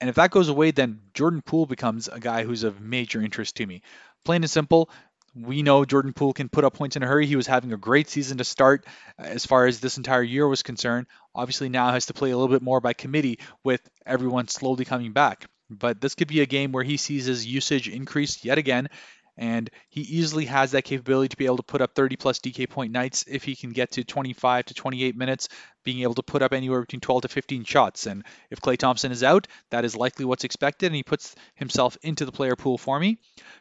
and 0.00 0.08
if 0.08 0.16
that 0.16 0.30
goes 0.30 0.48
away, 0.48 0.70
then 0.70 1.00
Jordan 1.12 1.42
Poole 1.42 1.66
becomes 1.66 2.08
a 2.08 2.20
guy 2.20 2.44
who's 2.44 2.62
of 2.62 2.80
major 2.80 3.20
interest 3.20 3.56
to 3.56 3.66
me. 3.66 3.82
Plain 4.24 4.42
and 4.42 4.50
simple, 4.50 4.88
we 5.34 5.62
know 5.62 5.84
Jordan 5.84 6.12
Poole 6.12 6.32
can 6.32 6.48
put 6.48 6.64
up 6.64 6.74
points 6.74 6.96
in 6.96 7.02
a 7.02 7.06
hurry. 7.06 7.26
He 7.26 7.36
was 7.36 7.46
having 7.46 7.72
a 7.72 7.76
great 7.76 8.08
season 8.08 8.38
to 8.38 8.44
start 8.44 8.86
uh, 9.18 9.22
as 9.22 9.46
far 9.46 9.66
as 9.66 9.80
this 9.80 9.96
entire 9.96 10.22
year 10.22 10.46
was 10.46 10.62
concerned. 10.62 11.06
Obviously, 11.34 11.68
now 11.68 11.92
has 11.92 12.06
to 12.06 12.14
play 12.14 12.30
a 12.30 12.36
little 12.36 12.52
bit 12.52 12.62
more 12.62 12.80
by 12.80 12.92
committee 12.92 13.38
with 13.62 13.80
everyone 14.04 14.48
slowly 14.48 14.84
coming 14.84 15.12
back. 15.12 15.48
But 15.70 16.00
this 16.00 16.16
could 16.16 16.26
be 16.26 16.40
a 16.40 16.46
game 16.46 16.72
where 16.72 16.82
he 16.82 16.96
sees 16.96 17.26
his 17.26 17.46
usage 17.46 17.88
increase 17.88 18.44
yet 18.44 18.58
again, 18.58 18.88
and 19.36 19.70
he 19.88 20.02
easily 20.02 20.44
has 20.46 20.72
that 20.72 20.84
capability 20.84 21.28
to 21.28 21.36
be 21.36 21.46
able 21.46 21.56
to 21.56 21.62
put 21.62 21.80
up 21.80 21.94
30 21.94 22.16
plus 22.16 22.38
DK 22.38 22.68
point 22.68 22.92
nights 22.92 23.24
if 23.28 23.44
he 23.44 23.56
can 23.56 23.70
get 23.70 23.92
to 23.92 24.04
25 24.04 24.66
to 24.66 24.74
28 24.74 25.16
minutes, 25.16 25.48
being 25.84 26.00
able 26.00 26.14
to 26.14 26.22
put 26.22 26.42
up 26.42 26.52
anywhere 26.52 26.80
between 26.80 27.00
12 27.00 27.22
to 27.22 27.28
15 27.28 27.64
shots. 27.64 28.06
And 28.06 28.24
if 28.50 28.60
Klay 28.60 28.76
Thompson 28.76 29.12
is 29.12 29.22
out, 29.22 29.46
that 29.70 29.84
is 29.84 29.96
likely 29.96 30.24
what's 30.24 30.44
expected, 30.44 30.86
and 30.86 30.96
he 30.96 31.02
puts 31.02 31.34
himself 31.54 31.96
into 32.02 32.24
the 32.24 32.32
player 32.32 32.56
pool 32.56 32.78
for 32.78 32.98
me. 32.98 33.18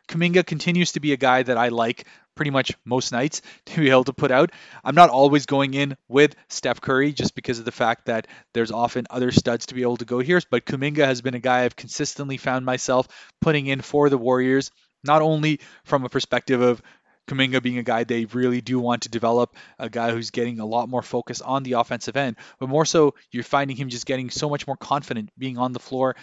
Kuminga 0.07 0.45
continues 0.45 0.93
to 0.93 0.99
be 0.99 1.13
a 1.13 1.17
guy 1.17 1.43
that 1.43 1.57
I 1.57 1.69
like 1.69 2.05
pretty 2.35 2.51
much 2.51 2.73
most 2.85 3.11
nights 3.11 3.41
to 3.65 3.81
be 3.81 3.89
able 3.89 4.05
to 4.05 4.13
put 4.13 4.31
out. 4.31 4.51
I'm 4.83 4.95
not 4.95 5.09
always 5.09 5.45
going 5.45 5.73
in 5.73 5.97
with 6.07 6.35
Steph 6.47 6.81
Curry 6.81 7.11
just 7.11 7.35
because 7.35 7.59
of 7.59 7.65
the 7.65 7.71
fact 7.71 8.05
that 8.05 8.27
there's 8.53 8.71
often 8.71 9.07
other 9.09 9.31
studs 9.31 9.67
to 9.67 9.75
be 9.75 9.81
able 9.81 9.97
to 9.97 10.05
go 10.05 10.19
here, 10.19 10.41
but 10.49 10.65
Kuminga 10.65 11.05
has 11.05 11.21
been 11.21 11.33
a 11.33 11.39
guy 11.39 11.63
I've 11.63 11.75
consistently 11.75 12.37
found 12.37 12.65
myself 12.65 13.07
putting 13.41 13.67
in 13.67 13.81
for 13.81 14.09
the 14.09 14.17
Warriors 14.17 14.71
not 15.03 15.21
only 15.21 15.59
from 15.83 16.03
a 16.05 16.09
perspective 16.09 16.61
of 16.61 16.81
Kuminga 17.29 17.61
being 17.61 17.77
a 17.77 17.83
guy 17.83 18.03
they 18.03 18.25
really 18.25 18.59
do 18.59 18.79
want 18.79 19.03
to 19.03 19.09
develop, 19.09 19.55
a 19.77 19.89
guy 19.89 20.11
who's 20.11 20.31
getting 20.31 20.59
a 20.59 20.65
lot 20.65 20.89
more 20.89 21.03
focus 21.03 21.41
on 21.41 21.63
the 21.63 21.73
offensive 21.73 22.17
end, 22.17 22.35
but 22.59 22.69
more 22.69 22.85
so 22.85 23.13
you're 23.31 23.43
finding 23.43 23.77
him 23.77 23.89
just 23.89 24.07
getting 24.07 24.29
so 24.31 24.49
much 24.49 24.65
more 24.65 24.75
confident 24.75 25.29
being 25.37 25.57
on 25.57 25.71
the 25.71 25.79
floor, 25.79 26.15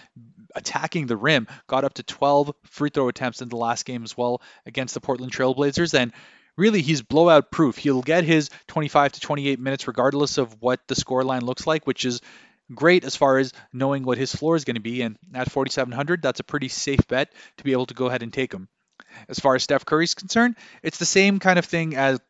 attacking 0.55 1.07
the 1.07 1.17
rim. 1.17 1.47
Got 1.69 1.85
up 1.85 1.95
to 1.95 2.03
12 2.03 2.53
free 2.65 2.91
throw 2.91 3.09
attempts 3.09 3.41
in 3.41 3.49
the 3.49 3.57
last 3.57 3.85
game 3.85 4.03
as 4.03 4.17
well 4.17 4.43
against 4.67 4.95
the 4.95 5.01
Portland 5.01 5.33
Trailblazers, 5.33 5.95
and 5.99 6.13
really 6.57 6.83
he's 6.83 7.03
blowout 7.03 7.51
proof. 7.53 7.77
He'll 7.77 8.03
get 8.03 8.25
his 8.25 8.51
25 8.67 9.13
to 9.13 9.21
28 9.21 9.61
minutes 9.61 9.87
regardless 9.87 10.39
of 10.39 10.57
what 10.61 10.81
the 10.89 10.97
scoreline 10.97 11.43
looks 11.43 11.67
like, 11.67 11.87
which 11.87 12.05
is 12.05 12.21
great 12.75 13.05
as 13.05 13.17
far 13.17 13.39
as 13.39 13.53
knowing 13.73 14.05
what 14.05 14.19
his 14.19 14.35
floor 14.35 14.57
is 14.57 14.65
going 14.65 14.77
to 14.77 14.81
be. 14.81 15.03
And 15.03 15.17
at 15.35 15.51
4,700, 15.51 16.23
that's 16.23 16.41
a 16.41 16.45
pretty 16.45 16.69
safe 16.69 17.07
bet 17.09 17.33
to 17.59 17.65
be 17.65 17.73
able 17.73 17.87
to 17.87 17.95
go 17.95 18.07
ahead 18.07 18.23
and 18.23 18.33
take 18.33 18.53
him. 18.53 18.69
As 19.29 19.39
far 19.39 19.55
as 19.55 19.63
Steph 19.63 19.85
Curry 19.85 20.05
is 20.05 20.15
concerned, 20.15 20.57
it's 20.83 20.99
the 20.99 21.05
same 21.05 21.39
kind 21.39 21.59
of 21.59 21.65
thing 21.65 21.97
as 21.97 22.21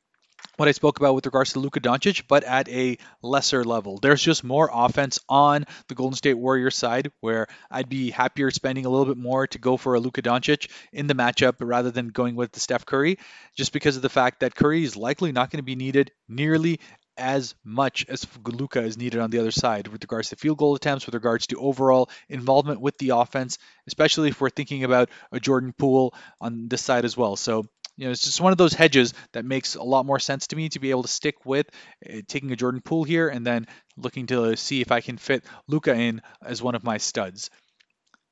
what 0.57 0.69
I 0.69 0.73
spoke 0.73 0.99
about 0.99 1.15
with 1.15 1.27
regards 1.27 1.53
to 1.53 1.61
Luka 1.61 1.81
Doncic, 1.81 2.25
but 2.29 2.45
at 2.45 2.69
a 2.69 2.99
lesser 3.23 3.65
level. 3.65 3.99
There's 3.99 4.23
just 4.23 4.45
more 4.45 4.71
offense 4.73 5.19
on 5.29 5.65
the 5.89 5.95
Golden 5.95 6.17
State 6.17 6.35
Warriors 6.35 6.77
side, 6.77 7.11
where 7.21 7.47
I'd 7.71 7.89
be 7.89 8.11
happier 8.11 8.51
spending 8.51 8.87
a 8.87 8.89
little 8.89 9.07
bit 9.07 9.17
more 9.17 9.47
to 9.49 9.59
go 9.59 9.77
for 9.77 9.95
a 9.95 10.01
Luka 10.01 10.23
Doncic 10.23 10.71
in 10.93 11.07
the 11.07 11.15
matchup 11.15 11.57
rather 11.61 11.91
than 11.91 12.09
going 12.09 12.37
with 12.37 12.53
the 12.53 12.61
Steph 12.61 12.87
Curry, 12.87 13.19
just 13.55 13.73
because 13.73 13.97
of 13.97 14.03
the 14.03 14.09
fact 14.09 14.41
that 14.41 14.55
Curry 14.55 14.83
is 14.83 14.97
likely 14.97 15.33
not 15.33 15.51
going 15.51 15.59
to 15.59 15.65
be 15.65 15.77
needed 15.77 16.11
nearly 16.29 16.81
as 17.17 17.55
much 17.65 18.07
as 18.09 18.27
Luka 18.45 18.83
is 18.83 18.97
needed 18.97 19.21
on 19.21 19.31
the 19.31 19.39
other 19.39 19.51
side 19.51 19.89
with 19.89 20.03
regards 20.03 20.31
to 20.31 20.37
field 20.37 20.59
goal 20.59 20.75
attempts, 20.75 21.07
with 21.07 21.15
regards 21.15 21.47
to 21.49 21.61
overall 21.61 22.11
involvement 22.29 22.81
with 22.81 22.97
the 22.99 23.11
offense, 23.11 23.59
especially 23.87 24.29
if 24.29 24.41
we're 24.41 24.51
thinking 24.51 24.85
about 24.85 25.11
a 25.33 25.41
Jordan 25.41 25.73
Poole 25.77 26.15
on 26.41 26.69
this 26.69 26.83
side 26.83 27.05
as 27.05 27.17
well. 27.17 27.37
So, 27.37 27.67
you 27.97 28.07
know, 28.07 28.11
it's 28.11 28.23
just 28.23 28.41
one 28.41 28.53
of 28.53 28.59
those 28.59 28.75
hedges 28.75 29.15
that 29.33 29.45
makes 29.45 29.75
a 29.75 29.83
lot 29.83 30.05
more 30.05 30.19
sense 30.19 30.49
to 30.49 30.57
me 30.57 30.69
to 30.71 30.81
be 30.81 30.91
able 30.91 31.03
to 31.03 31.09
stick 31.09 31.47
with 31.47 31.67
uh, 32.09 32.21
taking 32.29 32.53
a 32.53 32.57
Jordan 32.57 32.83
Poole 32.83 33.05
here 33.05 33.29
and 33.29 33.47
then 33.47 33.67
looking 33.97 34.27
to 34.27 34.57
see 34.57 34.81
if 34.81 34.93
I 34.93 35.01
can 35.01 35.17
fit 35.17 35.45
Luka 35.67 35.95
in 35.95 36.21
as 36.43 36.63
one 36.63 36.75
of 36.75 36.85
my 36.85 36.99
studs 36.99 37.51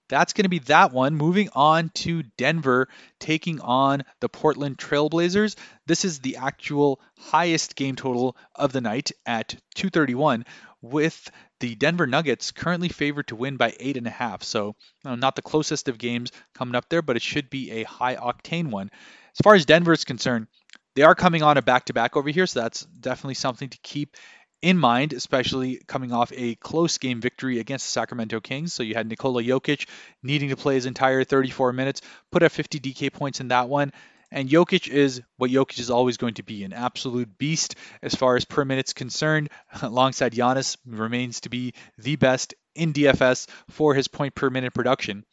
that's 0.08 0.32
going 0.32 0.44
to 0.44 0.50
be 0.50 0.58
that 0.60 0.92
one. 0.92 1.14
Moving 1.14 1.48
on 1.54 1.90
to 1.94 2.22
Denver 2.36 2.88
taking 3.18 3.60
on 3.60 4.04
the 4.20 4.28
Portland 4.28 4.78
Trailblazers. 4.78 5.56
This 5.86 6.04
is 6.04 6.20
the 6.20 6.36
actual 6.36 7.00
highest 7.18 7.76
game 7.76 7.96
total 7.96 8.36
of 8.54 8.72
the 8.72 8.80
night 8.80 9.12
at 9.24 9.56
231, 9.76 10.44
with 10.82 11.30
the 11.60 11.74
Denver 11.74 12.06
Nuggets 12.06 12.50
currently 12.52 12.88
favored 12.88 13.28
to 13.28 13.36
win 13.36 13.56
by 13.56 13.74
eight 13.80 13.96
and 13.96 14.06
a 14.06 14.10
half. 14.10 14.42
So 14.42 14.76
not 15.04 15.36
the 15.36 15.42
closest 15.42 15.88
of 15.88 15.98
games 15.98 16.32
coming 16.54 16.74
up 16.74 16.88
there, 16.90 17.02
but 17.02 17.16
it 17.16 17.22
should 17.22 17.48
be 17.48 17.70
a 17.70 17.84
high 17.84 18.16
octane 18.16 18.70
one. 18.70 18.90
As 19.32 19.42
far 19.42 19.54
as 19.54 19.64
Denver 19.64 19.92
is 19.92 20.04
concerned, 20.04 20.46
they 20.94 21.02
are 21.02 21.14
coming 21.14 21.42
on 21.42 21.56
a 21.56 21.62
back 21.62 21.86
to 21.86 21.92
back 21.92 22.16
over 22.16 22.28
here, 22.28 22.46
so 22.46 22.60
that's 22.60 22.82
definitely 22.82 23.34
something 23.34 23.68
to 23.68 23.78
keep 23.82 24.16
in 24.64 24.78
mind, 24.78 25.12
especially 25.12 25.82
coming 25.86 26.10
off 26.10 26.32
a 26.34 26.54
close 26.54 26.96
game 26.96 27.20
victory 27.20 27.58
against 27.58 27.84
the 27.84 27.90
Sacramento 27.90 28.40
Kings. 28.40 28.72
So 28.72 28.82
you 28.82 28.94
had 28.94 29.06
Nikola 29.06 29.42
Jokic 29.42 29.86
needing 30.22 30.48
to 30.48 30.56
play 30.56 30.76
his 30.76 30.86
entire 30.86 31.22
34 31.22 31.74
minutes, 31.74 32.00
put 32.32 32.42
up 32.42 32.50
50 32.50 32.80
DK 32.80 33.12
points 33.12 33.40
in 33.40 33.48
that 33.48 33.68
one. 33.68 33.92
And 34.32 34.48
Jokic 34.48 34.88
is 34.88 35.20
what 35.36 35.50
Jokic 35.50 35.78
is 35.78 35.90
always 35.90 36.16
going 36.16 36.34
to 36.34 36.42
be 36.42 36.64
an 36.64 36.72
absolute 36.72 37.36
beast 37.36 37.74
as 38.02 38.14
far 38.14 38.36
as 38.36 38.46
per 38.46 38.64
minute's 38.64 38.94
concerned. 38.94 39.50
Alongside 39.82 40.32
Giannis, 40.32 40.78
remains 40.86 41.40
to 41.40 41.50
be 41.50 41.74
the 41.98 42.16
best 42.16 42.54
in 42.74 42.94
DFS 42.94 43.46
for 43.68 43.94
his 43.94 44.08
point 44.08 44.34
per 44.34 44.48
minute 44.48 44.72
production. 44.72 45.26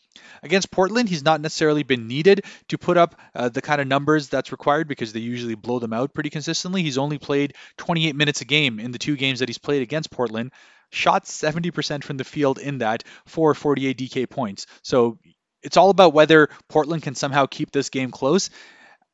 Against 0.43 0.71
Portland, 0.71 1.09
he's 1.09 1.23
not 1.23 1.41
necessarily 1.41 1.83
been 1.83 2.07
needed 2.07 2.45
to 2.69 2.77
put 2.77 2.97
up 2.97 3.19
uh, 3.33 3.49
the 3.49 3.61
kind 3.61 3.79
of 3.79 3.87
numbers 3.87 4.27
that's 4.27 4.51
required 4.51 4.87
because 4.87 5.13
they 5.13 5.19
usually 5.19 5.55
blow 5.55 5.79
them 5.79 5.93
out 5.93 6.13
pretty 6.13 6.29
consistently. 6.29 6.83
He's 6.83 6.97
only 6.97 7.17
played 7.17 7.55
28 7.77 8.15
minutes 8.15 8.41
a 8.41 8.45
game 8.45 8.79
in 8.79 8.91
the 8.91 8.99
two 8.99 9.15
games 9.15 9.39
that 9.39 9.49
he's 9.49 9.57
played 9.57 9.81
against 9.81 10.11
Portland, 10.11 10.51
shot 10.89 11.25
70% 11.25 12.03
from 12.03 12.17
the 12.17 12.23
field 12.23 12.59
in 12.59 12.79
that 12.79 13.03
for 13.25 13.53
48 13.53 13.97
DK 13.97 14.29
points. 14.29 14.67
So 14.81 15.17
it's 15.63 15.77
all 15.77 15.89
about 15.89 16.13
whether 16.13 16.49
Portland 16.67 17.03
can 17.03 17.15
somehow 17.15 17.45
keep 17.45 17.71
this 17.71 17.89
game 17.89 18.11
close. 18.11 18.49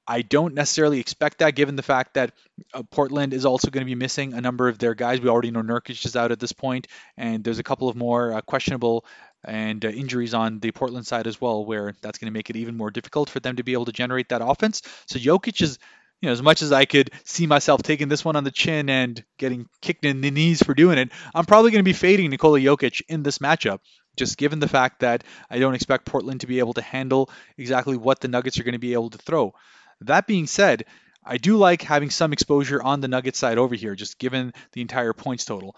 I 0.07 0.21
don't 0.21 0.53
necessarily 0.53 1.01
expect 1.01 1.39
that 1.39 1.55
given 1.55 1.75
the 1.75 1.83
fact 1.83 2.13
that 2.13 2.31
uh, 2.73 2.83
Portland 2.89 3.33
is 3.33 3.45
also 3.45 3.69
going 3.69 3.85
to 3.85 3.89
be 3.89 3.95
missing 3.95 4.33
a 4.33 4.39
number 4.39 4.69
of 4.69 4.79
their 4.79 4.95
guys. 4.95 5.19
We 5.19 5.27
already 5.27 5.51
know 5.51 5.61
Nurkic 5.61 6.05
is 6.05 6.15
out 6.15 6.31
at 6.31 6.39
this 6.39 6.53
point, 6.53 6.87
and 7.17 7.43
there's 7.43 7.59
a 7.59 7.63
couple 7.63 7.89
of 7.89 7.97
more 7.97 8.31
uh, 8.31 8.41
questionable 8.41 9.05
and 9.47 9.83
uh, 9.83 9.89
injuries 9.89 10.33
on 10.33 10.59
the 10.59 10.71
Portland 10.71 11.07
side 11.07 11.25
as 11.25 11.41
well, 11.41 11.65
where 11.65 11.95
that's 12.01 12.19
going 12.19 12.31
to 12.31 12.37
make 12.37 12.49
it 12.49 12.57
even 12.57 12.77
more 12.77 12.91
difficult 12.91 13.29
for 13.29 13.39
them 13.39 13.55
to 13.55 13.63
be 13.63 13.73
able 13.73 13.85
to 13.85 13.91
generate 13.91 14.29
that 14.29 14.41
offense. 14.43 14.81
So 15.07 15.17
Jokic 15.17 15.61
is, 15.61 15.79
you 16.21 16.27
know, 16.27 16.33
as 16.33 16.41
much 16.41 16.61
as 16.61 16.71
I 16.71 16.85
could 16.85 17.11
see 17.23 17.47
myself 17.47 17.81
taking 17.81 18.09
this 18.09 18.25
one 18.25 18.35
on 18.35 18.43
the 18.43 18.51
chin 18.51 18.89
and 18.89 19.23
getting 19.37 19.67
kicked 19.81 20.05
in 20.05 20.21
the 20.21 20.31
knees 20.31 20.61
for 20.61 20.73
doing 20.73 20.97
it, 20.97 21.11
I'm 21.33 21.45
probably 21.45 21.71
going 21.71 21.79
to 21.79 21.89
be 21.89 21.93
fading 21.93 22.29
Nikola 22.29 22.59
Jokic 22.59 23.01
in 23.07 23.23
this 23.23 23.39
matchup. 23.39 23.79
Just 24.17 24.37
given 24.37 24.59
the 24.59 24.67
fact 24.67 25.01
that 25.01 25.23
I 25.49 25.59
don't 25.59 25.75
expect 25.75 26.05
Portland 26.05 26.41
to 26.41 26.47
be 26.47 26.59
able 26.59 26.73
to 26.73 26.81
handle 26.81 27.29
exactly 27.57 27.97
what 27.97 28.19
the 28.19 28.27
Nuggets 28.27 28.59
are 28.59 28.63
going 28.63 28.73
to 28.73 28.79
be 28.79 28.93
able 28.93 29.11
to 29.11 29.17
throw. 29.19 29.53
That 30.01 30.27
being 30.27 30.47
said, 30.47 30.85
I 31.23 31.37
do 31.37 31.57
like 31.57 31.83
having 31.83 32.09
some 32.09 32.33
exposure 32.33 32.81
on 32.81 32.99
the 32.99 33.07
Nuggets 33.07 33.37
side 33.37 33.57
over 33.57 33.75
here, 33.75 33.95
just 33.95 34.17
given 34.17 34.53
the 34.71 34.81
entire 34.81 35.13
points 35.13 35.45
total. 35.45 35.75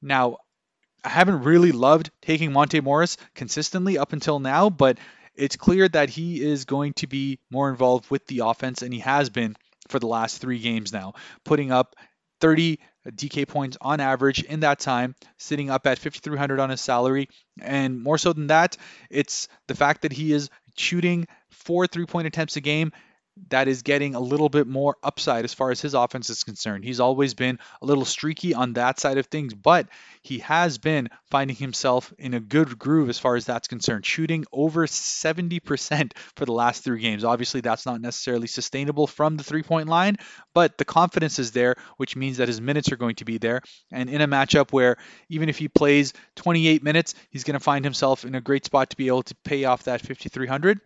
Now, 0.00 0.36
I 1.04 1.08
haven't 1.08 1.42
really 1.42 1.72
loved 1.72 2.10
taking 2.20 2.52
Monte 2.52 2.80
Morris 2.80 3.16
consistently 3.34 3.98
up 3.98 4.12
until 4.12 4.38
now, 4.38 4.70
but 4.70 4.98
it's 5.34 5.56
clear 5.56 5.88
that 5.88 6.10
he 6.10 6.42
is 6.42 6.64
going 6.64 6.92
to 6.94 7.06
be 7.06 7.38
more 7.50 7.70
involved 7.70 8.10
with 8.10 8.26
the 8.26 8.40
offense, 8.40 8.82
and 8.82 8.92
he 8.92 9.00
has 9.00 9.30
been 9.30 9.56
for 9.88 9.98
the 9.98 10.06
last 10.06 10.40
three 10.40 10.58
games 10.58 10.92
now, 10.92 11.14
putting 11.44 11.72
up 11.72 11.96
30 12.40 12.78
DK 13.08 13.48
points 13.48 13.76
on 13.80 14.00
average 14.00 14.42
in 14.42 14.60
that 14.60 14.78
time, 14.78 15.14
sitting 15.38 15.70
up 15.70 15.86
at 15.86 15.98
5,300 15.98 16.60
on 16.60 16.70
his 16.70 16.80
salary. 16.80 17.28
And 17.60 18.00
more 18.00 18.18
so 18.18 18.32
than 18.32 18.48
that, 18.48 18.76
it's 19.10 19.48
the 19.68 19.74
fact 19.74 20.02
that 20.02 20.12
he 20.12 20.32
is 20.32 20.50
shooting 20.76 21.26
four 21.50 21.86
three 21.86 22.06
point 22.06 22.26
attempts 22.26 22.56
a 22.56 22.60
game 22.60 22.92
that 23.48 23.68
is 23.68 23.82
getting 23.82 24.14
a 24.14 24.20
little 24.20 24.48
bit 24.48 24.66
more 24.66 24.96
upside 25.02 25.44
as 25.44 25.54
far 25.54 25.70
as 25.70 25.80
his 25.80 25.94
offense 25.94 26.28
is 26.28 26.44
concerned. 26.44 26.84
He's 26.84 27.00
always 27.00 27.34
been 27.34 27.58
a 27.80 27.86
little 27.86 28.04
streaky 28.04 28.54
on 28.54 28.74
that 28.74 29.00
side 29.00 29.18
of 29.18 29.26
things, 29.26 29.54
but 29.54 29.88
he 30.22 30.38
has 30.40 30.78
been 30.78 31.08
finding 31.30 31.56
himself 31.56 32.12
in 32.18 32.34
a 32.34 32.40
good 32.40 32.78
groove 32.78 33.08
as 33.08 33.18
far 33.18 33.36
as 33.36 33.46
that's 33.46 33.68
concerned, 33.68 34.04
shooting 34.04 34.44
over 34.52 34.86
70% 34.86 36.12
for 36.36 36.44
the 36.44 36.52
last 36.52 36.84
three 36.84 37.00
games. 37.00 37.24
Obviously, 37.24 37.60
that's 37.60 37.86
not 37.86 38.00
necessarily 38.00 38.46
sustainable 38.46 39.06
from 39.06 39.36
the 39.36 39.44
three 39.44 39.62
point 39.62 39.88
line, 39.88 40.16
but 40.54 40.76
the 40.76 40.84
confidence 40.84 41.38
is 41.38 41.52
there, 41.52 41.76
which 41.96 42.16
means 42.16 42.36
that 42.36 42.48
his 42.48 42.60
minutes 42.60 42.92
are 42.92 42.96
going 42.96 43.16
to 43.16 43.24
be 43.24 43.38
there. 43.38 43.62
And 43.90 44.10
in 44.10 44.20
a 44.20 44.28
matchup 44.28 44.72
where 44.72 44.96
even 45.28 45.48
if 45.48 45.56
he 45.56 45.68
plays 45.68 46.12
28 46.36 46.82
minutes, 46.82 47.14
he's 47.30 47.44
going 47.44 47.54
to 47.54 47.60
find 47.60 47.84
himself 47.84 48.24
in 48.24 48.34
a 48.34 48.40
great 48.40 48.66
spot 48.66 48.90
to 48.90 48.96
be 48.96 49.06
able 49.06 49.22
to 49.24 49.34
pay 49.44 49.64
off 49.64 49.84
that 49.84 50.00
5,300 50.02 50.80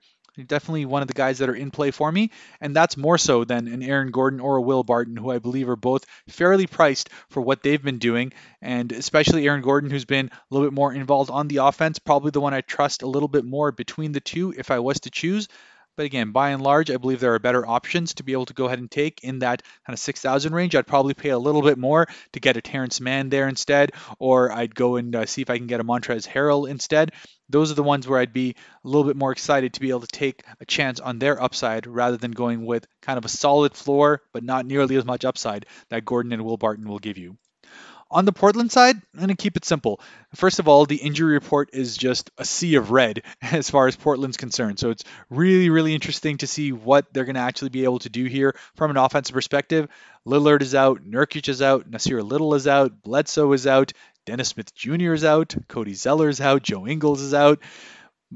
definitely 0.44 0.84
one 0.84 1.02
of 1.02 1.08
the 1.08 1.14
guys 1.14 1.38
that 1.38 1.48
are 1.48 1.54
in 1.54 1.70
play 1.70 1.90
for 1.90 2.10
me, 2.10 2.30
and 2.60 2.74
that's 2.74 2.96
more 2.96 3.18
so 3.18 3.44
than 3.44 3.68
an 3.68 3.82
Aaron 3.82 4.10
Gordon 4.10 4.40
or 4.40 4.56
a 4.56 4.62
Will 4.62 4.82
Barton, 4.82 5.16
who 5.16 5.30
I 5.30 5.38
believe 5.38 5.68
are 5.68 5.76
both 5.76 6.04
fairly 6.28 6.66
priced 6.66 7.10
for 7.28 7.40
what 7.40 7.62
they've 7.62 7.82
been 7.82 7.98
doing, 7.98 8.32
and 8.60 8.90
especially 8.92 9.46
Aaron 9.46 9.62
Gordon, 9.62 9.90
who's 9.90 10.04
been 10.04 10.26
a 10.26 10.54
little 10.54 10.66
bit 10.68 10.74
more 10.74 10.92
involved 10.92 11.30
on 11.30 11.48
the 11.48 11.58
offense, 11.58 11.98
probably 11.98 12.30
the 12.30 12.40
one 12.40 12.54
I 12.54 12.60
trust 12.60 13.02
a 13.02 13.08
little 13.08 13.28
bit 13.28 13.44
more 13.44 13.72
between 13.72 14.12
the 14.12 14.20
two 14.20 14.54
if 14.56 14.70
I 14.70 14.78
was 14.78 15.00
to 15.00 15.10
choose. 15.10 15.48
But 15.96 16.04
again, 16.04 16.30
by 16.30 16.50
and 16.50 16.62
large, 16.62 16.90
I 16.90 16.98
believe 16.98 17.20
there 17.20 17.32
are 17.34 17.38
better 17.38 17.66
options 17.66 18.14
to 18.14 18.22
be 18.22 18.32
able 18.32 18.44
to 18.46 18.54
go 18.54 18.66
ahead 18.66 18.78
and 18.78 18.90
take 18.90 19.24
in 19.24 19.38
that 19.38 19.62
kind 19.86 19.94
of 19.94 19.98
6,000 19.98 20.54
range. 20.54 20.74
I'd 20.74 20.86
probably 20.86 21.14
pay 21.14 21.30
a 21.30 21.38
little 21.38 21.62
bit 21.62 21.78
more 21.78 22.06
to 22.32 22.40
get 22.40 22.58
a 22.58 22.60
Terance 22.60 23.00
Mann 23.00 23.30
there 23.30 23.48
instead, 23.48 23.92
or 24.18 24.52
I'd 24.52 24.74
go 24.74 24.96
and 24.96 25.16
uh, 25.16 25.24
see 25.24 25.40
if 25.40 25.48
I 25.48 25.56
can 25.56 25.66
get 25.66 25.80
a 25.80 25.84
Montrezl 25.84 26.28
Harrell 26.28 26.68
instead. 26.68 27.12
Those 27.48 27.70
are 27.70 27.76
the 27.76 27.82
ones 27.82 28.06
where 28.06 28.18
I'd 28.18 28.34
be 28.34 28.56
a 28.84 28.88
little 28.88 29.04
bit 29.04 29.16
more 29.16 29.32
excited 29.32 29.72
to 29.72 29.80
be 29.80 29.88
able 29.88 30.00
to 30.00 30.06
take 30.08 30.42
a 30.60 30.66
chance 30.66 31.00
on 31.00 31.18
their 31.18 31.42
upside 31.42 31.86
rather 31.86 32.18
than 32.18 32.32
going 32.32 32.66
with 32.66 32.86
kind 33.00 33.16
of 33.16 33.24
a 33.24 33.30
solid 33.30 33.74
floor, 33.74 34.22
but 34.32 34.44
not 34.44 34.66
nearly 34.66 34.96
as 34.96 35.04
much 35.06 35.24
upside 35.24 35.64
that 35.88 36.04
Gordon 36.04 36.32
and 36.32 36.44
Will 36.44 36.58
Barton 36.58 36.88
will 36.88 36.98
give 36.98 37.16
you. 37.16 37.38
On 38.10 38.24
the 38.24 38.32
Portland 38.32 38.70
side, 38.70 38.96
I'm 38.96 39.18
going 39.18 39.28
to 39.28 39.34
keep 39.34 39.56
it 39.56 39.64
simple. 39.64 40.00
First 40.34 40.60
of 40.60 40.68
all, 40.68 40.86
the 40.86 40.96
injury 40.96 41.32
report 41.34 41.70
is 41.72 41.96
just 41.96 42.30
a 42.38 42.44
sea 42.44 42.76
of 42.76 42.92
red 42.92 43.22
as 43.42 43.68
far 43.68 43.88
as 43.88 43.96
Portland's 43.96 44.36
concerned. 44.36 44.78
So 44.78 44.90
it's 44.90 45.04
really, 45.28 45.70
really 45.70 45.94
interesting 45.94 46.38
to 46.38 46.46
see 46.46 46.72
what 46.72 47.12
they're 47.12 47.24
going 47.24 47.34
to 47.34 47.40
actually 47.40 47.70
be 47.70 47.84
able 47.84 47.98
to 48.00 48.08
do 48.08 48.24
here 48.24 48.54
from 48.76 48.90
an 48.90 48.96
offensive 48.96 49.34
perspective. 49.34 49.88
Lillard 50.24 50.62
is 50.62 50.74
out, 50.74 51.04
Nurkic 51.04 51.48
is 51.48 51.62
out, 51.62 51.90
Nassir 51.90 52.22
Little 52.22 52.54
is 52.54 52.66
out, 52.66 53.02
Bledsoe 53.02 53.52
is 53.52 53.66
out, 53.66 53.92
Dennis 54.24 54.48
Smith 54.48 54.74
Jr. 54.74 55.12
is 55.12 55.24
out, 55.24 55.54
Cody 55.68 55.94
Zeller 55.94 56.28
is 56.28 56.40
out, 56.40 56.62
Joe 56.62 56.86
Ingles 56.86 57.20
is 57.20 57.32
out. 57.34 57.60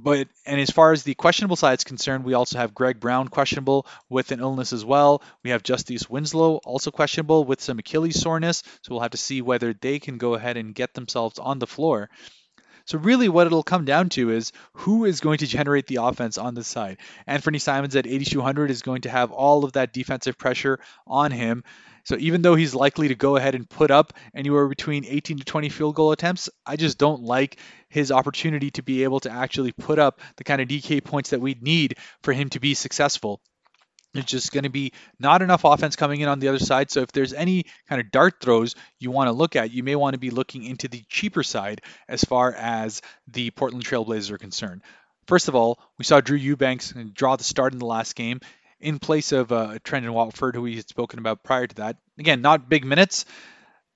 But 0.03 0.29
and 0.47 0.61
as 0.61 0.71
far 0.71 0.93
as 0.93 1.03
the 1.03 1.15
questionable 1.15 1.57
side 1.57 1.79
is 1.79 1.85
concerned, 1.85 2.25
we 2.25 2.33
also 2.33 2.59
have 2.59 2.75
Greg 2.75 3.01
Brown 3.01 3.29
questionable 3.29 3.87
with 4.09 4.33
an 4.33 4.41
illness 4.41 4.73
as 4.73 4.85
well. 4.85 5.23
We 5.43 5.51
have 5.51 5.63
Justice 5.63 6.09
Winslow 6.09 6.57
also 6.65 6.91
questionable 6.91 7.45
with 7.45 7.61
some 7.61 7.79
Achilles 7.79 8.19
soreness. 8.19 8.63
So 8.83 8.93
we'll 8.93 9.03
have 9.03 9.11
to 9.11 9.19
see 9.19 9.43
whether 9.43 9.75
they 9.75 9.99
can 9.99 10.17
go 10.17 10.35
ahead 10.35 10.57
and 10.57 10.75
get 10.75 10.95
themselves 10.95 11.39
on 11.39 11.59
the 11.59 11.67
floor. 11.67 12.09
So 12.87 12.99
really 12.99 13.29
what 13.29 13.47
it'll 13.47 13.63
come 13.63 13.85
down 13.85 14.09
to 14.11 14.31
is 14.31 14.53
who 14.73 15.05
is 15.05 15.21
going 15.21 15.39
to 15.39 15.47
generate 15.47 15.87
the 15.87 15.97
offense 15.97 16.39
on 16.39 16.55
this 16.55 16.67
side. 16.67 16.97
Anfernee 17.29 17.61
Simons 17.61 17.95
at 17.95 18.07
8200 18.07 18.71
is 18.71 18.83
going 18.83 19.03
to 19.03 19.11
have 19.11 19.31
all 19.33 19.65
of 19.65 19.73
that 19.73 19.93
defensive 19.93 20.39
pressure 20.39 20.81
on 21.07 21.31
him. 21.31 21.63
So 22.05 22.17
even 22.19 22.43
though 22.43 22.55
he's 22.55 22.75
likely 22.75 23.09
to 23.09 23.15
go 23.15 23.37
ahead 23.37 23.55
and 23.55 23.69
put 23.69 23.91
up 23.91 24.13
anywhere 24.35 24.69
between 24.69 25.05
18 25.05 25.39
to 25.39 25.45
20 25.45 25.69
field 25.69 25.95
goal 25.95 26.13
attempts, 26.13 26.49
I 26.67 26.77
just 26.77 26.99
don't 26.99 27.23
like 27.23 27.59
his 27.89 28.13
opportunity 28.13 28.71
to 28.73 28.83
be 28.83 29.05
able 29.05 29.21
to 29.21 29.31
actually 29.31 29.73
put 29.73 29.99
up 29.99 30.21
the 30.37 30.45
kind 30.45 30.61
of 30.61 30.69
DK 30.69 31.05
points 31.05 31.31
that 31.31 31.41
we'd 31.41 31.63
need 31.63 31.97
for 32.23 32.33
him 32.33 32.49
to 32.51 32.61
be 32.61 32.75
successful. 32.75 33.41
It's 34.13 34.31
just 34.31 34.51
going 34.51 34.65
to 34.65 34.71
be 34.71 34.93
not 35.21 35.41
enough 35.41 35.65
offense 35.65 35.95
coming 35.95 36.21
in 36.21 36.29
on 36.29 36.41
the 36.41 36.49
other 36.49 36.59
side. 36.59 36.91
So 36.91 37.01
if 37.01 37.13
there's 37.13 37.33
any 37.33 37.67
kind 37.89 38.01
of 38.01 38.11
dart 38.11 38.41
throws 38.41 38.75
you 38.99 39.11
want 39.11 39.29
to 39.29 39.33
look 39.33 39.55
at, 39.55 39.71
you 39.71 39.85
may 39.85 39.95
want 39.95 40.15
to 40.15 40.19
be 40.19 40.31
looking 40.31 40.65
into 40.65 40.89
the 40.89 41.05
cheaper 41.09 41.45
side 41.45 41.83
as 42.09 42.25
far 42.25 42.53
as 42.53 43.03
the 43.29 43.51
Portland 43.53 43.85
Trailblazers 43.85 44.31
are 44.31 44.39
concerned. 44.39 44.83
First 45.29 45.47
of 45.47 45.55
all, 45.55 45.79
we 45.97 46.05
saw 46.05 46.21
Drew 46.21 46.37
Eubanks 46.37 46.93
draw 47.13 47.37
the 47.37 47.45
start 47.45 47.73
in 47.73 47.79
the 47.79 47.87
last 47.87 48.17
game 48.17 48.41
in 48.81 48.99
place 48.99 49.33
of 49.33 49.53
uh, 49.53 49.79
Trendon 49.85 50.11
Watford, 50.11 50.55
who 50.55 50.63
we 50.63 50.77
had 50.77 50.89
spoken 50.89 51.19
about 51.19 51.43
prior 51.43 51.67
to 51.67 51.75
that. 51.77 51.97
Again, 52.19 52.41
not 52.41 52.69
big 52.69 52.85
minutes, 52.85 53.25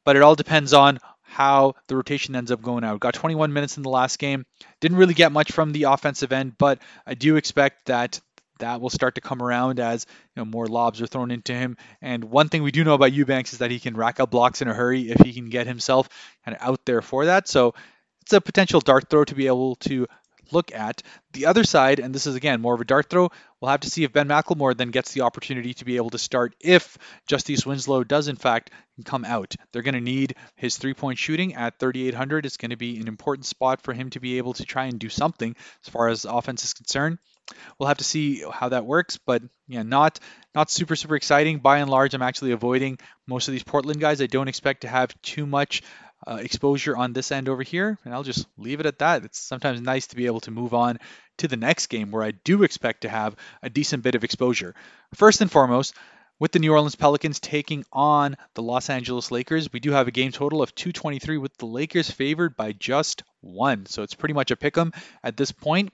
but 0.04 0.16
it 0.16 0.22
all 0.22 0.34
depends 0.34 0.72
on 0.72 0.98
how 1.22 1.74
the 1.88 1.96
rotation 1.96 2.36
ends 2.36 2.50
up 2.50 2.62
going 2.62 2.84
out. 2.84 3.00
Got 3.00 3.14
21 3.14 3.52
minutes 3.52 3.76
in 3.76 3.82
the 3.82 3.90
last 3.90 4.18
game. 4.18 4.46
Didn't 4.80 4.98
really 4.98 5.14
get 5.14 5.32
much 5.32 5.52
from 5.52 5.72
the 5.72 5.84
offensive 5.84 6.32
end, 6.32 6.56
but 6.58 6.78
I 7.06 7.14
do 7.14 7.36
expect 7.36 7.86
that 7.86 8.20
that 8.60 8.80
will 8.80 8.90
start 8.90 9.16
to 9.16 9.20
come 9.20 9.42
around 9.42 9.80
as 9.80 10.06
you 10.34 10.40
know 10.40 10.44
more 10.44 10.66
lobs 10.66 11.02
are 11.02 11.06
thrown 11.06 11.30
into 11.30 11.52
him. 11.52 11.76
And 12.00 12.24
one 12.24 12.48
thing 12.48 12.62
we 12.62 12.70
do 12.70 12.84
know 12.84 12.94
about 12.94 13.12
Eubanks 13.12 13.52
is 13.52 13.58
that 13.58 13.70
he 13.70 13.80
can 13.80 13.96
rack 13.96 14.20
up 14.20 14.30
blocks 14.30 14.62
in 14.62 14.68
a 14.68 14.74
hurry 14.74 15.10
if 15.10 15.20
he 15.20 15.32
can 15.32 15.48
get 15.48 15.66
himself 15.66 16.08
kind 16.44 16.56
of 16.56 16.62
out 16.62 16.84
there 16.84 17.02
for 17.02 17.26
that. 17.26 17.48
So 17.48 17.74
it's 18.22 18.32
a 18.32 18.40
potential 18.40 18.80
dart 18.80 19.10
throw 19.10 19.24
to 19.24 19.34
be 19.34 19.48
able 19.48 19.74
to 19.76 20.06
look 20.54 20.74
at. 20.74 21.02
The 21.32 21.46
other 21.46 21.64
side, 21.64 21.98
and 21.98 22.14
this 22.14 22.26
is 22.26 22.36
again 22.36 22.60
more 22.60 22.74
of 22.74 22.80
a 22.80 22.84
dart 22.84 23.10
throw, 23.10 23.30
we'll 23.60 23.70
have 23.70 23.80
to 23.80 23.90
see 23.90 24.04
if 24.04 24.12
Ben 24.12 24.28
McLemore 24.28 24.76
then 24.76 24.90
gets 24.90 25.12
the 25.12 25.22
opportunity 25.22 25.74
to 25.74 25.84
be 25.84 25.96
able 25.96 26.10
to 26.10 26.18
start 26.18 26.54
if 26.60 26.96
Justice 27.26 27.66
Winslow 27.66 28.04
does 28.04 28.28
in 28.28 28.36
fact 28.36 28.70
come 29.04 29.24
out. 29.24 29.56
They're 29.72 29.82
going 29.82 29.94
to 29.94 30.00
need 30.00 30.36
his 30.54 30.78
three 30.78 30.94
point 30.94 31.18
shooting 31.18 31.54
at 31.54 31.78
3,800. 31.80 32.46
It's 32.46 32.56
going 32.56 32.70
to 32.70 32.76
be 32.76 33.00
an 33.00 33.08
important 33.08 33.46
spot 33.46 33.82
for 33.82 33.92
him 33.92 34.10
to 34.10 34.20
be 34.20 34.38
able 34.38 34.52
to 34.54 34.64
try 34.64 34.84
and 34.84 34.98
do 34.98 35.08
something 35.08 35.56
as 35.84 35.88
far 35.90 36.08
as 36.08 36.24
offense 36.24 36.64
is 36.64 36.74
concerned. 36.74 37.18
We'll 37.78 37.88
have 37.88 37.98
to 37.98 38.04
see 38.04 38.42
how 38.50 38.70
that 38.70 38.86
works, 38.86 39.18
but 39.18 39.42
yeah, 39.68 39.82
not 39.82 40.18
not 40.54 40.70
super 40.70 40.96
super 40.96 41.16
exciting. 41.16 41.58
By 41.58 41.78
and 41.78 41.90
large, 41.90 42.14
I'm 42.14 42.22
actually 42.22 42.52
avoiding 42.52 42.98
most 43.26 43.48
of 43.48 43.52
these 43.52 43.62
Portland 43.62 44.00
guys. 44.00 44.22
I 44.22 44.26
don't 44.26 44.48
expect 44.48 44.82
to 44.82 44.88
have 44.88 45.20
too 45.20 45.44
much 45.44 45.82
uh, 46.26 46.36
exposure 46.36 46.96
on 46.96 47.12
this 47.12 47.32
end 47.32 47.48
over 47.48 47.62
here, 47.62 47.98
and 48.04 48.14
I'll 48.14 48.22
just 48.22 48.46
leave 48.56 48.80
it 48.80 48.86
at 48.86 48.98
that. 49.00 49.24
It's 49.24 49.38
sometimes 49.38 49.80
nice 49.80 50.06
to 50.08 50.16
be 50.16 50.26
able 50.26 50.40
to 50.40 50.50
move 50.50 50.74
on 50.74 50.98
to 51.38 51.48
the 51.48 51.56
next 51.56 51.86
game 51.86 52.10
where 52.10 52.22
I 52.22 52.30
do 52.30 52.62
expect 52.62 53.02
to 53.02 53.08
have 53.08 53.36
a 53.62 53.70
decent 53.70 54.02
bit 54.02 54.14
of 54.14 54.24
exposure. 54.24 54.74
First 55.14 55.40
and 55.40 55.50
foremost, 55.50 55.94
with 56.44 56.52
the 56.52 56.58
New 56.58 56.72
Orleans 56.72 56.94
Pelicans 56.94 57.40
taking 57.40 57.86
on 57.90 58.36
the 58.52 58.60
Los 58.60 58.90
Angeles 58.90 59.30
Lakers, 59.30 59.72
we 59.72 59.80
do 59.80 59.92
have 59.92 60.08
a 60.08 60.10
game 60.10 60.30
total 60.30 60.60
of 60.60 60.74
223 60.74 61.38
with 61.38 61.56
the 61.56 61.64
Lakers 61.64 62.10
favored 62.10 62.54
by 62.54 62.72
just 62.72 63.22
one. 63.40 63.86
So 63.86 64.02
it's 64.02 64.12
pretty 64.12 64.34
much 64.34 64.50
a 64.50 64.56
pick 64.56 64.76
'em 64.76 64.92
at 65.22 65.38
this 65.38 65.52
point. 65.52 65.90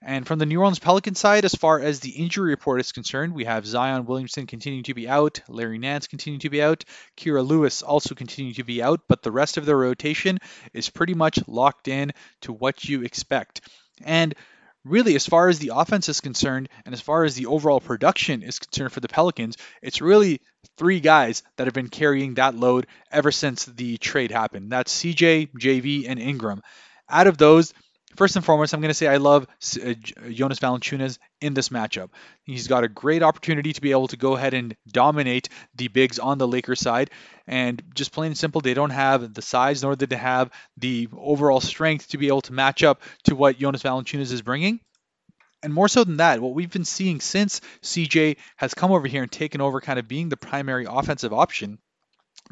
And 0.00 0.26
from 0.26 0.38
the 0.38 0.46
New 0.46 0.58
Orleans 0.58 0.78
Pelicans 0.78 1.18
side, 1.18 1.44
as 1.44 1.54
far 1.54 1.80
as 1.80 2.00
the 2.00 2.12
injury 2.12 2.48
report 2.48 2.80
is 2.80 2.92
concerned, 2.92 3.34
we 3.34 3.44
have 3.44 3.66
Zion 3.66 4.06
Williamson 4.06 4.46
continuing 4.46 4.84
to 4.84 4.94
be 4.94 5.06
out, 5.06 5.42
Larry 5.48 5.76
Nance 5.76 6.06
continuing 6.06 6.40
to 6.40 6.48
be 6.48 6.62
out, 6.62 6.82
Kira 7.18 7.46
Lewis 7.46 7.82
also 7.82 8.14
continuing 8.14 8.54
to 8.54 8.64
be 8.64 8.82
out, 8.82 9.02
but 9.06 9.22
the 9.22 9.30
rest 9.30 9.58
of 9.58 9.66
the 9.66 9.76
rotation 9.76 10.38
is 10.72 10.88
pretty 10.88 11.12
much 11.12 11.46
locked 11.46 11.88
in 11.88 12.12
to 12.40 12.54
what 12.54 12.86
you 12.86 13.02
expect. 13.02 13.68
And 14.02 14.34
really, 14.84 15.14
as 15.14 15.26
far 15.26 15.48
as 15.48 15.58
the 15.58 15.72
offense 15.74 16.08
is 16.08 16.20
concerned, 16.20 16.68
and 16.84 16.94
as 16.94 17.00
far 17.00 17.24
as 17.24 17.34
the 17.34 17.46
overall 17.46 17.80
production 17.80 18.42
is 18.42 18.58
concerned 18.58 18.92
for 18.92 19.00
the 19.00 19.08
Pelicans, 19.08 19.56
it's 19.82 20.00
really 20.00 20.40
three 20.76 21.00
guys 21.00 21.42
that 21.56 21.66
have 21.66 21.74
been 21.74 21.88
carrying 21.88 22.34
that 22.34 22.54
load 22.54 22.86
ever 23.10 23.30
since 23.30 23.64
the 23.64 23.98
trade 23.98 24.30
happened. 24.30 24.70
That's 24.70 24.92
CJ, 25.02 25.50
JV, 25.58 26.06
and 26.08 26.18
Ingram. 26.18 26.62
Out 27.08 27.26
of 27.26 27.38
those, 27.38 27.74
First 28.16 28.36
and 28.36 28.44
foremost, 28.44 28.74
I'm 28.74 28.80
going 28.80 28.90
to 28.90 28.94
say 28.94 29.06
I 29.06 29.18
love 29.18 29.46
uh, 29.46 29.94
Jonas 30.30 30.58
Valanciunas 30.58 31.18
in 31.40 31.54
this 31.54 31.68
matchup. 31.68 32.10
He's 32.42 32.66
got 32.66 32.82
a 32.82 32.88
great 32.88 33.22
opportunity 33.22 33.72
to 33.72 33.80
be 33.80 33.92
able 33.92 34.08
to 34.08 34.16
go 34.16 34.36
ahead 34.36 34.52
and 34.52 34.76
dominate 34.88 35.48
the 35.76 35.88
bigs 35.88 36.18
on 36.18 36.38
the 36.38 36.48
Lakers 36.48 36.80
side. 36.80 37.10
And 37.46 37.82
just 37.94 38.12
plain 38.12 38.28
and 38.28 38.38
simple, 38.38 38.60
they 38.60 38.74
don't 38.74 38.90
have 38.90 39.32
the 39.32 39.42
size 39.42 39.82
nor 39.82 39.94
do 39.94 40.06
they 40.06 40.16
have 40.16 40.50
the 40.76 41.08
overall 41.16 41.60
strength 41.60 42.08
to 42.08 42.18
be 42.18 42.28
able 42.28 42.42
to 42.42 42.52
match 42.52 42.82
up 42.82 43.02
to 43.24 43.36
what 43.36 43.58
Jonas 43.58 43.82
Valanciunas 43.82 44.32
is 44.32 44.42
bringing. 44.42 44.80
And 45.62 45.72
more 45.72 45.88
so 45.88 46.04
than 46.04 46.16
that, 46.16 46.40
what 46.40 46.54
we've 46.54 46.70
been 46.70 46.84
seeing 46.84 47.20
since 47.20 47.60
CJ 47.82 48.38
has 48.56 48.74
come 48.74 48.92
over 48.92 49.06
here 49.06 49.22
and 49.22 49.30
taken 49.30 49.60
over 49.60 49.80
kind 49.80 49.98
of 49.98 50.08
being 50.08 50.30
the 50.30 50.36
primary 50.36 50.86
offensive 50.88 51.32
option 51.32 51.78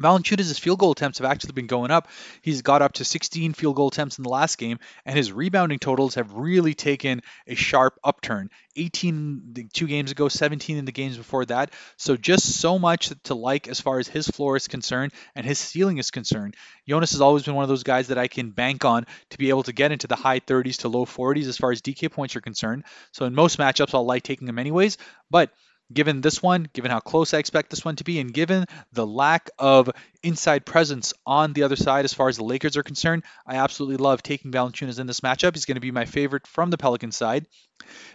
Valanciunas' 0.01 0.59
field 0.59 0.79
goal 0.79 0.91
attempts 0.91 1.19
have 1.19 1.29
actually 1.29 1.53
been 1.53 1.67
going 1.67 1.91
up. 1.91 2.07
He's 2.41 2.61
got 2.61 2.81
up 2.81 2.93
to 2.93 3.05
16 3.05 3.53
field 3.53 3.75
goal 3.75 3.89
attempts 3.89 4.17
in 4.17 4.23
the 4.23 4.29
last 4.29 4.57
game, 4.57 4.79
and 5.05 5.15
his 5.15 5.31
rebounding 5.31 5.79
totals 5.79 6.15
have 6.15 6.33
really 6.33 6.73
taken 6.73 7.21
a 7.47 7.55
sharp 7.55 7.99
upturn. 8.03 8.49
18 8.75 9.69
two 9.73 9.87
games 9.87 10.11
ago, 10.11 10.29
17 10.29 10.77
in 10.77 10.85
the 10.85 10.91
games 10.91 11.17
before 11.17 11.45
that. 11.45 11.73
So 11.97 12.15
just 12.15 12.59
so 12.59 12.79
much 12.79 13.11
to 13.23 13.35
like 13.35 13.67
as 13.67 13.81
far 13.81 13.99
as 13.99 14.07
his 14.07 14.27
floor 14.27 14.55
is 14.55 14.67
concerned 14.67 15.11
and 15.35 15.45
his 15.45 15.59
ceiling 15.59 15.97
is 15.97 16.11
concerned. 16.11 16.55
Jonas 16.87 17.11
has 17.11 17.21
always 17.21 17.43
been 17.43 17.55
one 17.55 17.63
of 17.63 17.69
those 17.69 17.83
guys 17.83 18.07
that 18.07 18.17
I 18.17 18.27
can 18.27 18.51
bank 18.51 18.85
on 18.85 19.05
to 19.31 19.37
be 19.37 19.49
able 19.49 19.63
to 19.63 19.73
get 19.73 19.91
into 19.91 20.07
the 20.07 20.15
high 20.15 20.39
30s 20.39 20.77
to 20.79 20.89
low 20.89 21.05
40s 21.05 21.47
as 21.47 21.57
far 21.57 21.71
as 21.71 21.81
DK 21.81 22.11
points 22.11 22.35
are 22.35 22.41
concerned. 22.41 22.85
So 23.11 23.25
in 23.25 23.35
most 23.35 23.57
matchups, 23.57 23.93
I'll 23.93 24.05
like 24.05 24.23
taking 24.23 24.47
him 24.47 24.59
anyways, 24.59 24.97
but 25.29 25.51
given 25.91 26.21
this 26.21 26.41
one, 26.41 26.69
given 26.73 26.91
how 26.91 26.99
close 26.99 27.33
I 27.33 27.39
expect 27.39 27.69
this 27.69 27.83
one 27.83 27.95
to 27.97 28.03
be, 28.03 28.19
and 28.19 28.33
given 28.33 28.65
the 28.93 29.07
lack 29.07 29.49
of 29.57 29.89
inside 30.23 30.65
presence 30.65 31.13
on 31.25 31.53
the 31.53 31.63
other 31.63 31.75
side 31.75 32.05
as 32.05 32.13
far 32.13 32.29
as 32.29 32.37
the 32.37 32.43
Lakers 32.43 32.77
are 32.77 32.83
concerned, 32.83 33.23
I 33.45 33.55
absolutely 33.55 33.97
love 33.97 34.21
taking 34.21 34.51
Valanciunas 34.51 34.99
in 34.99 35.07
this 35.07 35.21
matchup. 35.21 35.55
He's 35.55 35.65
going 35.65 35.75
to 35.75 35.81
be 35.81 35.91
my 35.91 36.05
favorite 36.05 36.47
from 36.47 36.69
the 36.69 36.77
Pelican 36.77 37.11
side. 37.11 37.47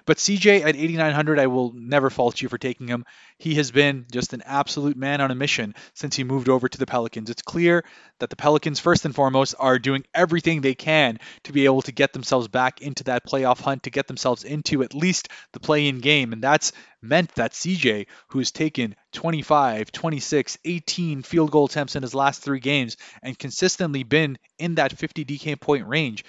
But 0.07 0.19
CJ 0.19 0.61
at 0.63 0.77
8,900, 0.77 1.39
I 1.39 1.47
will 1.47 1.73
never 1.73 2.11
fault 2.11 2.43
you 2.43 2.49
for 2.49 2.59
taking 2.59 2.89
him. 2.89 3.05
He 3.39 3.55
has 3.55 3.71
been 3.71 4.07
just 4.13 4.33
an 4.35 4.43
absolute 4.45 4.97
man 4.97 5.21
on 5.21 5.31
a 5.31 5.35
mission 5.35 5.75
since 5.95 6.15
he 6.15 6.25
moved 6.25 6.49
over 6.49 6.69
to 6.69 6.79
the 6.79 6.87
Pelicans. 6.87 7.31
It's 7.31 7.43
clear 7.43 7.85
that 8.21 8.29
the 8.29 8.37
Pelicans, 8.37 8.81
first 8.81 9.05
and 9.05 9.15
foremost, 9.15 9.55
are 9.59 9.79
doing 9.79 10.05
everything 10.15 10.61
they 10.61 10.75
can 10.75 11.19
to 11.45 11.53
be 11.53 11.65
able 11.65 11.83
to 11.83 11.93
get 11.93 12.13
themselves 12.13 12.49
back 12.49 12.83
into 12.83 13.05
that 13.05 13.27
playoff 13.27 13.61
hunt, 13.61 13.85
to 13.85 13.91
get 13.91 14.07
themselves 14.07 14.45
into 14.45 14.83
at 14.83 14.95
least 14.95 15.29
the 15.53 15.61
play 15.61 15.89
in 15.89 16.01
game. 16.01 16.33
And 16.33 16.43
that's 16.43 16.73
meant 17.01 17.35
that 17.37 17.53
CJ, 17.53 18.07
who 18.29 18.39
has 18.39 18.51
taken 18.51 18.95
25, 19.13 19.91
26, 19.91 20.59
18 20.65 21.23
field 21.23 21.51
goal 21.51 21.67
attempts 21.67 21.97
in 21.97 22.03
his 22.03 22.15
last 22.15 22.43
three 22.43 22.61
games 22.61 22.97
and 23.23 23.39
consistently 23.39 24.03
been 24.03 24.39
in 24.59 24.75
that 24.77 24.97
50 24.97 25.25
DK 25.25 25.59
point 25.61 25.87
range, 25.87 26.25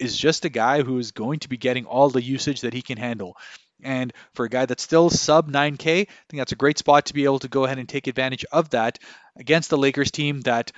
is 0.00 0.16
just 0.16 0.44
a 0.44 0.48
guy 0.48 0.82
who 0.82 0.98
is 0.98 1.12
going 1.12 1.40
to 1.40 1.48
be 1.48 1.56
getting 1.56 1.84
all 1.84 2.08
the 2.08 2.22
usage 2.22 2.62
that 2.62 2.72
he 2.72 2.82
can 2.82 2.98
handle. 2.98 3.36
And 3.82 4.12
for 4.34 4.44
a 4.44 4.48
guy 4.48 4.66
that's 4.66 4.82
still 4.82 5.10
sub 5.10 5.50
9K, 5.50 6.02
I 6.02 6.06
think 6.28 6.38
that's 6.38 6.52
a 6.52 6.56
great 6.56 6.78
spot 6.78 7.06
to 7.06 7.14
be 7.14 7.24
able 7.24 7.38
to 7.40 7.48
go 7.48 7.64
ahead 7.64 7.78
and 7.78 7.88
take 7.88 8.06
advantage 8.06 8.44
of 8.52 8.70
that 8.70 8.98
against 9.36 9.70
the 9.70 9.78
Lakers 9.78 10.10
team 10.10 10.40
that 10.42 10.72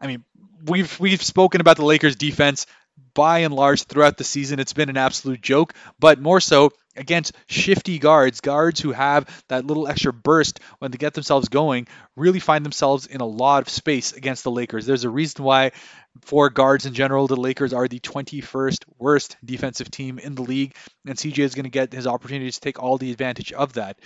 I 0.00 0.06
mean, 0.06 0.24
we've 0.64 0.98
we've 1.00 1.22
spoken 1.22 1.60
about 1.60 1.76
the 1.76 1.84
Lakers 1.84 2.16
defense 2.16 2.66
by 3.14 3.40
and 3.40 3.54
large 3.54 3.84
throughout 3.84 4.16
the 4.16 4.24
season. 4.24 4.58
It's 4.58 4.72
been 4.72 4.88
an 4.88 4.96
absolute 4.96 5.40
joke, 5.40 5.74
but 5.98 6.20
more 6.20 6.40
so 6.40 6.70
against 6.96 7.32
shifty 7.46 7.98
guards, 7.98 8.40
guards 8.40 8.80
who 8.80 8.92
have 8.92 9.44
that 9.48 9.66
little 9.66 9.88
extra 9.88 10.12
burst 10.12 10.60
when 10.78 10.90
they 10.90 10.98
get 10.98 11.14
themselves 11.14 11.48
going, 11.48 11.88
really 12.16 12.38
find 12.38 12.64
themselves 12.64 13.06
in 13.06 13.20
a 13.20 13.26
lot 13.26 13.62
of 13.62 13.68
space 13.68 14.12
against 14.12 14.44
the 14.44 14.50
Lakers. 14.50 14.86
There's 14.86 15.04
a 15.04 15.10
reason 15.10 15.44
why, 15.44 15.72
for 16.22 16.50
guards 16.50 16.86
in 16.86 16.94
general, 16.94 17.26
the 17.26 17.36
Lakers 17.36 17.72
are 17.72 17.88
the 17.88 18.00
21st 18.00 18.84
worst 18.98 19.36
defensive 19.44 19.90
team 19.90 20.18
in 20.18 20.34
the 20.34 20.42
league, 20.42 20.74
and 21.06 21.16
CJ 21.16 21.38
is 21.38 21.54
going 21.54 21.64
to 21.64 21.70
get 21.70 21.92
his 21.92 22.06
opportunity 22.06 22.50
to 22.50 22.60
take 22.60 22.82
all 22.82 22.98
the 22.98 23.10
advantage 23.10 23.52
of 23.52 23.74
that. 23.74 23.98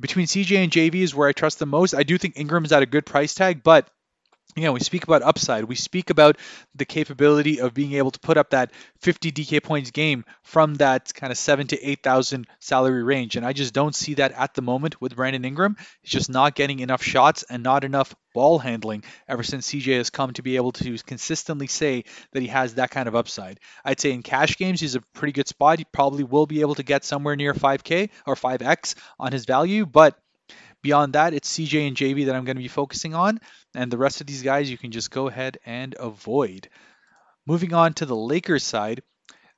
Between 0.00 0.26
CJ 0.26 0.56
and 0.56 0.72
JV 0.72 0.96
is 0.96 1.14
where 1.14 1.28
I 1.28 1.32
trust 1.32 1.58
the 1.58 1.66
most. 1.66 1.94
I 1.94 2.02
do 2.02 2.18
think 2.18 2.36
Ingram 2.36 2.64
is 2.64 2.72
at 2.72 2.82
a 2.82 2.86
good 2.86 3.06
price 3.06 3.34
tag, 3.34 3.62
but 3.62 3.88
you 4.56 4.62
know, 4.62 4.72
we 4.72 4.80
speak 4.80 5.04
about 5.04 5.22
upside. 5.22 5.64
We 5.64 5.74
speak 5.74 6.10
about 6.10 6.38
the 6.74 6.84
capability 6.84 7.60
of 7.60 7.74
being 7.74 7.94
able 7.94 8.12
to 8.12 8.20
put 8.20 8.36
up 8.36 8.50
that 8.50 8.70
50 9.00 9.32
DK 9.32 9.62
points 9.62 9.90
game 9.90 10.24
from 10.42 10.76
that 10.76 11.12
kind 11.12 11.32
of 11.32 11.38
seven 11.38 11.66
to 11.68 11.82
8,000 11.82 12.46
salary 12.60 13.02
range. 13.02 13.36
And 13.36 13.44
I 13.44 13.52
just 13.52 13.74
don't 13.74 13.94
see 13.94 14.14
that 14.14 14.32
at 14.32 14.54
the 14.54 14.62
moment 14.62 15.00
with 15.00 15.16
Brandon 15.16 15.44
Ingram. 15.44 15.76
He's 16.02 16.12
just 16.12 16.30
not 16.30 16.54
getting 16.54 16.80
enough 16.80 17.02
shots 17.02 17.44
and 17.48 17.62
not 17.62 17.84
enough 17.84 18.14
ball 18.32 18.58
handling 18.58 19.04
ever 19.28 19.42
since 19.42 19.70
CJ 19.70 19.96
has 19.96 20.10
come 20.10 20.32
to 20.34 20.42
be 20.42 20.56
able 20.56 20.72
to 20.72 20.98
consistently 20.98 21.68
say 21.68 22.04
that 22.32 22.42
he 22.42 22.48
has 22.48 22.74
that 22.74 22.90
kind 22.90 23.08
of 23.08 23.16
upside. 23.16 23.60
I'd 23.84 24.00
say 24.00 24.12
in 24.12 24.22
cash 24.22 24.56
games, 24.56 24.80
he's 24.80 24.96
a 24.96 25.00
pretty 25.00 25.32
good 25.32 25.48
spot. 25.48 25.78
He 25.78 25.84
probably 25.84 26.24
will 26.24 26.46
be 26.46 26.60
able 26.60 26.74
to 26.76 26.82
get 26.82 27.04
somewhere 27.04 27.36
near 27.36 27.54
5K 27.54 28.10
or 28.26 28.34
5X 28.34 28.94
on 29.18 29.32
his 29.32 29.46
value, 29.46 29.86
but 29.86 30.18
Beyond 30.84 31.14
that, 31.14 31.32
it's 31.32 31.50
CJ 31.50 31.88
and 31.88 31.96
JV 31.96 32.26
that 32.26 32.34
I'm 32.34 32.44
going 32.44 32.58
to 32.58 32.62
be 32.62 32.68
focusing 32.68 33.14
on, 33.14 33.40
and 33.74 33.90
the 33.90 33.96
rest 33.96 34.20
of 34.20 34.26
these 34.26 34.42
guys 34.42 34.70
you 34.70 34.76
can 34.76 34.90
just 34.90 35.10
go 35.10 35.28
ahead 35.28 35.56
and 35.64 35.96
avoid. 35.98 36.68
Moving 37.46 37.72
on 37.72 37.94
to 37.94 38.04
the 38.04 38.14
Lakers 38.14 38.64
side, 38.64 39.02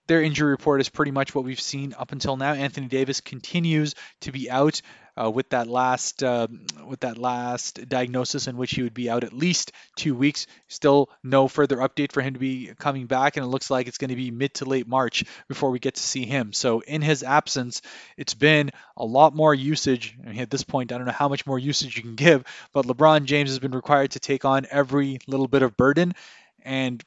their 0.07 0.23
injury 0.23 0.53
report 0.53 0.81
is 0.81 0.89
pretty 0.89 1.11
much 1.11 1.35
what 1.35 1.45
we've 1.45 1.61
seen 1.61 1.97
up 1.99 2.13
until 2.13 2.37
now. 2.37 2.53
Anthony 2.53 2.87
Davis 2.87 3.21
continues 3.21 3.97
to 4.21 4.31
be 4.31 4.49
out 4.49 4.81
uh, 5.21 5.31
with 5.31 5.49
that 5.51 5.67
last 5.67 6.23
uh, 6.23 6.47
with 6.87 7.01
that 7.01 7.19
last 7.19 7.89
diagnosis 7.89 8.47
in 8.47 8.57
which 8.57 8.75
he 8.75 8.83
would 8.83 8.95
be 8.95 9.09
out 9.09 9.25
at 9.25 9.33
least 9.33 9.73
two 9.97 10.15
weeks. 10.15 10.47
Still 10.69 11.11
no 11.23 11.49
further 11.49 11.77
update 11.77 12.13
for 12.13 12.21
him 12.21 12.35
to 12.35 12.41
be 12.41 12.73
coming 12.79 13.07
back, 13.07 13.37
and 13.37 13.45
it 13.45 13.49
looks 13.49 13.71
like 13.71 13.89
it's 13.89 13.99
going 13.99 14.11
to 14.11 14.17
be 14.17 14.31
mid 14.31 14.55
to 14.55 14.65
late 14.65 14.87
March 14.87 15.25
before 15.49 15.71
we 15.71 15.79
get 15.79 15.95
to 15.95 16.03
see 16.03 16.25
him. 16.25 16.53
So 16.53 16.81
in 16.81 17.03
his 17.03 17.23
absence, 17.23 17.83
it's 18.17 18.35
been 18.35 18.71
a 18.97 19.05
lot 19.05 19.35
more 19.35 19.55
usage. 19.55 20.17
I 20.25 20.31
mean, 20.31 20.41
at 20.41 20.51
this 20.51 20.65
point, 20.65 20.93
I 20.93 20.99
don't 20.99 21.07
know 21.07 21.13
how 21.13 21.29
much 21.29 21.47
more 21.47 21.59
usage 21.59 21.97
you 21.97 22.03
can 22.03 22.15
give, 22.15 22.45
but 22.73 22.87
LeBron 22.87 23.25
James 23.25 23.51
has 23.51 23.59
been 23.59 23.73
required 23.73 24.13
to 24.13 24.21
take 24.21 24.45
on 24.45 24.67
every 24.71 25.19
little 25.27 25.49
bit 25.49 25.63
of 25.63 25.77
burden. 25.77 26.15
And 26.63 27.03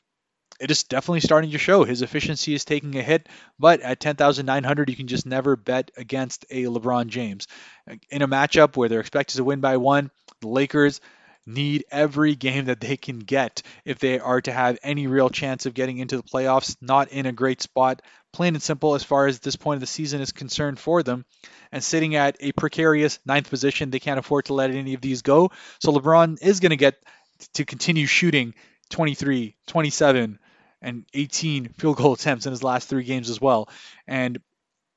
it 0.59 0.71
is 0.71 0.83
definitely 0.83 1.21
starting 1.21 1.51
to 1.51 1.57
show. 1.57 1.83
His 1.83 2.01
efficiency 2.01 2.53
is 2.53 2.65
taking 2.65 2.95
a 2.95 3.01
hit, 3.01 3.29
but 3.57 3.81
at 3.81 3.99
10,900, 3.99 4.89
you 4.89 4.95
can 4.95 5.07
just 5.07 5.25
never 5.25 5.55
bet 5.55 5.91
against 5.97 6.45
a 6.49 6.63
LeBron 6.63 7.07
James. 7.07 7.47
In 8.09 8.21
a 8.21 8.27
matchup 8.27 8.75
where 8.75 8.89
they're 8.89 8.99
expected 8.99 9.37
to 9.37 9.43
win 9.43 9.61
by 9.61 9.77
one, 9.77 10.11
the 10.41 10.49
Lakers 10.49 11.01
need 11.45 11.85
every 11.91 12.35
game 12.35 12.65
that 12.65 12.79
they 12.79 12.97
can 12.97 13.19
get 13.19 13.61
if 13.85 13.99
they 13.99 14.19
are 14.19 14.41
to 14.41 14.51
have 14.51 14.77
any 14.83 15.07
real 15.07 15.29
chance 15.29 15.65
of 15.65 15.73
getting 15.73 15.97
into 15.97 16.17
the 16.17 16.23
playoffs. 16.23 16.75
Not 16.81 17.09
in 17.09 17.25
a 17.25 17.31
great 17.31 17.61
spot, 17.61 18.01
plain 18.33 18.53
and 18.53 18.61
simple, 18.61 18.95
as 18.95 19.03
far 19.03 19.27
as 19.27 19.39
this 19.39 19.55
point 19.55 19.77
of 19.77 19.81
the 19.81 19.87
season 19.87 20.21
is 20.21 20.31
concerned 20.31 20.79
for 20.79 21.03
them. 21.03 21.25
And 21.71 21.83
sitting 21.83 22.15
at 22.15 22.37
a 22.39 22.51
precarious 22.51 23.19
ninth 23.25 23.49
position, 23.49 23.89
they 23.89 23.99
can't 23.99 24.19
afford 24.19 24.45
to 24.45 24.53
let 24.53 24.71
any 24.71 24.93
of 24.93 25.01
these 25.01 25.21
go. 25.21 25.51
So 25.79 25.91
LeBron 25.91 26.41
is 26.41 26.59
going 26.59 26.71
to 26.71 26.75
get 26.75 27.01
to 27.53 27.65
continue 27.65 28.05
shooting 28.05 28.53
23, 28.89 29.55
27, 29.67 30.39
and 30.81 31.05
18 31.13 31.69
field 31.69 31.97
goal 31.97 32.13
attempts 32.15 32.45
in 32.45 32.51
his 32.51 32.63
last 32.63 32.89
three 32.89 33.03
games 33.03 33.29
as 33.29 33.39
well. 33.39 33.69
And 34.07 34.39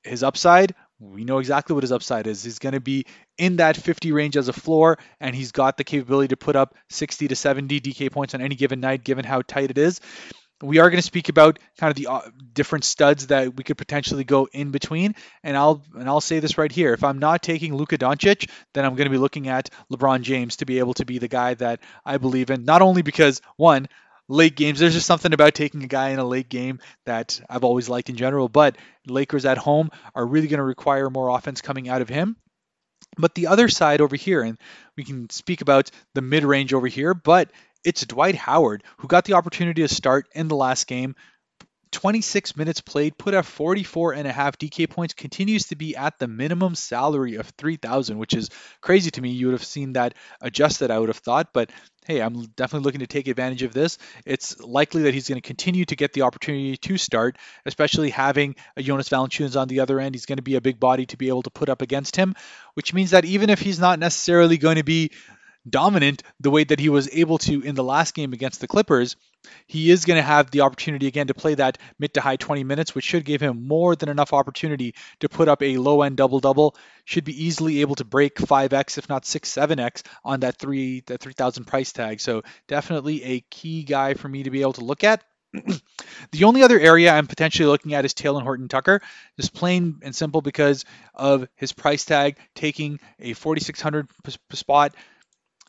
his 0.02 0.22
upside, 0.22 0.74
we 0.98 1.24
know 1.24 1.38
exactly 1.38 1.74
what 1.74 1.82
his 1.82 1.92
upside 1.92 2.26
is. 2.26 2.44
He's 2.44 2.58
going 2.58 2.74
to 2.74 2.80
be 2.80 3.06
in 3.38 3.56
that 3.56 3.76
50 3.76 4.12
range 4.12 4.36
as 4.36 4.48
a 4.48 4.52
floor, 4.52 4.98
and 5.20 5.34
he's 5.34 5.52
got 5.52 5.76
the 5.76 5.84
capability 5.84 6.28
to 6.28 6.36
put 6.36 6.56
up 6.56 6.76
60 6.90 7.28
to 7.28 7.36
70 7.36 7.80
DK 7.80 8.10
points 8.10 8.34
on 8.34 8.40
any 8.40 8.54
given 8.54 8.80
night, 8.80 9.04
given 9.04 9.24
how 9.24 9.42
tight 9.42 9.70
it 9.70 9.78
is. 9.78 10.00
We 10.60 10.78
are 10.78 10.88
going 10.90 11.00
to 11.00 11.06
speak 11.06 11.28
about 11.28 11.58
kind 11.76 11.90
of 11.90 11.96
the 11.96 12.06
uh, 12.08 12.20
different 12.52 12.84
studs 12.84 13.26
that 13.28 13.56
we 13.56 13.64
could 13.64 13.76
potentially 13.76 14.22
go 14.22 14.46
in 14.52 14.70
between, 14.70 15.16
and 15.42 15.56
I'll 15.56 15.82
and 15.96 16.08
I'll 16.08 16.20
say 16.20 16.38
this 16.38 16.56
right 16.56 16.70
here: 16.70 16.94
if 16.94 17.02
I'm 17.02 17.18
not 17.18 17.42
taking 17.42 17.74
Luka 17.74 17.98
Doncic, 17.98 18.48
then 18.72 18.84
I'm 18.84 18.94
going 18.94 19.06
to 19.06 19.10
be 19.10 19.18
looking 19.18 19.48
at 19.48 19.70
LeBron 19.92 20.22
James 20.22 20.56
to 20.56 20.64
be 20.64 20.78
able 20.78 20.94
to 20.94 21.04
be 21.04 21.18
the 21.18 21.26
guy 21.26 21.54
that 21.54 21.80
I 22.04 22.18
believe 22.18 22.50
in. 22.50 22.64
Not 22.64 22.80
only 22.80 23.02
because 23.02 23.40
one, 23.56 23.88
late 24.28 24.56
games. 24.56 24.78
There's 24.78 24.94
just 24.94 25.06
something 25.06 25.32
about 25.32 25.54
taking 25.54 25.82
a 25.82 25.88
guy 25.88 26.10
in 26.10 26.18
a 26.18 26.24
late 26.24 26.48
game 26.48 26.80
that 27.06 27.40
I've 27.48 27.64
always 27.64 27.88
liked 27.88 28.10
in 28.10 28.16
general. 28.16 28.48
But 28.48 28.76
Lakers 29.06 29.44
at 29.44 29.58
home 29.58 29.90
are 30.14 30.26
really 30.26 30.48
going 30.48 30.58
to 30.58 30.64
require 30.64 31.10
more 31.10 31.28
offense 31.28 31.60
coming 31.60 31.88
out 31.88 32.02
of 32.02 32.08
him. 32.08 32.36
But 33.18 33.34
the 33.34 33.48
other 33.48 33.68
side 33.68 34.00
over 34.00 34.16
here, 34.16 34.42
and 34.42 34.58
we 34.96 35.04
can 35.04 35.28
speak 35.30 35.60
about 35.60 35.90
the 36.14 36.22
mid 36.22 36.44
range 36.44 36.72
over 36.72 36.86
here, 36.86 37.12
but 37.14 37.50
it's 37.84 38.06
Dwight 38.06 38.36
Howard 38.36 38.84
who 38.98 39.08
got 39.08 39.24
the 39.24 39.34
opportunity 39.34 39.82
to 39.82 39.88
start 39.88 40.26
in 40.34 40.48
the 40.48 40.56
last 40.56 40.86
game. 40.86 41.14
26 41.92 42.56
minutes 42.56 42.80
played, 42.80 43.16
put 43.16 43.34
up 43.34 43.44
44 43.44 44.14
and 44.14 44.26
a 44.26 44.32
half 44.32 44.58
DK 44.58 44.90
points, 44.90 45.14
continues 45.14 45.68
to 45.68 45.76
be 45.76 45.94
at 45.94 46.18
the 46.18 46.26
minimum 46.26 46.74
salary 46.74 47.36
of 47.36 47.48
3,000, 47.58 48.18
which 48.18 48.34
is 48.34 48.50
crazy 48.80 49.10
to 49.12 49.20
me. 49.20 49.30
You 49.30 49.46
would 49.46 49.52
have 49.52 49.64
seen 49.64 49.92
that 49.92 50.14
adjusted, 50.40 50.90
I 50.90 50.98
would 50.98 51.10
have 51.10 51.18
thought, 51.18 51.52
but 51.52 51.70
hey, 52.04 52.20
I'm 52.20 52.42
definitely 52.56 52.84
looking 52.84 53.00
to 53.00 53.06
take 53.06 53.28
advantage 53.28 53.62
of 53.62 53.72
this. 53.72 53.98
It's 54.26 54.58
likely 54.60 55.02
that 55.02 55.14
he's 55.14 55.28
going 55.28 55.40
to 55.40 55.46
continue 55.46 55.84
to 55.84 55.94
get 55.94 56.12
the 56.12 56.22
opportunity 56.22 56.76
to 56.76 56.98
start, 56.98 57.38
especially 57.64 58.10
having 58.10 58.56
a 58.76 58.82
Jonas 58.82 59.08
Valanciunas 59.08 59.60
on 59.60 59.68
the 59.68 59.80
other 59.80 60.00
end. 60.00 60.14
He's 60.14 60.26
going 60.26 60.38
to 60.38 60.42
be 60.42 60.56
a 60.56 60.60
big 60.60 60.80
body 60.80 61.06
to 61.06 61.16
be 61.16 61.28
able 61.28 61.42
to 61.42 61.50
put 61.50 61.68
up 61.68 61.82
against 61.82 62.16
him, 62.16 62.34
which 62.74 62.92
means 62.92 63.10
that 63.10 63.24
even 63.24 63.50
if 63.50 63.60
he's 63.60 63.78
not 63.78 63.98
necessarily 63.98 64.58
going 64.58 64.76
to 64.76 64.84
be 64.84 65.12
dominant 65.68 66.22
the 66.40 66.50
way 66.50 66.64
that 66.64 66.80
he 66.80 66.88
was 66.88 67.08
able 67.12 67.38
to 67.38 67.60
in 67.62 67.74
the 67.74 67.84
last 67.84 68.14
game 68.14 68.32
against 68.32 68.60
the 68.60 68.66
Clippers, 68.66 69.16
he 69.66 69.90
is 69.90 70.04
going 70.04 70.16
to 70.16 70.22
have 70.22 70.50
the 70.50 70.60
opportunity 70.60 71.06
again 71.06 71.26
to 71.26 71.34
play 71.34 71.54
that 71.54 71.78
mid 71.98 72.14
to 72.14 72.20
high 72.20 72.36
20 72.36 72.64
minutes, 72.64 72.94
which 72.94 73.04
should 73.04 73.24
give 73.24 73.40
him 73.40 73.66
more 73.66 73.96
than 73.96 74.08
enough 74.08 74.32
opportunity 74.32 74.94
to 75.20 75.28
put 75.28 75.48
up 75.48 75.62
a 75.62 75.76
low 75.78 76.02
end 76.02 76.16
double 76.16 76.40
double. 76.40 76.76
Should 77.04 77.24
be 77.24 77.44
easily 77.44 77.80
able 77.80 77.96
to 77.96 78.04
break 78.04 78.36
5x, 78.36 78.98
if 78.98 79.08
not 79.08 79.26
6, 79.26 79.50
7x 79.50 80.02
on 80.24 80.40
that 80.40 80.58
three 80.58 81.00
that 81.06 81.20
3,000 81.20 81.64
price 81.64 81.92
tag. 81.92 82.20
So 82.20 82.42
definitely 82.68 83.22
a 83.24 83.40
key 83.50 83.82
guy 83.82 84.14
for 84.14 84.28
me 84.28 84.44
to 84.44 84.50
be 84.50 84.62
able 84.62 84.74
to 84.74 84.84
look 84.84 85.04
at. 85.04 85.24
the 86.32 86.44
only 86.44 86.62
other 86.62 86.80
area 86.80 87.12
I'm 87.12 87.26
potentially 87.26 87.66
looking 87.66 87.92
at 87.92 88.04
is 88.04 88.14
Talen 88.14 88.42
Horton 88.42 88.68
Tucker, 88.68 89.02
just 89.36 89.52
plain 89.52 89.98
and 90.02 90.14
simple 90.14 90.40
because 90.40 90.84
of 91.14 91.46
his 91.56 91.72
price 91.72 92.04
tag 92.04 92.38
taking 92.54 93.00
a 93.20 93.34
4,600 93.34 94.08
spot, 94.52 94.94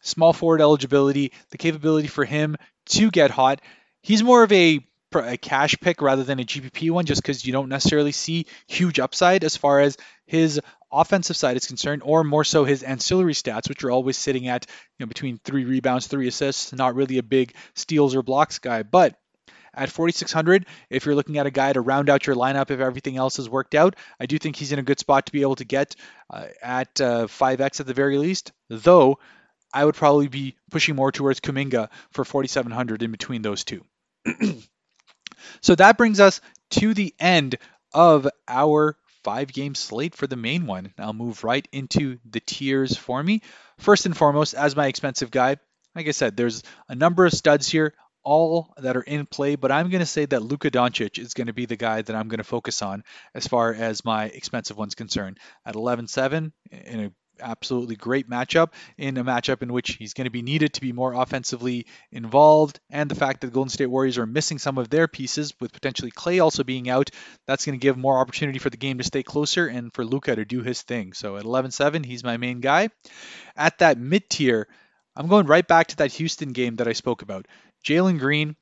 small 0.03 0.33
forward 0.33 0.61
eligibility, 0.61 1.31
the 1.49 1.57
capability 1.57 2.07
for 2.07 2.25
him 2.25 2.55
to 2.85 3.09
get 3.09 3.31
hot. 3.31 3.61
He's 4.01 4.21
more 4.21 4.43
of 4.43 4.51
a, 4.51 4.85
a 5.15 5.37
cash 5.37 5.75
pick 5.81 6.01
rather 6.01 6.23
than 6.23 6.39
a 6.39 6.43
GPP 6.43 6.91
one, 6.91 7.05
just 7.05 7.21
because 7.21 7.45
you 7.45 7.53
don't 7.53 7.69
necessarily 7.69 8.11
see 8.11 8.45
huge 8.67 8.99
upside 8.99 9.43
as 9.43 9.57
far 9.57 9.79
as 9.79 9.97
his 10.27 10.61
offensive 10.91 11.37
side 11.37 11.57
is 11.57 11.65
concerned, 11.65 12.03
or 12.05 12.23
more 12.23 12.43
so 12.43 12.65
his 12.65 12.83
ancillary 12.83 13.33
stats, 13.33 13.67
which 13.67 13.83
are 13.83 13.91
always 13.91 14.17
sitting 14.17 14.47
at 14.47 14.67
you 14.99 15.05
know 15.05 15.07
between 15.07 15.39
three 15.43 15.65
rebounds, 15.65 16.07
three 16.07 16.27
assists. 16.27 16.73
Not 16.73 16.95
really 16.95 17.17
a 17.17 17.23
big 17.23 17.55
steals 17.73 18.15
or 18.15 18.21
blocks 18.21 18.59
guy, 18.59 18.83
but 18.83 19.17
at 19.75 19.89
4600 19.89 20.65
if 20.89 21.05
you're 21.05 21.15
looking 21.15 21.39
at 21.39 21.47
a 21.47 21.51
guy 21.51 21.73
to 21.73 21.81
round 21.81 22.09
out 22.09 22.27
your 22.27 22.35
lineup 22.35 22.69
if 22.69 22.79
everything 22.79 23.17
else 23.17 23.37
has 23.37 23.49
worked 23.49 23.73
out 23.73 23.95
i 24.19 24.25
do 24.27 24.37
think 24.37 24.55
he's 24.55 24.71
in 24.71 24.79
a 24.79 24.83
good 24.83 24.99
spot 24.99 25.25
to 25.25 25.31
be 25.31 25.41
able 25.41 25.55
to 25.55 25.65
get 25.65 25.95
uh, 26.29 26.45
at 26.61 27.01
uh, 27.01 27.25
5x 27.25 27.79
at 27.79 27.87
the 27.87 27.93
very 27.93 28.17
least 28.17 28.51
though 28.69 29.17
i 29.73 29.83
would 29.83 29.95
probably 29.95 30.27
be 30.27 30.55
pushing 30.71 30.95
more 30.95 31.11
towards 31.11 31.39
kuminga 31.39 31.89
for 32.11 32.23
4700 32.23 33.03
in 33.03 33.11
between 33.11 33.41
those 33.41 33.63
two 33.63 33.83
so 35.61 35.75
that 35.75 35.97
brings 35.97 36.19
us 36.19 36.41
to 36.69 36.93
the 36.93 37.13
end 37.19 37.57
of 37.93 38.27
our 38.47 38.97
five 39.23 39.51
game 39.51 39.75
slate 39.75 40.15
for 40.15 40.27
the 40.27 40.35
main 40.35 40.65
one. 40.65 40.93
I'll 40.97 41.13
move 41.13 41.43
right 41.43 41.67
into 41.71 42.19
the 42.29 42.39
tiers 42.39 42.97
for 42.97 43.21
me. 43.21 43.41
First 43.79 44.05
and 44.05 44.15
foremost, 44.15 44.53
as 44.53 44.75
my 44.75 44.87
expensive 44.87 45.31
guy, 45.31 45.57
like 45.95 46.07
I 46.07 46.11
said, 46.11 46.35
there's 46.35 46.63
a 46.89 46.95
number 46.95 47.25
of 47.25 47.33
studs 47.33 47.69
here, 47.69 47.93
all 48.23 48.73
that 48.77 48.97
are 48.97 49.01
in 49.01 49.25
play, 49.25 49.55
but 49.55 49.71
I'm 49.71 49.89
going 49.89 49.99
to 49.99 50.05
say 50.05 50.25
that 50.25 50.43
Luka 50.43 50.71
Doncic 50.71 51.19
is 51.19 51.33
going 51.33 51.47
to 51.47 51.53
be 51.53 51.65
the 51.65 51.75
guy 51.75 52.01
that 52.01 52.15
I'm 52.15 52.27
going 52.27 52.39
to 52.39 52.43
focus 52.43 52.81
on 52.81 53.03
as 53.33 53.47
far 53.47 53.73
as 53.73 54.05
my 54.05 54.25
expensive 54.25 54.77
one's 54.77 54.95
concerned. 54.95 55.39
At 55.65 55.75
11-7, 55.75 56.51
in 56.71 56.99
a 56.99 57.11
absolutely 57.39 57.95
great 57.95 58.29
matchup 58.29 58.71
in 58.97 59.17
a 59.17 59.23
matchup 59.23 59.61
in 59.61 59.71
which 59.71 59.93
he's 59.93 60.13
going 60.13 60.25
to 60.25 60.31
be 60.31 60.41
needed 60.41 60.73
to 60.73 60.81
be 60.81 60.91
more 60.91 61.13
offensively 61.13 61.85
involved. 62.11 62.79
And 62.89 63.09
the 63.09 63.15
fact 63.15 63.41
that 63.41 63.47
the 63.47 63.53
Golden 63.53 63.69
State 63.69 63.87
Warriors 63.87 64.17
are 64.17 64.25
missing 64.25 64.59
some 64.59 64.77
of 64.77 64.89
their 64.89 65.07
pieces 65.07 65.53
with 65.59 65.73
potentially 65.73 66.11
Klay 66.11 66.43
also 66.43 66.63
being 66.63 66.89
out 66.89 67.09
that's 67.47 67.65
going 67.65 67.77
to 67.77 67.83
give 67.83 67.97
more 67.97 68.19
opportunity 68.19 68.59
for 68.59 68.69
the 68.69 68.77
game 68.77 68.97
to 68.97 69.03
stay 69.03 69.23
closer 69.23 69.67
and 69.67 69.93
for 69.93 70.05
Luka 70.05 70.35
to 70.35 70.45
do 70.45 70.61
his 70.61 70.81
thing. 70.81 71.13
So 71.13 71.37
at 71.37 71.43
11-7 71.43 72.05
he's 72.05 72.23
my 72.23 72.37
main 72.37 72.59
guy. 72.59 72.89
At 73.55 73.79
that 73.79 73.97
mid 73.97 74.29
tier 74.29 74.67
I'm 75.15 75.27
going 75.27 75.45
right 75.45 75.67
back 75.67 75.87
to 75.87 75.97
that 75.97 76.11
Houston 76.13 76.53
game 76.53 76.77
that 76.77 76.87
I 76.87 76.93
spoke 76.93 77.21
about. 77.21 77.47
Jalen 77.85 78.19
Green 78.19 78.55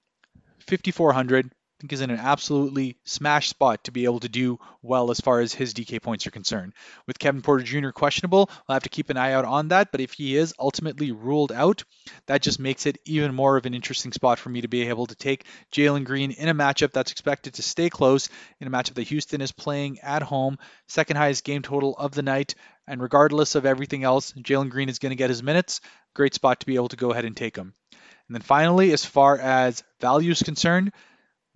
5400 0.68 1.52
think 1.82 1.94
is 1.94 2.02
in 2.02 2.12
an 2.12 2.20
absolutely 2.20 2.98
smash 3.04 3.50
spot 3.50 3.84
to 3.84 3.92
be 3.92 4.06
able 4.06 4.20
to 4.20 4.30
do 4.30 4.60
well 4.84 5.10
as 5.10 5.20
far 5.20 5.40
as 5.40 5.54
his 5.54 5.74
DK 5.74 6.02
points 6.02 6.28
are 6.28 6.32
concerned. 6.32 6.74
With 7.08 7.18
Kevin 7.18 7.42
Porter 7.42 7.64
Jr. 7.64 7.90
questionable, 7.90 8.50
I'll 8.68 8.76
have 8.76 8.84
to 8.84 8.90
keep 8.90 9.10
an 9.10 9.18
eye 9.18 9.34
out 9.34 9.46
on 9.46 9.70
that. 9.70 9.92
But 9.92 10.00
if 10.00 10.14
he 10.14 10.38
is 10.38 10.54
ultimately 10.60 11.12
ruled 11.12 11.52
out, 11.52 11.84
that 12.28 12.44
just 12.44 12.60
makes 12.60 12.86
it 12.86 13.00
even 13.06 13.34
more 13.34 13.58
of 13.58 13.66
an 13.66 13.74
interesting 13.74 14.12
spot 14.12 14.38
for 14.38 14.50
me 14.50 14.62
to 14.62 14.68
be 14.68 14.88
able 14.88 15.08
to 15.08 15.16
take 15.16 15.46
Jalen 15.74 16.06
Green 16.06 16.32
in 16.32 16.50
a 16.50 16.54
matchup 16.54 16.92
that's 16.92 17.12
expected 17.12 17.56
to 17.56 17.64
stay 17.64 17.90
close, 17.90 18.30
in 18.60 18.68
a 18.68 18.72
matchup 18.72 18.94
that 18.94 19.08
Houston 19.08 19.42
is 19.42 19.52
playing 19.52 20.00
at 20.02 20.22
home, 20.22 20.58
second 20.88 21.18
highest 21.18 21.44
game 21.44 21.64
total 21.64 21.98
of 21.98 22.12
the 22.12 22.22
night. 22.22 22.54
And 22.88 23.02
regardless 23.02 23.56
of 23.56 23.66
everything 23.66 24.04
else, 24.04 24.34
Jalen 24.34 24.70
Green 24.70 24.90
is 24.90 25.00
going 25.00 25.12
to 25.12 25.16
get 25.16 25.30
his 25.30 25.44
minutes. 25.44 25.82
Great 26.14 26.36
spot 26.36 26.60
to 26.60 26.66
be 26.66 26.76
able 26.76 26.90
to 26.90 26.96
go 26.96 27.12
ahead 27.12 27.26
and 27.26 27.36
take 27.36 27.56
him. 27.56 27.74
And 28.28 28.36
then 28.36 28.42
finally, 28.44 28.94
as 28.94 29.04
far 29.04 29.38
as 29.38 29.84
value 30.00 30.32
is 30.32 30.42
concerned, 30.42 30.94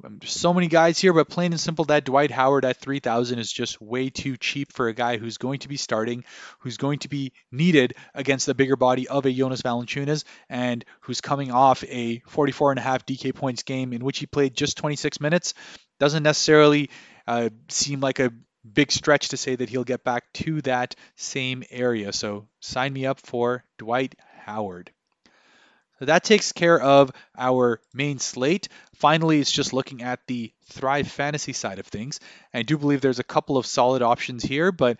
there's 0.01 0.31
so 0.31 0.53
many 0.53 0.67
guys 0.67 0.99
here, 0.99 1.13
but 1.13 1.29
plain 1.29 1.53
and 1.53 1.59
simple, 1.59 1.85
that 1.85 2.03
Dwight 2.03 2.31
Howard 2.31 2.65
at 2.65 2.77
3,000 2.77 3.39
is 3.39 3.51
just 3.51 3.81
way 3.81 4.09
too 4.09 4.37
cheap 4.37 4.71
for 4.73 4.87
a 4.87 4.93
guy 4.93 5.17
who's 5.17 5.37
going 5.37 5.59
to 5.59 5.69
be 5.69 5.77
starting, 5.77 6.25
who's 6.59 6.77
going 6.77 6.99
to 6.99 7.09
be 7.09 7.31
needed 7.51 7.95
against 8.13 8.45
the 8.45 8.53
bigger 8.53 8.75
body 8.75 9.07
of 9.07 9.25
a 9.25 9.31
Jonas 9.31 9.61
Valanciunas, 9.61 10.23
and 10.49 10.83
who's 11.01 11.21
coming 11.21 11.51
off 11.51 11.83
a 11.85 12.19
44 12.27 12.71
and 12.71 12.79
a 12.79 12.83
half 12.83 13.05
DK 13.05 13.33
points 13.33 13.63
game 13.63 13.93
in 13.93 14.03
which 14.03 14.19
he 14.19 14.25
played 14.25 14.55
just 14.55 14.77
26 14.77 15.21
minutes. 15.21 15.53
Doesn't 15.99 16.23
necessarily 16.23 16.89
uh, 17.25 17.49
seem 17.69 18.01
like 18.01 18.19
a 18.19 18.33
big 18.73 18.91
stretch 18.91 19.29
to 19.29 19.37
say 19.37 19.55
that 19.55 19.69
he'll 19.69 19.83
get 19.83 20.03
back 20.03 20.31
to 20.33 20.61
that 20.63 20.95
same 21.15 21.63
area. 21.69 22.11
So 22.11 22.47
sign 22.59 22.91
me 22.91 23.05
up 23.05 23.19
for 23.21 23.63
Dwight 23.77 24.15
Howard. 24.45 24.91
So 25.99 26.05
that 26.05 26.23
takes 26.23 26.51
care 26.51 26.79
of 26.79 27.11
our 27.37 27.79
main 27.93 28.19
slate. 28.19 28.67
Finally, 28.95 29.39
it's 29.39 29.51
just 29.51 29.73
looking 29.73 30.01
at 30.01 30.19
the 30.27 30.51
Thrive 30.65 31.07
Fantasy 31.07 31.53
side 31.53 31.79
of 31.79 31.87
things. 31.87 32.19
I 32.53 32.63
do 32.63 32.77
believe 32.77 33.01
there's 33.01 33.19
a 33.19 33.23
couple 33.23 33.57
of 33.57 33.65
solid 33.65 34.01
options 34.01 34.43
here, 34.43 34.71
but 34.71 34.97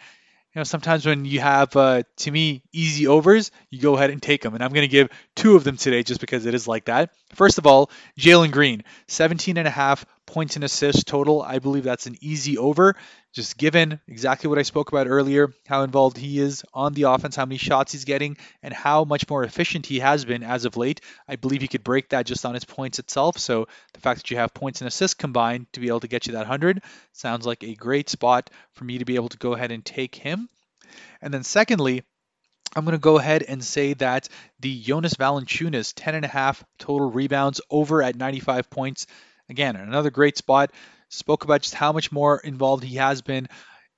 you 0.54 0.60
know, 0.62 0.64
sometimes 0.64 1.06
when 1.06 1.26
you 1.26 1.42
have, 1.42 1.76
uh, 1.76 2.04
to 2.18 2.32
me, 2.32 2.64
easy 2.72 3.08
overs, 3.08 3.52
you 3.70 3.82
go 3.82 3.96
ahead 3.96 4.10
and 4.10 4.22
take 4.22 4.42
them. 4.42 4.54
And 4.54 4.64
I'm 4.64 4.72
going 4.72 4.88
to 4.88 4.92
give 4.92 5.10
two 5.36 5.58
of 5.58 5.66
them 5.66 5.76
today 5.76 6.02
just 6.02 6.22
because 6.22 6.46
it 6.46 6.54
is 6.54 6.66
like 6.66 6.86
that. 6.86 7.10
First 7.34 7.58
of 7.58 7.68
all, 7.68 7.92
Jalen 8.18 8.52
Green, 8.52 8.86
17 9.08 9.58
and 9.58 9.68
a 9.68 9.72
half 9.72 10.06
points 10.26 10.56
and 10.56 10.64
assists 10.64 11.04
total. 11.04 11.42
I 11.42 11.60
believe 11.60 11.84
that's 11.84 12.08
an 12.08 12.18
easy 12.22 12.58
over, 12.58 12.96
just 13.34 13.58
given 13.58 14.00
exactly 14.08 14.50
what 14.50 14.60
I 14.60 14.64
spoke 14.64 14.92
about 14.92 15.08
earlier, 15.08 15.54
how 15.68 15.84
involved 15.84 16.18
he 16.18 16.40
is 16.40 16.64
on 16.74 16.94
the 16.94 17.04
offense, 17.04 17.36
how 17.36 17.46
many 17.46 17.58
shots 17.58 17.92
he's 17.92 18.06
getting, 18.06 18.38
and 18.64 18.74
how 18.74 19.04
much 19.04 19.30
more 19.30 19.44
efficient 19.44 19.86
he 19.86 20.00
has 20.00 20.26
been 20.26 20.44
as 20.44 20.66
of 20.66 20.78
late. 20.78 21.02
I 21.28 21.36
believe 21.36 21.62
he 21.62 21.68
could 21.68 21.84
break 21.84 22.10
that 22.10 22.26
just 22.26 22.46
on 22.46 22.54
his 22.54 22.66
points 22.66 23.00
itself. 23.00 23.38
So 23.38 23.68
the 23.94 24.00
fact 24.00 24.22
that 24.22 24.32
you 24.32 24.38
have 24.38 24.54
points 24.54 24.82
and 24.82 24.88
assists 24.88 25.16
combined 25.16 25.72
to 25.74 25.80
be 25.80 25.88
able 25.88 26.02
to 26.02 26.08
get 26.08 26.28
you 26.28 26.34
that 26.34 26.40
100 26.40 26.82
sounds 27.14 27.46
like 27.46 27.64
a 27.64 27.76
great 27.76 28.10
spot 28.10 28.50
for 28.74 28.84
me 28.84 28.98
to 28.98 29.06
be 29.06 29.16
able 29.16 29.30
to 29.30 29.38
go 29.38 29.54
ahead 29.54 29.72
and 29.72 29.84
take 29.84 30.16
him. 30.16 30.50
And 31.22 31.34
then 31.34 31.44
secondly, 31.44 32.04
I'm 32.76 32.84
going 32.84 32.92
to 32.92 33.00
go 33.00 33.18
ahead 33.18 33.44
and 33.44 33.64
say 33.64 33.94
that 33.94 34.28
the 34.60 34.82
Jonas 34.82 35.14
Valanciunas 35.14 35.94
10.5 35.94 36.62
total 36.78 37.10
rebounds 37.10 37.62
over 37.70 38.04
at 38.04 38.18
95 38.18 38.70
points 38.70 39.08
Again, 39.50 39.76
another 39.76 40.12
great 40.12 40.38
spot. 40.38 40.72
Spoke 41.10 41.44
about 41.44 41.62
just 41.62 41.76
how 41.76 41.92
much 41.92 42.12
more 42.12 42.40
involved 42.40 42.84
he 42.84 42.96
has 42.96 43.22
been 43.22 43.48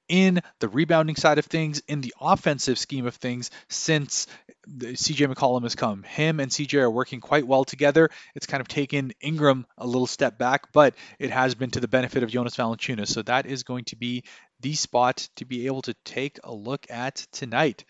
in 0.10 0.41
the 0.60 0.70
rebounding 0.70 1.16
side 1.16 1.38
of 1.38 1.45
things, 1.45 1.82
in 1.88 2.02
the 2.02 2.14
offensive 2.20 2.78
scheme 2.78 3.06
of 3.06 3.16
things 3.16 3.52
since 3.68 4.28
CJ 4.70 5.34
McCollum 5.34 5.64
has 5.64 5.76
come. 5.76 6.04
Him 6.04 6.39
and 6.39 6.52
CJ 6.52 6.80
are 6.80 6.91
working 6.91 7.20
quite 7.20 7.45
well 7.45 7.66
together. 7.66 8.10
It's 8.36 8.45
kind 8.45 8.62
of 8.62 8.68
taken 8.68 9.12
Ingram 9.22 9.66
a 9.78 9.86
little 9.86 10.08
step 10.08 10.38
back, 10.38 10.72
but 10.72 10.95
it 11.20 11.32
has 11.32 11.56
been 11.56 11.72
to 11.72 11.80
the 11.80 11.88
benefit 11.88 12.24
of 12.24 12.30
Jonas 12.30 12.56
Valanciunas. 12.56 13.08
So 13.08 13.22
that 13.24 13.45
is 13.45 13.64
going 13.64 13.86
to 13.86 13.95
be 13.95 14.24
the 14.62 14.74
spot 14.74 15.28
to 15.38 15.45
be 15.45 15.66
able 15.68 15.82
to 15.84 15.95
take 16.06 16.39
a 16.43 16.54
look 16.54 16.86
at 16.89 17.16
tonight. 17.32 17.84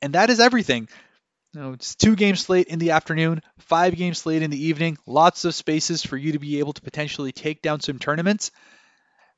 And 0.00 0.14
that 0.14 0.30
is 0.30 0.40
everything. 0.40 0.88
You 1.54 1.60
know, 1.60 1.72
it's 1.72 1.94
two 1.94 2.16
game 2.16 2.36
slate 2.36 2.68
in 2.68 2.78
the 2.78 2.92
afternoon, 2.92 3.42
five 3.58 3.94
game 3.94 4.14
slate 4.14 4.42
in 4.42 4.50
the 4.50 4.66
evening, 4.66 4.96
lots 5.06 5.44
of 5.44 5.54
spaces 5.54 6.02
for 6.02 6.16
you 6.16 6.32
to 6.32 6.38
be 6.38 6.60
able 6.60 6.72
to 6.72 6.80
potentially 6.80 7.30
take 7.30 7.60
down 7.60 7.80
some 7.80 7.98
tournaments. 7.98 8.50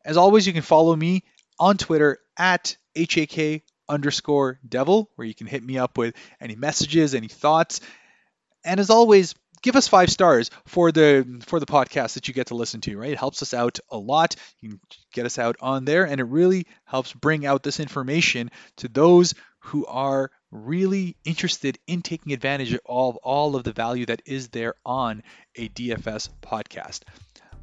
As 0.04 0.16
always, 0.16 0.46
you 0.46 0.52
can 0.52 0.62
follow 0.62 0.94
me 0.94 1.24
on 1.58 1.76
Twitter 1.76 2.18
at 2.36 2.76
HAK 2.94 3.62
underscore 3.88 4.60
devil, 4.66 5.10
where 5.16 5.26
you 5.26 5.34
can 5.34 5.48
hit 5.48 5.64
me 5.64 5.78
up 5.78 5.98
with 5.98 6.14
any 6.40 6.54
messages, 6.54 7.14
any 7.14 7.28
thoughts. 7.28 7.80
And 8.64 8.78
as 8.78 8.90
always, 8.90 9.34
give 9.62 9.74
us 9.74 9.88
five 9.88 10.10
stars 10.10 10.50
for 10.66 10.92
the 10.92 11.42
for 11.46 11.58
the 11.58 11.66
podcast 11.66 12.14
that 12.14 12.28
you 12.28 12.34
get 12.34 12.48
to 12.48 12.54
listen 12.54 12.82
to 12.82 12.98
right 12.98 13.12
it 13.12 13.18
helps 13.18 13.40
us 13.40 13.54
out 13.54 13.78
a 13.90 13.96
lot 13.96 14.36
you 14.60 14.68
can 14.68 14.80
get 15.14 15.24
us 15.24 15.38
out 15.38 15.56
on 15.58 15.86
there 15.86 16.04
and 16.06 16.20
it 16.20 16.24
really 16.24 16.66
helps 16.84 17.14
bring 17.14 17.46
out 17.46 17.62
this 17.62 17.80
information 17.80 18.50
to 18.76 18.88
those 18.88 19.34
who 19.60 19.86
are 19.86 20.30
really 20.54 21.16
interested 21.24 21.78
in 21.86 22.00
taking 22.00 22.32
advantage 22.32 22.72
of 22.86 23.16
all, 23.16 23.56
of 23.56 23.64
the 23.64 23.72
value 23.72 24.06
that 24.06 24.22
is 24.24 24.48
there 24.48 24.74
on 24.86 25.22
a 25.56 25.68
DFS 25.68 26.30
podcast. 26.40 27.00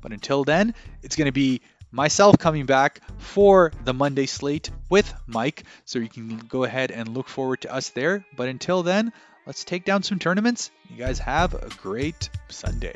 But 0.02 0.12
until 0.12 0.44
then, 0.44 0.76
it's 1.02 1.16
going 1.16 1.28
to 1.28 1.32
be 1.32 1.62
myself 1.92 2.38
coming 2.38 2.66
back 2.66 3.02
for 3.18 3.72
the 3.86 3.94
Monday 3.94 4.26
slate 4.26 4.70
with 4.90 5.12
Mike. 5.26 5.64
So 5.86 6.00
you 6.00 6.10
can 6.10 6.38
go 6.38 6.64
ahead 6.64 6.92
and 6.92 7.08
look 7.08 7.28
forward 7.28 7.62
to 7.62 7.74
us 7.74 7.90
there. 7.90 8.26
But 8.36 8.50
until 8.50 8.84
then, 8.84 9.14
let's 9.46 9.64
take 9.64 9.86
down 9.86 10.04
some 10.04 10.20
tournaments. 10.20 10.72
You 10.90 10.98
guys 10.98 11.20
have 11.20 11.54
a 11.54 11.70
great 11.78 12.30
Sunday. 12.50 12.96